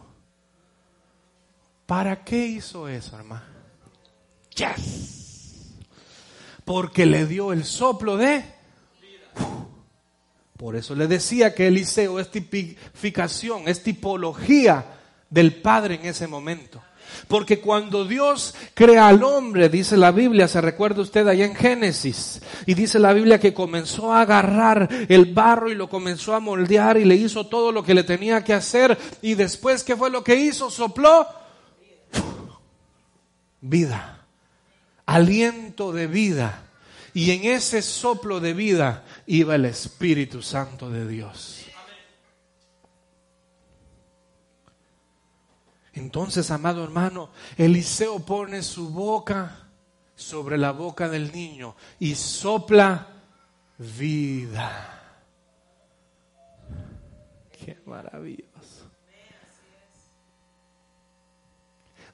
¿Para 1.88 2.24
qué 2.24 2.46
hizo 2.46 2.88
eso, 2.88 3.18
hermano? 3.18 3.42
Yes. 4.56 5.74
Porque 6.64 7.08
le 7.08 7.26
dio 7.26 7.54
el 7.54 7.66
soplo 7.66 8.18
de... 8.18 8.46
Por 10.56 10.76
eso 10.76 10.94
le 10.94 11.08
decía 11.08 11.56
que 11.56 11.70
Eliseo 11.70 12.20
es 12.20 12.30
tipificación, 12.30 13.68
es 13.68 13.82
tipología 13.82 15.00
del 15.32 15.56
Padre 15.56 15.96
en 15.96 16.06
ese 16.06 16.28
momento. 16.28 16.84
Porque 17.28 17.60
cuando 17.60 18.06
Dios 18.06 18.54
crea 18.74 19.08
al 19.08 19.24
hombre, 19.24 19.70
dice 19.70 19.98
la 19.98 20.12
Biblia, 20.12 20.48
se 20.48 20.62
recuerda 20.62 21.02
usted 21.02 21.28
allá 21.28 21.46
en 21.46 21.56
Génesis, 21.56 22.42
y 22.66 22.74
dice 22.74 23.00
la 23.00 23.14
Biblia 23.14 23.40
que 23.40 23.54
comenzó 23.54 24.14
a 24.14 24.22
agarrar 24.22 24.90
el 25.10 25.34
barro 25.34 25.72
y 25.72 25.76
lo 25.76 25.90
comenzó 25.90 26.36
a 26.36 26.40
moldear 26.40 26.98
y 26.98 27.06
le 27.06 27.16
hizo 27.16 27.48
todo 27.48 27.72
lo 27.72 27.84
que 27.84 27.94
le 27.94 28.04
tenía 28.04 28.44
que 28.44 28.54
hacer. 28.54 28.98
Y 29.22 29.36
después, 29.36 29.84
¿qué 29.84 29.96
fue 29.96 30.10
lo 30.10 30.24
que 30.24 30.36
hizo? 30.36 30.70
Sopló 30.70 31.28
vida, 33.62 34.26
aliento 35.06 35.92
de 35.92 36.08
vida. 36.08 36.64
Y 37.14 37.32
en 37.32 37.46
ese 37.46 37.82
soplo 37.82 38.40
de 38.40 38.54
vida 38.54 39.04
iba 39.28 39.56
el 39.56 39.66
Espíritu 39.66 40.42
Santo 40.42 40.90
de 40.90 41.08
Dios. 41.08 41.53
Entonces, 45.94 46.50
amado 46.50 46.84
hermano, 46.84 47.30
Eliseo 47.58 48.20
pone 48.20 48.64
su 48.64 48.90
boca 48.90 49.68
sobre 50.16 50.58
la 50.58 50.72
boca 50.72 51.08
del 51.08 51.32
niño 51.32 51.76
y 52.00 52.16
sopla 52.16 53.08
vida. 53.78 55.00
Qué 57.52 57.80
maravilloso. 57.86 58.90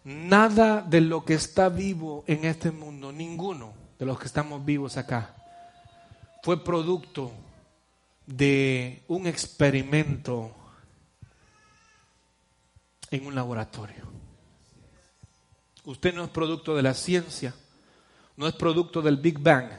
Nada 0.03 0.81
de 0.81 1.01
lo 1.01 1.23
que 1.23 1.35
está 1.35 1.69
vivo 1.69 2.23
en 2.27 2.45
este 2.45 2.71
mundo, 2.71 3.11
ninguno 3.11 3.73
de 3.97 4.05
los 4.05 4.19
que 4.19 4.27
estamos 4.27 4.63
vivos 4.63 4.97
acá, 4.97 5.35
fue 6.41 6.63
producto 6.63 7.31
de 8.25 9.03
un 9.07 9.27
experimento 9.27 10.55
en 13.11 13.25
un 13.25 13.35
laboratorio. 13.35 14.07
Usted 15.85 16.13
no 16.13 16.23
es 16.23 16.29
producto 16.29 16.75
de 16.75 16.83
la 16.83 16.93
ciencia, 16.93 17.55
no 18.37 18.47
es 18.47 18.53
producto 18.53 19.01
del 19.01 19.17
Big 19.17 19.39
Bang, 19.39 19.69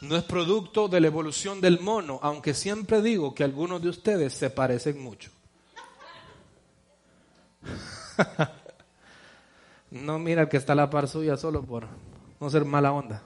no 0.00 0.16
es 0.16 0.24
producto 0.24 0.88
de 0.88 1.00
la 1.00 1.06
evolución 1.06 1.60
del 1.60 1.78
mono, 1.80 2.18
aunque 2.22 2.54
siempre 2.54 3.02
digo 3.02 3.34
que 3.34 3.44
algunos 3.44 3.82
de 3.82 3.88
ustedes 3.88 4.32
se 4.34 4.50
parecen 4.50 5.00
mucho. 5.00 5.30
no 9.90 10.18
mira 10.18 10.48
que 10.48 10.56
está 10.56 10.72
a 10.72 10.76
la 10.76 10.90
par 10.90 11.06
suya 11.06 11.36
solo 11.36 11.62
por 11.62 11.86
no 12.40 12.50
ser 12.50 12.64
mala 12.64 12.92
onda. 12.92 13.22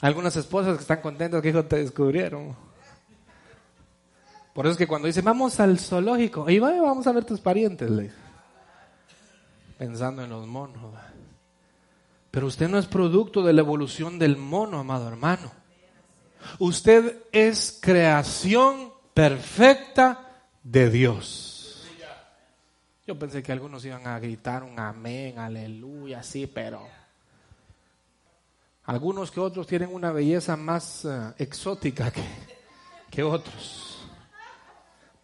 Algunas 0.00 0.34
esposas 0.36 0.76
que 0.76 0.82
están 0.82 1.00
contentas 1.00 1.42
que 1.42 1.50
hijos 1.50 1.68
te 1.68 1.76
descubrieron. 1.76 2.56
Por 4.52 4.66
eso 4.66 4.72
es 4.72 4.78
que 4.78 4.86
cuando 4.86 5.06
dice, 5.06 5.22
vamos 5.22 5.58
al 5.60 5.78
zoológico, 5.78 6.48
y 6.50 6.58
vamos 6.58 7.06
a 7.06 7.12
ver 7.12 7.24
tus 7.24 7.40
parientes, 7.40 7.90
pensando 9.78 10.22
en 10.22 10.30
los 10.30 10.46
monos. 10.46 10.94
Pero 12.30 12.46
usted 12.46 12.68
no 12.68 12.78
es 12.78 12.86
producto 12.86 13.42
de 13.42 13.52
la 13.52 13.60
evolución 13.60 14.18
del 14.18 14.36
mono, 14.36 14.78
amado 14.78 15.08
hermano. 15.08 15.50
Usted 16.58 17.22
es 17.30 17.78
creación 17.80 18.92
perfecta 19.14 20.44
de 20.62 20.90
Dios. 20.90 21.86
Yo 23.06 23.18
pensé 23.18 23.42
que 23.42 23.52
algunos 23.52 23.84
iban 23.84 24.06
a 24.06 24.18
gritar 24.18 24.62
un 24.62 24.78
amén, 24.78 25.38
aleluya, 25.38 26.22
sí, 26.22 26.46
pero 26.46 26.86
algunos 28.84 29.30
que 29.30 29.40
otros 29.40 29.66
tienen 29.66 29.92
una 29.92 30.12
belleza 30.12 30.56
más 30.56 31.04
eh, 31.04 31.34
exótica 31.38 32.10
que, 32.10 32.24
que 33.10 33.22
otros. 33.22 33.91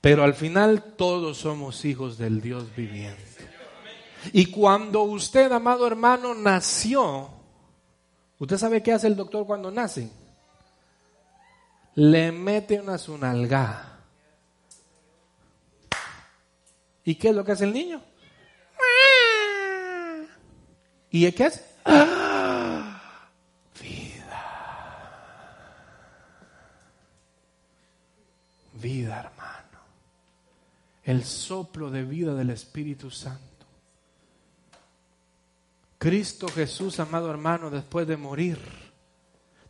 Pero 0.00 0.22
al 0.22 0.34
final 0.34 0.82
todos 0.96 1.38
somos 1.38 1.84
hijos 1.84 2.18
del 2.18 2.40
Dios 2.40 2.74
viviente. 2.74 3.22
Y 4.32 4.46
cuando 4.46 5.02
usted, 5.02 5.50
amado 5.52 5.86
hermano, 5.86 6.34
nació, 6.34 7.30
¿usted 8.38 8.56
sabe 8.56 8.82
qué 8.82 8.92
hace 8.92 9.06
el 9.06 9.16
doctor 9.16 9.46
cuando 9.46 9.70
nace? 9.70 10.10
le 11.98 12.30
mete 12.30 12.80
una 12.80 12.96
sunalgada. 12.96 13.98
¿Y 17.02 17.16
qué 17.16 17.30
es 17.30 17.34
lo 17.34 17.44
que 17.44 17.52
hace 17.52 17.64
el 17.64 17.72
niño? 17.72 18.00
¿Y 21.10 21.32
qué 21.32 21.46
hace? 21.46 21.64
Vida. 23.82 24.42
Vida, 28.74 29.18
hermano. 29.18 29.37
El 31.08 31.24
soplo 31.24 31.90
de 31.90 32.04
vida 32.04 32.34
del 32.34 32.50
Espíritu 32.50 33.10
Santo. 33.10 33.64
Cristo 35.96 36.48
Jesús, 36.48 37.00
amado 37.00 37.30
hermano, 37.30 37.70
después 37.70 38.06
de 38.06 38.18
morir, 38.18 38.58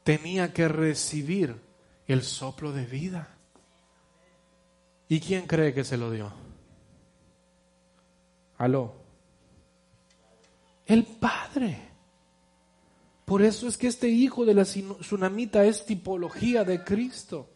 tenía 0.03 0.53
que 0.53 0.67
recibir 0.67 1.55
el 2.09 2.25
soplo 2.25 2.73
de 2.73 2.87
vida. 2.87 3.37
¿Y 5.09 5.21
quién 5.21 5.47
cree 5.47 5.73
que 5.73 5.85
se 5.85 5.97
lo 5.97 6.11
dio? 6.11 6.33
Aló. 8.57 8.95
El 10.87 11.05
Padre. 11.05 11.79
Por 13.25 13.43
eso 13.43 13.69
es 13.69 13.79
que 13.79 13.87
este 13.87 14.09
hijo 14.09 14.45
de 14.45 14.55
la 14.55 14.65
tsunamita 14.65 15.65
es 15.65 15.87
tipología 15.87 16.65
de 16.65 16.83
Cristo. 16.83 17.49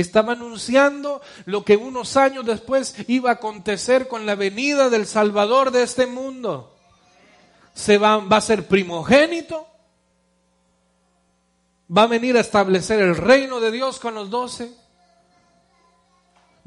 Estaba 0.00 0.34
anunciando 0.34 1.20
lo 1.44 1.64
que 1.64 1.76
unos 1.76 2.16
años 2.16 2.46
después 2.46 2.94
iba 3.08 3.30
a 3.30 3.34
acontecer 3.34 4.06
con 4.06 4.26
la 4.26 4.36
venida 4.36 4.90
del 4.90 5.06
Salvador 5.06 5.72
de 5.72 5.82
este 5.82 6.06
mundo. 6.06 6.76
Se 7.74 7.98
va, 7.98 8.18
va 8.18 8.36
a 8.36 8.40
ser 8.40 8.68
primogénito, 8.68 9.66
va 11.96 12.02
a 12.02 12.06
venir 12.06 12.36
a 12.36 12.40
establecer 12.40 13.00
el 13.00 13.16
reino 13.16 13.58
de 13.58 13.72
Dios 13.72 13.98
con 13.98 14.14
los 14.14 14.30
doce, 14.30 14.72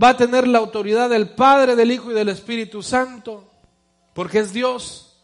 va 0.01 0.09
a 0.09 0.17
tener 0.17 0.45
la 0.45 0.59
autoridad 0.59 1.09
del 1.09 1.29
Padre, 1.29 1.77
del 1.77 1.91
Hijo 1.91 2.11
y 2.11 2.13
del 2.13 2.27
Espíritu 2.27 2.83
Santo, 2.83 3.49
porque 4.13 4.39
es 4.39 4.51
Dios, 4.51 5.17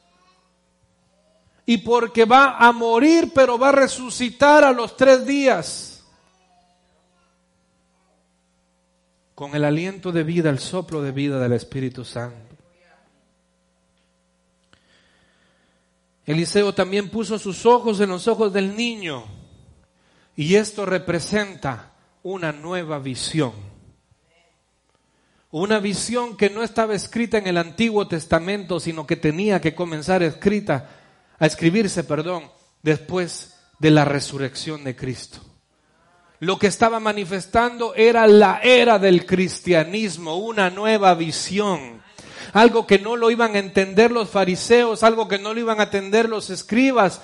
y 1.65 1.79
porque 1.79 2.23
va 2.23 2.55
a 2.57 2.71
morir, 2.71 3.33
pero 3.35 3.57
va 3.57 3.67
a 3.67 3.73
resucitar 3.73 4.63
a 4.63 4.71
los 4.71 4.95
tres 4.95 5.25
días, 5.25 5.96
con 9.37 9.53
el 9.53 9.65
aliento 9.65 10.11
de 10.11 10.23
vida, 10.23 10.49
el 10.49 10.57
soplo 10.57 11.03
de 11.03 11.11
vida 11.11 11.39
del 11.39 11.53
Espíritu 11.53 12.03
Santo. 12.03 12.55
Eliseo 16.25 16.73
también 16.73 17.11
puso 17.11 17.37
sus 17.37 17.63
ojos 17.67 17.99
en 17.99 18.09
los 18.09 18.27
ojos 18.27 18.51
del 18.51 18.75
niño 18.75 19.25
y 20.35 20.55
esto 20.55 20.87
representa 20.87 21.93
una 22.23 22.51
nueva 22.51 22.97
visión. 22.97 23.53
Una 25.51 25.79
visión 25.79 26.35
que 26.35 26.49
no 26.49 26.63
estaba 26.63 26.95
escrita 26.95 27.37
en 27.37 27.45
el 27.45 27.57
Antiguo 27.57 28.07
Testamento, 28.07 28.79
sino 28.79 29.05
que 29.05 29.17
tenía 29.17 29.61
que 29.61 29.75
comenzar 29.75 30.23
escrita, 30.23 30.89
a 31.37 31.45
escribirse, 31.45 32.03
perdón, 32.03 32.49
después 32.81 33.53
de 33.77 33.91
la 33.91 34.03
resurrección 34.03 34.83
de 34.83 34.95
Cristo. 34.95 35.46
Lo 36.39 36.59
que 36.59 36.67
estaba 36.67 36.99
manifestando 36.99 37.95
era 37.95 38.27
la 38.27 38.59
era 38.61 38.99
del 38.99 39.25
cristianismo, 39.25 40.37
una 40.37 40.69
nueva 40.69 41.13
visión 41.15 41.97
algo 42.53 42.87
que 42.87 42.99
no 42.99 43.15
lo 43.15 43.29
iban 43.31 43.55
a 43.55 43.59
entender 43.59 44.11
los 44.11 44.29
fariseos, 44.29 45.03
algo 45.03 45.27
que 45.27 45.39
no 45.39 45.53
lo 45.53 45.59
iban 45.59 45.79
a 45.79 45.83
entender 45.83 46.29
los 46.29 46.49
escribas, 46.49 47.21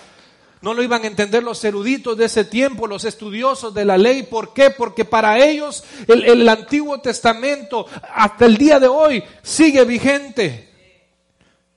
no 0.61 0.73
lo 0.73 0.83
iban 0.83 1.03
a 1.03 1.07
entender 1.07 1.43
los 1.43 1.63
eruditos 1.63 2.17
de 2.17 2.25
ese 2.25 2.45
tiempo, 2.45 2.87
los 2.87 3.03
estudiosos 3.03 3.73
de 3.73 3.85
la 3.85 3.97
ley. 3.97 4.23
¿Por 4.23 4.53
qué? 4.53 4.69
Porque 4.69 5.05
para 5.05 5.43
ellos 5.43 5.83
el, 6.07 6.23
el 6.25 6.47
Antiguo 6.47 7.01
Testamento 7.01 7.85
hasta 8.13 8.45
el 8.45 8.57
día 8.57 8.79
de 8.79 8.87
hoy 8.87 9.23
sigue 9.41 9.83
vigente. 9.83 10.72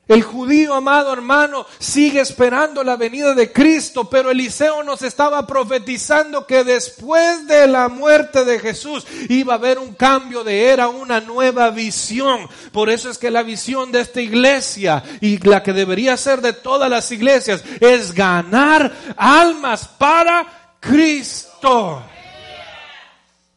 El 0.08 0.22
judío, 0.22 0.74
amado 0.74 1.12
hermano, 1.12 1.66
sigue 1.80 2.20
esperando 2.20 2.84
la 2.84 2.94
venida 2.94 3.34
de 3.34 3.50
Cristo, 3.50 4.08
pero 4.08 4.30
Eliseo 4.30 4.84
nos 4.84 5.02
estaba 5.02 5.44
profetizando 5.48 6.46
que 6.46 6.62
después 6.62 7.44
de 7.48 7.66
la 7.66 7.88
muerte 7.88 8.44
de 8.44 8.60
Jesús 8.60 9.04
iba 9.28 9.54
a 9.54 9.56
haber 9.56 9.80
un 9.80 9.94
cambio 9.94 10.44
de 10.44 10.68
era, 10.68 10.86
una 10.86 11.20
nueva 11.20 11.70
visión. 11.70 12.48
Por 12.70 12.88
eso 12.88 13.10
es 13.10 13.18
que 13.18 13.32
la 13.32 13.42
visión 13.42 13.90
de 13.90 14.02
esta 14.02 14.20
iglesia 14.20 15.02
y 15.20 15.38
la 15.38 15.64
que 15.64 15.72
debería 15.72 16.16
ser 16.16 16.40
de 16.40 16.52
todas 16.52 16.88
las 16.88 17.10
iglesias 17.10 17.64
es 17.80 18.12
ganar 18.12 18.92
almas 19.16 19.88
para 19.88 20.76
Cristo. 20.78 22.00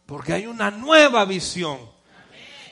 Porque 0.08 0.34
hay 0.34 0.48
una 0.48 0.72
nueva 0.72 1.26
visión 1.26 1.99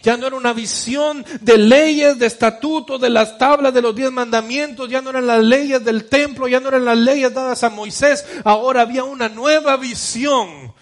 ya 0.08 0.16
no 0.16 0.26
era 0.26 0.38
una 0.38 0.54
visión 0.54 1.26
de 1.42 1.58
leyes, 1.58 2.18
de 2.18 2.28
estatutos, 2.28 3.02
de 3.02 3.10
las 3.10 3.38
tablas 3.38 3.74
de 3.74 3.82
los 3.82 3.94
diez 3.94 4.10
mandamientos, 4.10 4.90
ya 4.90 5.02
no 5.02 5.10
eran 5.10 5.28
las 5.28 5.44
leyes 5.44 5.84
del 5.84 6.06
templo, 6.06 6.48
ya 6.48 6.62
no 6.62 6.70
eran 6.70 6.86
las 6.86 6.98
leyes 6.98 7.34
dadas 7.34 7.62
a 7.66 7.70
Moisés, 7.70 8.26
ahora 8.46 8.84
había 8.84 9.04
una 9.04 9.28
nueva 9.28 9.76
visión. 9.76 10.74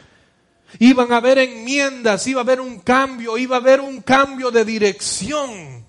Iban 0.78 1.12
a 1.12 1.18
haber 1.18 1.40
enmiendas, 1.40 2.28
iba 2.28 2.42
a 2.42 2.44
haber 2.44 2.62
un 2.62 2.82
cambio, 2.82 3.36
iba 3.40 3.56
a 3.56 3.60
haber 3.60 3.82
un 3.82 4.00
cambio 4.02 4.52
de 4.52 4.64
dirección. 4.64 5.88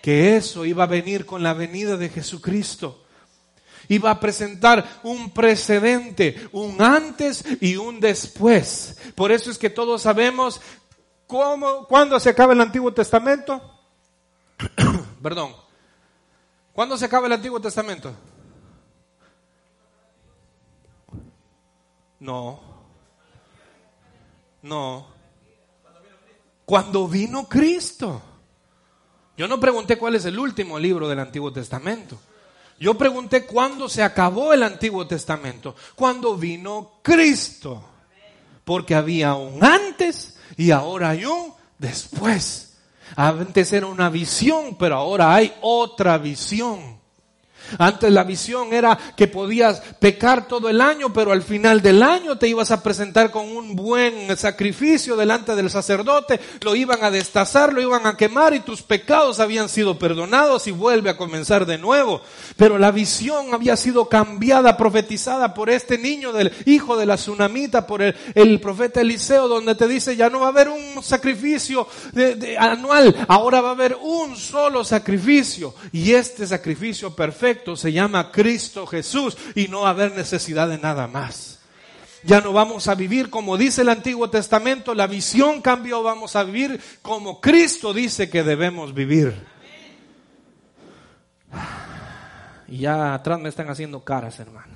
Que 0.00 0.36
eso 0.36 0.64
iba 0.64 0.84
a 0.84 0.86
venir 0.86 1.26
con 1.26 1.42
la 1.42 1.54
venida 1.54 1.96
de 1.96 2.08
Jesucristo 2.08 3.04
iba 3.90 4.10
a 4.10 4.20
presentar 4.20 5.00
un 5.02 5.30
precedente, 5.30 6.36
un 6.52 6.82
antes 6.82 7.42
y 7.62 7.76
un 7.76 8.00
después. 8.00 8.98
Por 9.14 9.32
eso 9.32 9.50
es 9.50 9.56
que 9.56 9.70
todos 9.70 10.02
sabemos 10.02 10.60
¿Cómo, 11.28 11.86
¿Cuándo 11.86 12.18
se 12.18 12.30
acaba 12.30 12.54
el 12.54 12.60
Antiguo 12.62 12.90
Testamento? 12.92 13.60
Perdón. 15.22 15.54
¿Cuándo 16.72 16.96
se 16.96 17.04
acaba 17.04 17.26
el 17.26 17.34
Antiguo 17.34 17.60
Testamento? 17.60 18.14
No. 22.20 22.60
No. 24.62 25.06
Cuando 26.64 27.06
vino 27.06 27.46
Cristo. 27.46 28.22
Yo 29.36 29.46
no 29.46 29.60
pregunté 29.60 29.98
cuál 29.98 30.14
es 30.14 30.24
el 30.24 30.38
último 30.38 30.78
libro 30.78 31.10
del 31.10 31.18
Antiguo 31.18 31.52
Testamento. 31.52 32.18
Yo 32.80 32.96
pregunté 32.96 33.44
cuándo 33.44 33.86
se 33.90 34.02
acabó 34.02 34.54
el 34.54 34.62
Antiguo 34.62 35.06
Testamento. 35.06 35.76
Cuando 35.94 36.36
vino 36.36 37.00
Cristo. 37.02 37.84
Porque 38.64 38.94
había 38.94 39.34
un 39.34 39.62
antes 39.62 40.37
y 40.58 40.72
ahora 40.72 41.10
hay 41.10 41.24
un 41.24 41.54
después. 41.78 42.74
Antes 43.16 43.72
era 43.72 43.86
una 43.86 44.10
visión, 44.10 44.76
pero 44.78 44.96
ahora 44.96 45.34
hay 45.34 45.54
otra 45.62 46.18
visión. 46.18 46.97
Antes 47.78 48.12
la 48.12 48.24
visión 48.24 48.72
era 48.72 48.98
que 49.16 49.28
podías 49.28 49.80
pecar 49.98 50.48
todo 50.48 50.68
el 50.68 50.80
año, 50.80 51.12
pero 51.12 51.32
al 51.32 51.42
final 51.42 51.82
del 51.82 52.02
año 52.02 52.38
te 52.38 52.48
ibas 52.48 52.70
a 52.70 52.82
presentar 52.82 53.30
con 53.30 53.44
un 53.48 53.76
buen 53.76 54.36
sacrificio 54.36 55.16
delante 55.16 55.54
del 55.54 55.70
sacerdote, 55.70 56.40
lo 56.62 56.74
iban 56.74 57.02
a 57.04 57.10
destazar, 57.10 57.72
lo 57.72 57.80
iban 57.80 58.06
a 58.06 58.16
quemar 58.16 58.54
y 58.54 58.60
tus 58.60 58.82
pecados 58.82 59.40
habían 59.40 59.68
sido 59.68 59.98
perdonados 59.98 60.66
y 60.66 60.70
vuelve 60.70 61.10
a 61.10 61.16
comenzar 61.16 61.66
de 61.66 61.78
nuevo. 61.78 62.20
Pero 62.56 62.78
la 62.78 62.90
visión 62.90 63.52
había 63.52 63.76
sido 63.76 64.08
cambiada, 64.08 64.76
profetizada 64.76 65.54
por 65.54 65.70
este 65.70 65.98
niño 65.98 66.32
del 66.32 66.52
hijo 66.64 66.96
de 66.96 67.06
la 67.06 67.16
tsunamita, 67.16 67.86
por 67.86 68.02
el, 68.02 68.60
profeta 68.60 69.00
Eliseo, 69.00 69.48
donde 69.48 69.74
te 69.74 69.88
dice 69.88 70.16
ya 70.16 70.30
no 70.30 70.40
va 70.40 70.46
a 70.46 70.50
haber 70.50 70.68
un 70.68 71.02
sacrificio 71.02 71.86
anual, 72.58 73.14
ahora 73.28 73.60
va 73.60 73.70
a 73.70 73.72
haber 73.72 73.96
un 74.00 74.36
solo 74.36 74.84
sacrificio 74.84 75.74
y 75.92 76.12
este 76.12 76.46
sacrificio 76.46 77.14
perfecto 77.14 77.57
se 77.76 77.92
llama 77.92 78.30
Cristo 78.30 78.86
Jesús 78.86 79.36
y 79.54 79.68
no 79.68 79.86
haber 79.86 80.14
necesidad 80.14 80.68
de 80.68 80.78
nada 80.78 81.06
más. 81.06 81.58
Ya 82.24 82.40
no 82.40 82.52
vamos 82.52 82.88
a 82.88 82.94
vivir 82.94 83.30
como 83.30 83.56
dice 83.56 83.82
el 83.82 83.88
Antiguo 83.88 84.28
Testamento, 84.28 84.94
la 84.94 85.06
visión 85.06 85.62
cambió, 85.62 86.02
vamos 86.02 86.34
a 86.36 86.44
vivir 86.44 86.80
como 87.02 87.40
Cristo 87.40 87.92
dice 87.92 88.28
que 88.28 88.42
debemos 88.42 88.92
vivir. 88.94 89.34
Y 92.66 92.78
ya 92.78 93.14
atrás 93.14 93.40
me 93.40 93.48
están 93.48 93.70
haciendo 93.70 94.04
caras, 94.04 94.38
hermano. 94.40 94.74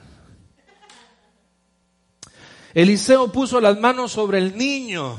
Eliseo 2.74 3.30
puso 3.30 3.60
las 3.60 3.78
manos 3.78 4.12
sobre 4.12 4.38
el 4.38 4.56
niño 4.56 5.18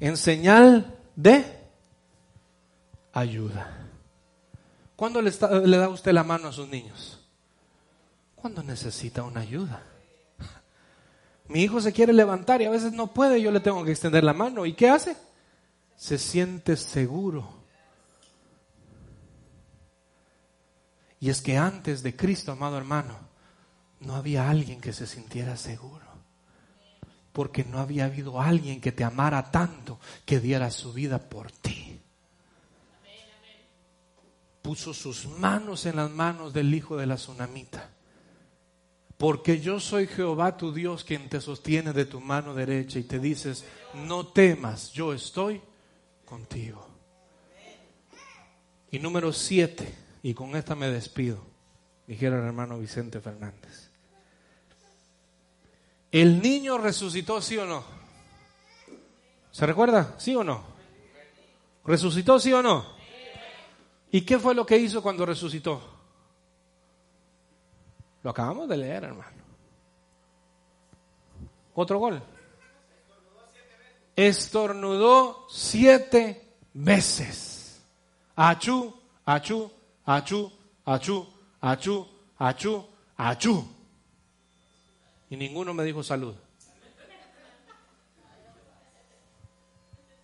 en 0.00 0.16
señal 0.16 0.98
de 1.14 1.44
ayuda. 3.12 3.81
¿Cuándo 5.02 5.20
le, 5.20 5.32
da 5.32 5.88
usted 5.88 6.12
la 6.12 6.22
mano 6.22 6.46
a 6.46 6.52
sus 6.52 6.68
niños? 6.68 7.18
Cuando 8.36 8.62
necesita 8.62 9.24
una 9.24 9.40
ayuda. 9.40 9.82
Mi 11.48 11.64
hijo 11.64 11.80
se 11.80 11.92
quiere 11.92 12.12
levantar 12.12 12.62
y 12.62 12.66
a 12.66 12.70
veces 12.70 12.92
no 12.92 13.08
puede, 13.08 13.42
yo 13.42 13.50
le 13.50 13.58
tengo 13.58 13.84
que 13.84 13.90
extender 13.90 14.22
la 14.22 14.32
mano. 14.32 14.64
¿Y 14.64 14.74
qué 14.74 14.88
hace? 14.90 15.16
Se 15.96 16.18
siente 16.18 16.76
seguro. 16.76 17.52
Y 21.18 21.30
es 21.30 21.42
que 21.42 21.58
antes 21.58 22.04
de 22.04 22.14
Cristo, 22.14 22.52
amado 22.52 22.78
hermano, 22.78 23.18
no 23.98 24.14
había 24.14 24.48
alguien 24.48 24.80
que 24.80 24.92
se 24.92 25.08
sintiera 25.08 25.56
seguro. 25.56 26.06
porque 27.32 27.64
no 27.64 27.80
había 27.80 28.04
habido 28.04 28.40
alguien 28.40 28.80
que 28.80 28.92
te 28.92 29.02
amara 29.02 29.50
tanto 29.50 29.98
que 30.24 30.38
diera 30.38 30.70
su 30.70 30.92
vida 30.92 31.18
por 31.18 31.50
ti. 31.50 31.91
Puso 34.62 34.94
sus 34.94 35.26
manos 35.26 35.86
en 35.86 35.96
las 35.96 36.10
manos 36.10 36.52
del 36.52 36.72
hijo 36.72 36.96
de 36.96 37.06
la 37.06 37.16
tsunamita. 37.16 37.90
Porque 39.18 39.60
yo 39.60 39.78
soy 39.78 40.06
Jehová 40.06 40.56
tu 40.56 40.72
Dios 40.72 41.04
quien 41.04 41.28
te 41.28 41.40
sostiene 41.40 41.92
de 41.92 42.06
tu 42.06 42.20
mano 42.20 42.54
derecha 42.54 42.98
y 42.98 43.04
te 43.04 43.18
dices, 43.18 43.64
no 43.94 44.26
temas, 44.28 44.92
yo 44.92 45.12
estoy 45.12 45.60
contigo. 46.24 46.88
Y 48.90 48.98
número 48.98 49.32
siete, 49.32 49.94
y 50.22 50.34
con 50.34 50.54
esta 50.56 50.74
me 50.74 50.88
despido, 50.88 51.44
dijera 52.06 52.38
el 52.38 52.44
hermano 52.44 52.78
Vicente 52.78 53.20
Fernández. 53.20 53.90
¿El 56.10 56.42
niño 56.42 56.78
resucitó, 56.78 57.40
sí 57.40 57.56
o 57.56 57.66
no? 57.66 57.84
¿Se 59.50 59.66
recuerda? 59.66 60.14
¿Sí 60.18 60.34
o 60.34 60.44
no? 60.44 60.62
¿Resucitó, 61.84 62.38
sí 62.38 62.52
o 62.52 62.62
no? 62.62 63.01
¿Y 64.12 64.20
qué 64.20 64.38
fue 64.38 64.54
lo 64.54 64.64
que 64.64 64.76
hizo 64.76 65.02
cuando 65.02 65.26
resucitó? 65.26 65.82
Lo 68.22 68.30
acabamos 68.30 68.68
de 68.68 68.76
leer, 68.76 69.02
hermano. 69.02 69.42
Otro 71.74 71.98
gol. 71.98 72.22
Estornudó 74.14 75.46
siete 75.50 76.56
veces. 76.72 77.82
Achú, 78.36 78.94
achú, 79.24 79.72
achú, 80.04 80.52
achú, 80.84 81.26
achú, 81.60 82.06
achú, 82.38 82.86
achú 83.16 83.82
y 85.32 85.36
ninguno 85.38 85.72
me 85.72 85.82
dijo 85.82 86.02
salud. 86.02 86.34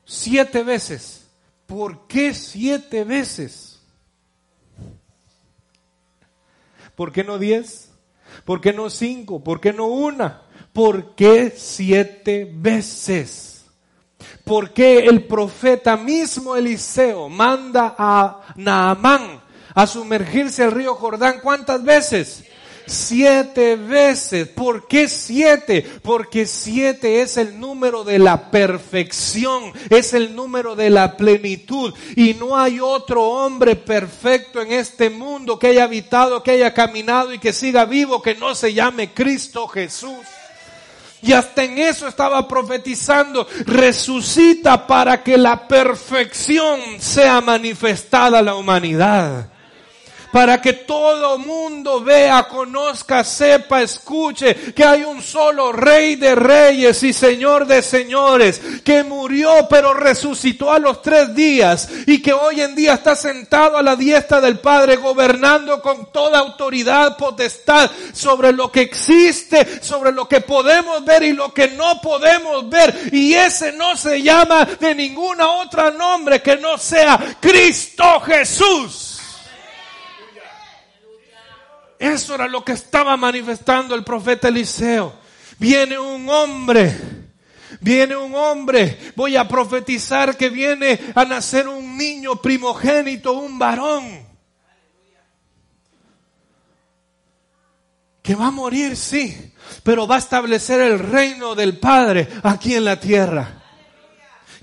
Siete 0.05 0.63
veces. 0.63 1.27
¿Por 1.67 2.07
qué 2.07 2.35
siete 2.35 3.05
veces? 3.05 3.78
¿Por 6.99 7.13
qué 7.13 7.23
no 7.23 7.39
diez? 7.39 7.93
¿Por 8.45 8.61
qué 8.61 8.73
no 8.73 8.91
cinco? 8.91 9.45
¿Por 9.45 9.61
qué 9.61 9.73
no 9.73 9.87
una? 9.87 10.43
¿Por 10.73 11.15
qué 11.15 11.55
siete 11.57 12.51
veces? 12.53 13.67
¿Por 14.43 14.73
qué 14.73 15.05
el 15.07 15.25
profeta 15.25 15.97
mismo 15.97 16.57
Eliseo 16.57 17.29
manda 17.29 17.95
a 17.97 18.41
Naamán 18.57 19.41
a 19.77 19.87
sumergirse 19.87 20.65
al 20.65 20.73
río 20.73 20.97
Jordán 20.97 21.39
cuántas 21.41 21.85
veces? 21.85 22.43
Siete 22.89 23.77
veces. 23.77 24.49
¿Por 24.49 24.87
qué 24.87 25.09
siete? 25.09 25.83
Porque 26.03 26.47
siete 26.47 27.23
es 27.23 27.37
el 27.37 27.59
número 27.61 28.05
de 28.05 28.19
la 28.19 28.51
perfección, 28.51 29.73
es 29.91 30.15
el 30.15 30.35
número 30.35 30.75
de 30.75 30.91
la 30.91 31.17
plenitud. 31.17 31.95
Y 32.17 32.35
no 32.35 32.57
hay 32.57 32.81
otro 32.81 33.23
hombre 33.23 33.77
perfecto 33.77 34.61
en 34.61 34.73
este 34.73 35.11
mundo 35.11 35.59
que 35.59 35.69
haya 35.69 35.85
habitado, 35.85 36.43
que 36.43 36.53
haya 36.53 36.75
caminado 36.75 37.33
y 37.33 37.39
que 37.39 37.53
siga 37.53 37.85
vivo, 37.85 38.23
que 38.23 38.35
no 38.35 38.55
se 38.55 38.75
llame 38.75 39.13
Cristo 39.13 39.69
Jesús. 39.69 40.19
Y 41.21 41.33
hasta 41.33 41.65
en 41.65 41.79
eso 41.79 42.07
estaba 42.07 42.47
profetizando, 42.47 43.47
resucita 43.67 44.87
para 44.87 45.23
que 45.23 45.37
la 45.37 45.67
perfección 45.67 46.81
sea 47.01 47.41
manifestada 47.41 48.39
a 48.39 48.43
la 48.43 48.55
humanidad 48.55 49.51
para 50.33 50.61
que 50.61 50.73
todo 50.73 51.39
mundo 51.39 52.03
vea, 52.03 52.47
conozca, 52.49 53.25
sepa, 53.25 53.83
escuche 53.83 54.73
que 54.75 54.85
hay 54.85 55.05
un 55.05 55.23
solo 55.23 55.73
rey 55.73 56.17
de 56.17 56.35
reyes 56.35 57.03
y 57.03 57.13
señor 57.13 57.67
de 57.67 57.83
señores, 57.83 58.61
que 58.85 59.05
murió 59.05 59.67
pero 59.69 59.95
resucitó 59.95 60.73
a 60.73 60.79
los 60.79 61.03
tres 61.03 61.35
días 61.35 61.89
y 62.07 62.21
que 62.21 62.33
hoy 62.33 62.61
en 62.61 62.75
día 62.75 62.95
está 62.95 63.17
sentado 63.17 63.77
a 63.77 63.83
la 63.83 63.97
diestra 63.97 64.41
del 64.41 64.59
Padre, 64.59 64.97
gobernando 64.97 65.81
con 65.81 66.13
toda 66.13 66.39
autoridad, 66.39 67.17
potestad 67.17 67.91
sobre 68.13 68.53
lo 68.53 68.71
que 68.71 68.83
existe, 68.83 69.83
sobre 69.83 70.13
lo 70.13 70.29
que 70.29 70.41
podemos 70.41 71.05
ver 71.05 71.23
y 71.23 71.33
lo 71.33 71.53
que 71.53 71.69
no 71.69 72.01
podemos 72.01 72.69
ver. 72.69 73.11
Y 73.13 73.35
ese 73.35 73.73
no 73.73 73.97
se 73.97 74.23
llama 74.23 74.65
de 74.65 74.95
ninguna 74.95 75.49
otra 75.53 75.91
nombre 75.91 76.43
que 76.43 76.57
no 76.57 76.79
sea 76.79 77.37
Cristo 77.41 78.21
Jesús. 78.21 79.08
Eso 81.99 82.35
era 82.35 82.47
lo 82.47 82.65
que 82.65 82.73
estaba 82.73 83.17
manifestando 83.17 83.95
el 83.95 84.05
profeta 84.05 84.49
Eliseo. 84.49 85.15
Viene 85.59 85.99
un 85.99 86.29
hombre, 86.29 86.97
viene 87.81 88.17
un 88.17 88.35
hombre, 88.37 89.13
voy 89.17 89.37
a 89.37 89.49
profetizar 89.49 90.37
que 90.37 90.49
viene 90.49 91.01
a 91.17 91.25
nacer 91.25 91.67
un 91.67 91.97
niño 91.97 92.37
primogénito, 92.37 93.33
un 93.33 93.59
varón. 93.59 94.29
Que 98.23 98.37
va 98.37 98.49
a 98.49 98.53
morir, 98.53 98.97
sí, 98.97 99.53
pero 99.83 100.07
va 100.07 100.17
a 100.17 100.19
establecer 100.19 100.81
el 100.81 101.01
reino 101.01 101.57
del 101.57 101.79
Padre 101.79 102.29
aquí 102.45 102.75
en 102.75 102.85
la 102.85 103.01
tierra. 103.01 103.55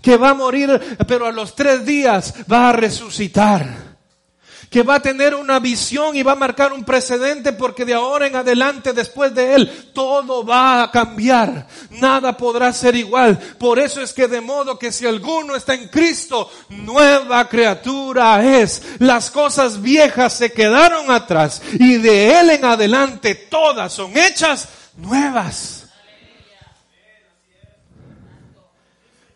Que 0.01 0.15
va 0.15 0.29
a 0.29 0.35
morir, 0.35 0.97
pero 1.05 1.25
a 1.25 1.31
los 1.31 1.55
tres 1.55 1.83
días 1.83 2.33
va 2.49 2.69
a 2.69 2.73
resucitar 2.73 3.84
que 4.75 4.83
va 4.83 4.95
a 4.95 5.01
tener 5.01 5.33
una 5.33 5.57
visión 5.59 6.17
y 6.17 6.21
va 6.21 6.33
a 6.33 6.35
marcar 6.35 6.73
un 6.73 6.83
precedente 6.83 7.53
porque 7.53 7.85
de 7.85 7.93
ahora 7.93 8.27
en 8.27 8.35
adelante, 8.35 8.91
después 8.91 9.33
de 9.33 9.55
él, 9.55 9.91
todo 9.93 10.45
va 10.45 10.83
a 10.83 10.91
cambiar. 10.91 11.65
Nada 11.91 12.35
podrá 12.35 12.73
ser 12.73 12.93
igual. 12.93 13.39
Por 13.57 13.79
eso 13.79 14.01
es 14.01 14.11
que 14.11 14.27
de 14.27 14.41
modo 14.41 14.77
que 14.77 14.91
si 14.91 15.05
alguno 15.05 15.55
está 15.55 15.75
en 15.75 15.87
Cristo, 15.87 16.51
nueva 16.67 17.47
criatura 17.47 18.43
es. 18.43 18.81
Las 18.99 19.31
cosas 19.31 19.81
viejas 19.81 20.33
se 20.33 20.51
quedaron 20.51 21.09
atrás 21.09 21.61
y 21.79 21.95
de 21.95 22.37
él 22.37 22.49
en 22.49 22.65
adelante 22.65 23.33
todas 23.49 23.93
son 23.93 24.17
hechas 24.17 24.67
nuevas. 24.97 25.85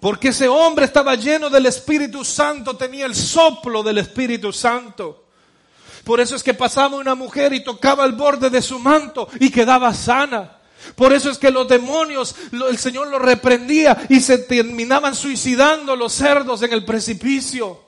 Porque 0.01 0.27
ese 0.27 0.49
hombre 0.49 0.83
estaba 0.83 1.15
lleno 1.15 1.49
del 1.49 1.67
Espíritu 1.67 2.25
Santo, 2.25 2.75
tenía 2.75 3.05
el 3.05 3.15
soplo 3.15 3.81
del 3.81 3.99
Espíritu 3.99 4.51
Santo. 4.51 5.28
Por 6.03 6.19
eso 6.19 6.35
es 6.35 6.43
que 6.43 6.53
pasaba 6.53 6.97
una 6.97 7.15
mujer 7.15 7.53
y 7.53 7.63
tocaba 7.63 8.05
el 8.05 8.13
borde 8.13 8.49
de 8.49 8.61
su 8.61 8.79
manto 8.79 9.27
y 9.39 9.49
quedaba 9.49 9.93
sana. 9.93 10.57
Por 10.95 11.13
eso 11.13 11.29
es 11.29 11.37
que 11.37 11.51
los 11.51 11.67
demonios, 11.67 12.35
el 12.51 12.77
Señor 12.77 13.07
los 13.07 13.21
reprendía 13.21 13.97
y 14.09 14.21
se 14.21 14.37
terminaban 14.39 15.15
suicidando 15.15 15.95
los 15.95 16.13
cerdos 16.13 16.61
en 16.63 16.73
el 16.73 16.85
precipicio. 16.85 17.81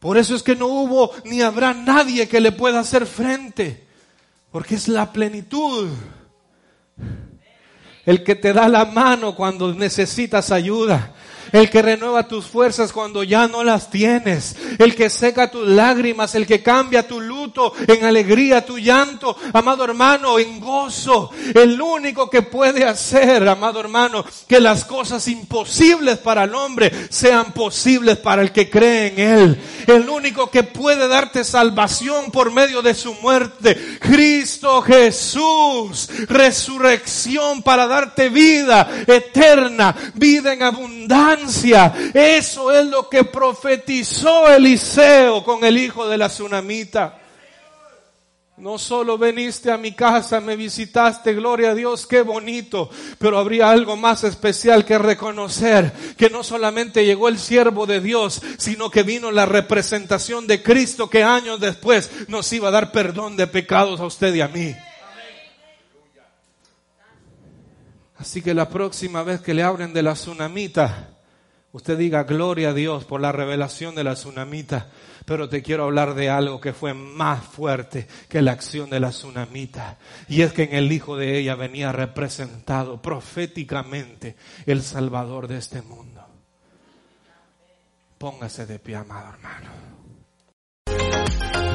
Por 0.00 0.18
eso 0.18 0.34
es 0.34 0.42
que 0.42 0.56
no 0.56 0.66
hubo 0.66 1.12
ni 1.24 1.40
habrá 1.40 1.72
nadie 1.72 2.28
que 2.28 2.40
le 2.40 2.52
pueda 2.52 2.80
hacer 2.80 3.06
frente. 3.06 3.86
Porque 4.50 4.74
es 4.74 4.88
la 4.88 5.12
plenitud. 5.12 5.88
El 8.04 8.22
que 8.22 8.34
te 8.34 8.52
da 8.52 8.68
la 8.68 8.84
mano 8.84 9.34
cuando 9.34 9.72
necesitas 9.72 10.50
ayuda 10.50 11.14
el 11.54 11.70
que 11.70 11.82
renueva 11.82 12.26
tus 12.26 12.46
fuerzas 12.46 12.92
cuando 12.92 13.22
ya 13.22 13.46
no 13.46 13.62
las 13.62 13.88
tienes, 13.88 14.56
el 14.76 14.96
que 14.96 15.08
seca 15.08 15.52
tus 15.52 15.68
lágrimas, 15.68 16.34
el 16.34 16.48
que 16.48 16.64
cambia 16.64 17.06
tu 17.06 17.20
luto 17.20 17.72
en 17.86 18.04
alegría, 18.04 18.66
tu 18.66 18.76
llanto, 18.76 19.36
amado 19.52 19.84
hermano, 19.84 20.40
en 20.40 20.58
gozo, 20.58 21.30
el 21.54 21.80
único 21.80 22.28
que 22.28 22.42
puede 22.42 22.84
hacer, 22.84 23.48
amado 23.48 23.78
hermano, 23.78 24.24
que 24.48 24.58
las 24.58 24.84
cosas 24.84 25.28
imposibles 25.28 26.18
para 26.18 26.42
el 26.42 26.56
hombre 26.56 26.90
sean 27.08 27.52
posibles 27.52 28.18
para 28.18 28.42
el 28.42 28.50
que 28.50 28.68
cree 28.68 29.12
en 29.12 29.20
él, 29.20 29.62
el 29.86 30.08
único 30.08 30.50
que 30.50 30.64
puede 30.64 31.06
darte 31.06 31.44
salvación 31.44 32.32
por 32.32 32.50
medio 32.50 32.82
de 32.82 32.94
su 32.94 33.14
muerte, 33.14 33.98
Cristo 34.00 34.82
Jesús, 34.82 36.10
resurrección 36.26 37.62
para 37.62 37.86
darte 37.86 38.28
vida 38.28 38.90
eterna, 39.06 39.94
vida 40.14 40.52
en 40.52 40.64
abundancia, 40.64 41.43
eso 42.14 42.72
es 42.72 42.86
lo 42.86 43.08
que 43.08 43.24
profetizó 43.24 44.48
Eliseo 44.48 45.44
con 45.44 45.64
el 45.64 45.78
hijo 45.78 46.08
de 46.08 46.18
la 46.18 46.28
tsunamita. 46.28 47.20
No 48.56 48.78
solo 48.78 49.18
viniste 49.18 49.72
a 49.72 49.76
mi 49.76 49.92
casa, 49.92 50.40
me 50.40 50.54
visitaste, 50.54 51.34
gloria 51.34 51.70
a 51.70 51.74
Dios, 51.74 52.06
qué 52.06 52.22
bonito, 52.22 52.88
pero 53.18 53.36
habría 53.36 53.68
algo 53.68 53.96
más 53.96 54.22
especial 54.22 54.84
que 54.84 54.96
reconocer, 54.96 55.92
que 56.16 56.30
no 56.30 56.44
solamente 56.44 57.04
llegó 57.04 57.26
el 57.26 57.38
siervo 57.38 57.84
de 57.84 58.00
Dios, 58.00 58.40
sino 58.56 58.90
que 58.90 59.02
vino 59.02 59.32
la 59.32 59.44
representación 59.44 60.46
de 60.46 60.62
Cristo 60.62 61.10
que 61.10 61.24
años 61.24 61.58
después 61.58 62.28
nos 62.28 62.52
iba 62.52 62.68
a 62.68 62.70
dar 62.70 62.92
perdón 62.92 63.36
de 63.36 63.48
pecados 63.48 63.98
a 63.98 64.06
usted 64.06 64.32
y 64.32 64.40
a 64.40 64.48
mí. 64.48 64.72
Así 68.16 68.40
que 68.40 68.54
la 68.54 68.68
próxima 68.68 69.24
vez 69.24 69.40
que 69.40 69.52
le 69.52 69.64
hablen 69.64 69.92
de 69.92 70.02
la 70.02 70.12
tsunamita, 70.12 71.13
Usted 71.74 71.98
diga 71.98 72.22
gloria 72.22 72.68
a 72.68 72.72
Dios 72.72 73.04
por 73.04 73.20
la 73.20 73.32
revelación 73.32 73.96
de 73.96 74.04
la 74.04 74.14
tsunamita, 74.14 74.90
pero 75.24 75.48
te 75.48 75.60
quiero 75.60 75.82
hablar 75.82 76.14
de 76.14 76.30
algo 76.30 76.60
que 76.60 76.72
fue 76.72 76.94
más 76.94 77.42
fuerte 77.42 78.06
que 78.28 78.42
la 78.42 78.52
acción 78.52 78.90
de 78.90 79.00
la 79.00 79.10
tsunamita. 79.10 79.98
Y 80.28 80.42
es 80.42 80.52
que 80.52 80.62
en 80.62 80.74
el 80.76 80.92
hijo 80.92 81.16
de 81.16 81.36
ella 81.36 81.56
venía 81.56 81.90
representado 81.90 83.02
proféticamente 83.02 84.36
el 84.66 84.82
Salvador 84.82 85.48
de 85.48 85.58
este 85.58 85.82
mundo. 85.82 86.24
Póngase 88.18 88.66
de 88.66 88.78
pie, 88.78 88.94
amado 88.94 89.30
hermano. 89.34 89.70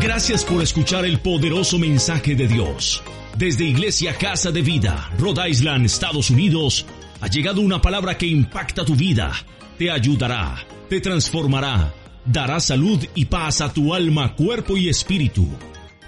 Gracias 0.02 0.45
por 0.45 0.64
escuchar 0.64 1.04
el 1.04 1.20
poderoso 1.20 1.78
mensaje 1.78 2.36
de 2.36 2.47
Dios. 2.47 3.04
Desde 3.38 3.66
Iglesia 3.66 4.18
Casa 4.18 4.50
de 4.50 4.62
Vida, 4.62 5.12
Rhode 5.20 5.50
Island, 5.50 5.86
Estados 5.86 6.30
Unidos, 6.30 6.86
ha 7.20 7.28
llegado 7.28 7.60
una 7.60 7.82
palabra 7.82 8.18
que 8.18 8.28
impacta 8.28 8.86
tu 8.86 8.95
vida, 8.95 9.34
te 9.80 9.89
ayudará, 9.89 10.57
te 10.89 10.99
transformará, 10.99 11.93
dará 12.25 12.59
salud 12.59 12.99
y 13.15 13.23
paz 13.25 13.61
a 13.61 13.71
tu 13.71 13.93
alma, 13.93 14.36
cuerpo 14.36 14.75
y 14.75 14.89
espíritu. 14.89 15.47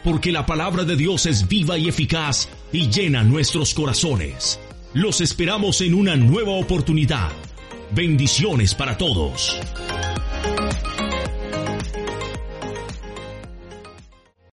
Porque 0.03 0.33
la 0.33 0.45
palabra 0.45 0.83
de 0.83 0.97
Dios 0.97 1.25
es 1.25 1.47
viva 1.47 1.77
y 1.77 1.87
eficaz 1.87 2.49
y 2.73 2.89
llena 2.89 3.23
nuestros 3.23 3.73
corazones. 3.73 4.59
Los 4.93 5.21
esperamos 5.21 5.79
en 5.79 5.93
una 5.93 6.17
nueva 6.17 6.51
oportunidad. 6.51 7.29
Bendiciones 7.95 8.75
para 8.75 8.97
todos. 8.97 9.57